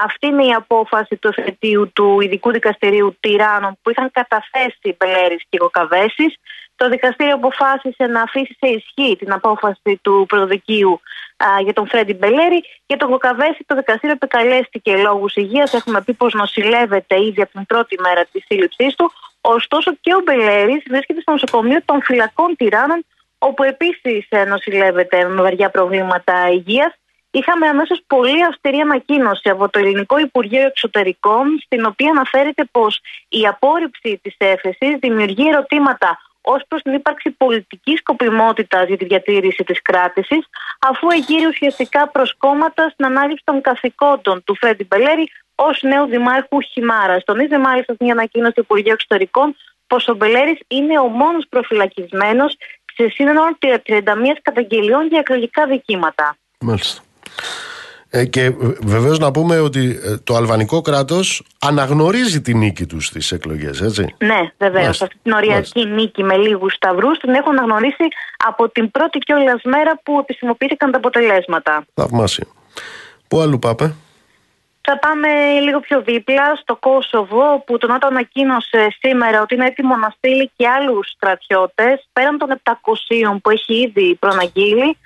[0.04, 5.58] Αυτή είναι η απόφαση του θετίου του Ειδικού Δικαστηρίου Τυράννων που είχαν καταθέσει Μπελέρης και
[5.60, 6.34] ο Καβέσης.
[6.76, 11.00] Το δικαστήριο αποφάσισε να αφήσει σε ισχύ την απόφαση του πρωτοδικείου α,
[11.62, 12.64] για τον Φρέντι Μπελέρη.
[12.86, 15.74] Για τον Κοκαβέση το δικαστήριο επικαλέστηκε λόγους υγείας.
[15.74, 19.12] Έχουμε πει πως νοσηλεύεται ήδη από την πρώτη μέρα της σύλληψής του.
[19.40, 23.04] Ωστόσο και ο Μπελέρης βρίσκεται στο νοσοκομείο των φυλακών Τυράννων,
[23.38, 26.94] όπου επίσης νοσηλεύεται με βαριά προβλήματα υγείας.
[27.30, 33.46] Είχαμε αμέσως πολύ αυστηρή ανακοίνωση από το Ελληνικό Υπουργείο Εξωτερικών, στην οποία αναφέρεται πως η
[33.46, 39.82] απόρριψη της έφεσης δημιουργεί ερωτήματα ως προς την ύπαρξη πολιτικής σκοπιμότητας για τη διατήρηση της
[39.82, 40.46] κράτησης,
[40.78, 47.24] αφού εγείρει ουσιαστικά προσκόμματα στην ανάληψη των καθηκόντων του Φρέντι Μπελέρη ως νέου δημάρχου Χιμάρας.
[47.24, 49.56] Τονίζει μάλιστα στην ανακοίνωση του Υπουργείου Εξωτερικών
[49.86, 52.56] πως ο Μπελέρης είναι ο μόνος προφυλακισμένος
[52.94, 54.00] σε σύνολο 31
[54.42, 56.36] καταγγελιών για εκλογικά δικήματα.
[56.60, 57.02] Μάλιστα.
[58.16, 63.32] Ε, και βεβαίως να πούμε ότι ε, το αλβανικό κράτος αναγνωρίζει τη νίκη τους στις
[63.32, 64.82] εκλογές, έτσι; Ναι, βεβαίως.
[64.82, 65.04] Μάλιστα.
[65.04, 68.04] Αυτή την οριακή νίκη με λίγους σταυρούς την έχω αναγνωρίσει
[68.46, 71.84] από την πρώτη κιόλας μέρα που επισημοποιήθηκαν τα αποτελέσματα.
[71.94, 72.46] Θαυμάσια.
[73.28, 73.94] Πού αλλού πάμε;
[74.80, 75.28] Θα πάμε
[75.62, 80.50] λίγο πιο δίπλα στο Κόσοβο, που το ΝΑΤΟ ανακοίνωσε σήμερα ότι είναι έτοιμο να στείλει
[80.56, 84.96] και άλλους στρατιώτες πέραν των 700 που έχει ήδη προαναγγείλει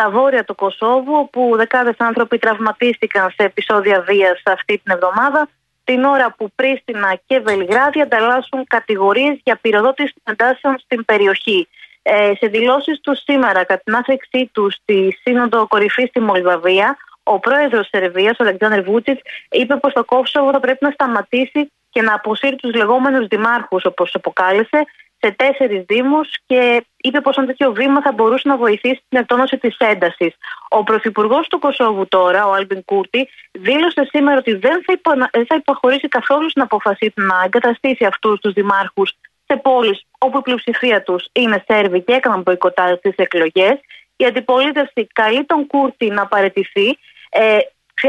[0.00, 5.48] στα βόρεια του Κωσόβου, όπου δεκάδες άνθρωποι τραυματίστηκαν σε επεισόδια βίας αυτή την εβδομάδα,
[5.84, 11.68] την ώρα που Πρίστινα και Βελιγράδι ανταλλάσσουν κατηγορίες για πυροδότηση εντάσεων στην περιοχή.
[12.02, 17.38] Ε, σε δηλώσεις τους σήμερα, κατά την άφηξή τους στη Σύνοδο Κορυφής στη Μολδαβία, ο
[17.38, 19.20] πρόεδρος Σερβίας, ο Αλεξάνδρ Βούτσιτς,
[19.50, 24.14] είπε πως το Κόσοβο θα πρέπει να σταματήσει και να αποσύρει τους λεγόμενους δημάρχους, όπως
[24.14, 24.84] αποκάλεσε,
[25.20, 29.58] σε τέσσερις Δήμους και είπε πως ένα τέτοιο βήμα θα μπορούσε να βοηθήσει την εκτόνωση
[29.58, 30.34] της έντασης.
[30.68, 35.10] Ο πρωθυπουργός του Κωσόβου τώρα, ο Άλμπιν Κούρτι, δήλωσε σήμερα ότι δεν θα, υπο...
[35.30, 39.12] δεν θα υποχωρήσει καθόλου στην απόφασή του να εγκαταστήσει αυτούς τους δημάρχους
[39.46, 43.80] σε πόλεις όπου η πλειοψηφία τους είναι Σέρβοι και έκαναν μποϊκοτάζ στις εκλογές.
[44.16, 46.98] Η αντιπολίτευση καλεί τον Κούρτι να παραιτηθεί.
[47.30, 47.58] Ε,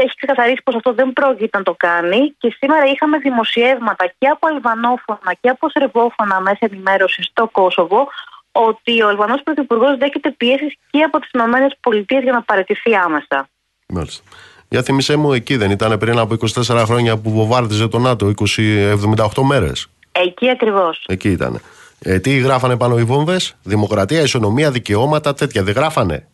[0.00, 4.46] έχει ξεκαθαρίσει πως αυτό δεν πρόκειται να το κάνει και σήμερα είχαμε δημοσιεύματα και από
[4.46, 8.08] αλβανόφωνα και από σερβόφωνα μέσα ενημέρωσης στο Κόσοβο
[8.52, 13.48] ότι ο Αλβανός Πρωθυπουργός δέχεται πιέσεις και από τις ΗΠΑ για να παραιτηθεί άμεσα.
[13.86, 14.22] Μάλιστα.
[14.68, 18.96] Για θυμίσέ μου, εκεί δεν ήταν πριν από 24 χρόνια που βομβάρδιζε το ΝΑΤΟ, 20,
[19.36, 19.88] 78 μέρες.
[20.12, 21.04] Εκεί ακριβώς.
[21.06, 21.60] Εκεί ήταν.
[21.98, 25.62] Ε, τι γράφανε πάνω οι βόμβες, Δημοκρατία, Ισονομία, Δικαιώματα, τέτοια.
[25.62, 26.28] Δεν γράφανε;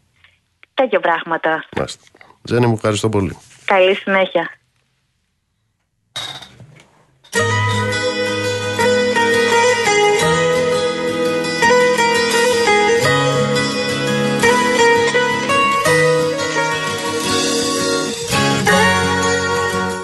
[0.74, 1.64] Τέτοια πράγματα.
[1.76, 2.02] Μάλιστα.
[2.42, 3.36] Τζένι, μου ευχαριστώ πολύ.
[3.68, 4.50] Καλή συνέχεια.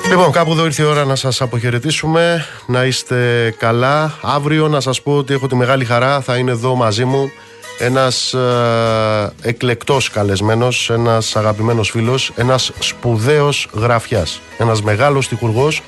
[0.09, 4.19] Λοιπόν, κάπου εδώ ήρθε η ώρα να σας αποχαιρετήσουμε, να είστε καλά.
[4.23, 7.31] Αύριο να σας πω ότι έχω τη μεγάλη χαρά, θα είναι εδώ μαζί μου
[7.79, 15.83] ένας ε, εκλεκτός καλεσμένος, ένας αγαπημένος φίλος, ένας σπουδαίος γραφιάς, ένας μεγάλος τυχουργός,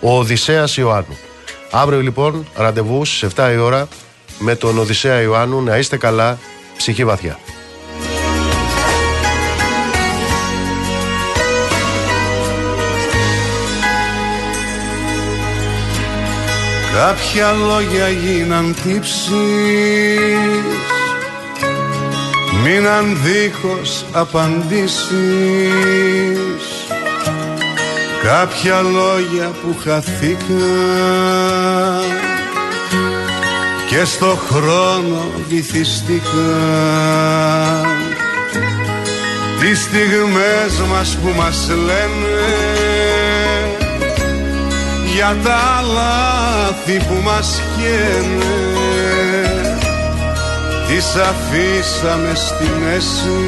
[0.00, 1.16] ο Οδυσσέας Ιωάννου.
[1.70, 3.88] Αύριο λοιπόν, ραντεβού στις 7 η ώρα
[4.38, 6.38] με τον Οδυσσέα Ιωάννου, να είστε καλά,
[6.76, 7.38] ψυχή βαθιά.
[16.94, 19.30] Κάποια λόγια γίναν τύψεις
[22.62, 25.08] Μείναν δίχως απαντήσεις.
[28.22, 30.58] Κάποια λόγια που χαθήκαν
[33.88, 36.26] Και στο χρόνο βυθιστήκαν.
[39.60, 42.38] Τις στιγμές μας που μας λένε
[45.14, 49.67] για τα λάθη που μας χαίνε
[50.88, 53.40] τις αφήσαμε στη μέση.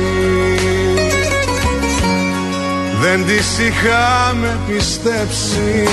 [3.00, 5.88] Δεν τις είχαμε πιστέψει.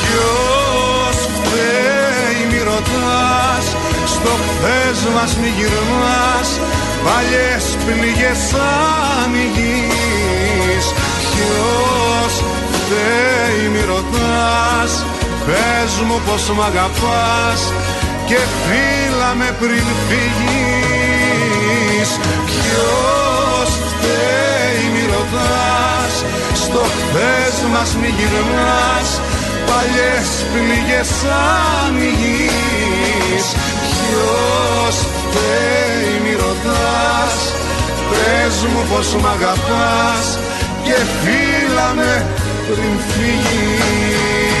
[0.00, 3.64] Ποιος φταίει μη ρωτάς.
[4.06, 6.48] Στο χθες μας μη γυρνάς.
[7.04, 8.42] Παλιές πληγές
[9.24, 10.86] ανοιγείς
[11.30, 12.32] Ποιος
[12.72, 15.04] φταίει μη ρωτάς.
[15.46, 17.60] Πες μου πως μ' αγαπάς
[18.30, 22.10] Και φύλα με πριν φύγεις.
[22.46, 26.14] Ποιος φταίει μη ρωτάς.
[26.62, 29.08] Στο χθες μας μη γυρνάς.
[29.68, 31.10] Παλιές πληγές
[31.84, 33.46] ανοιγείς
[33.90, 37.34] Ποιος φταίει μη ρωτάς.
[38.10, 40.38] Πες μου πως μ' αγαπάς
[40.82, 42.26] Και φύλα με
[42.66, 44.59] πριν φύγεις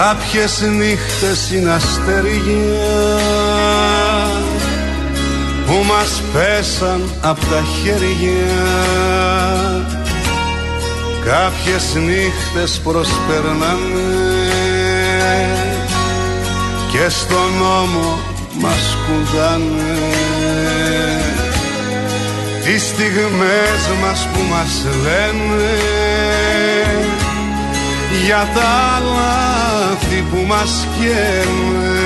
[0.00, 3.18] Κάποιες νύχτες είναι αστέρια
[5.66, 8.66] που μας πέσαν από τα χέρια.
[11.24, 14.06] Κάποιες νύχτες προσπερνάμε
[16.92, 18.18] και στον νόμο
[18.60, 19.98] μας κουντάνε
[22.64, 26.07] τις στιγμές μας που μας λένε
[28.26, 31.98] για τα λάθη που μας καίνε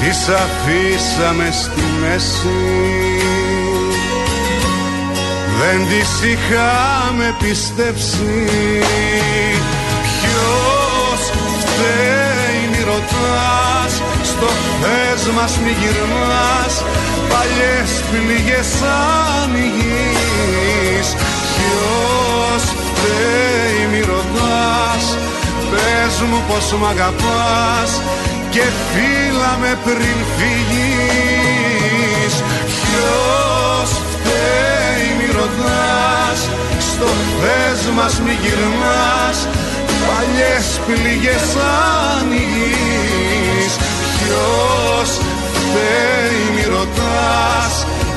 [0.00, 2.60] τις αφήσαμε στη μέση.
[5.60, 8.48] Δεν τις είχαμε πιστέψει.
[10.02, 11.20] Ποιος
[11.60, 14.02] φταίει μη ρωτάς.
[14.22, 16.84] Στο χθες μας μη γυρνάς.
[17.28, 18.70] Παλιές πληγές
[19.42, 21.08] ανοιγείς
[21.54, 22.19] Ποιος
[23.00, 25.04] φταίει μη ρωτάς
[25.70, 27.90] πες μου πως μ' αγαπάς
[28.50, 32.34] και φύλα με πριν φύγεις
[32.82, 36.40] Ποιος φταίει μη ρωτάς
[36.90, 39.38] στο χθες μας μη γυρνάς
[40.06, 41.48] παλιές πληγές
[42.16, 43.72] ανοιγείς
[44.16, 45.10] Ποιος
[45.54, 47.74] φταίει μη ρωτάς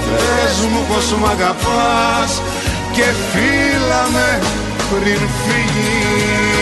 [0.09, 2.31] πες μου πως μ' αγαπάς
[2.95, 4.39] και φύλα με
[4.93, 6.53] πριν φύγεις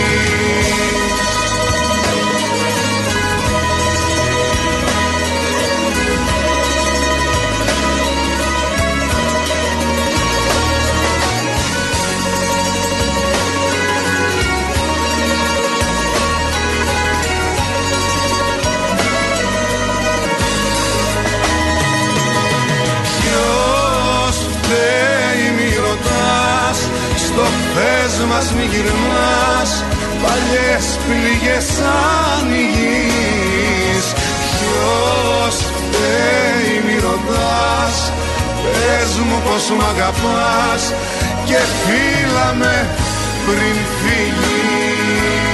[27.72, 29.84] Στο χθες μας μη γυρνάς
[30.22, 31.68] Παλιές πληγές
[32.38, 34.06] ανοιγείς
[34.52, 38.12] Ποιος φταίει μη ρωτάς.
[38.64, 40.94] Πες μου πως μ' αγαπάς
[41.46, 42.88] Και φύλα με
[43.46, 45.51] πριν φύγεις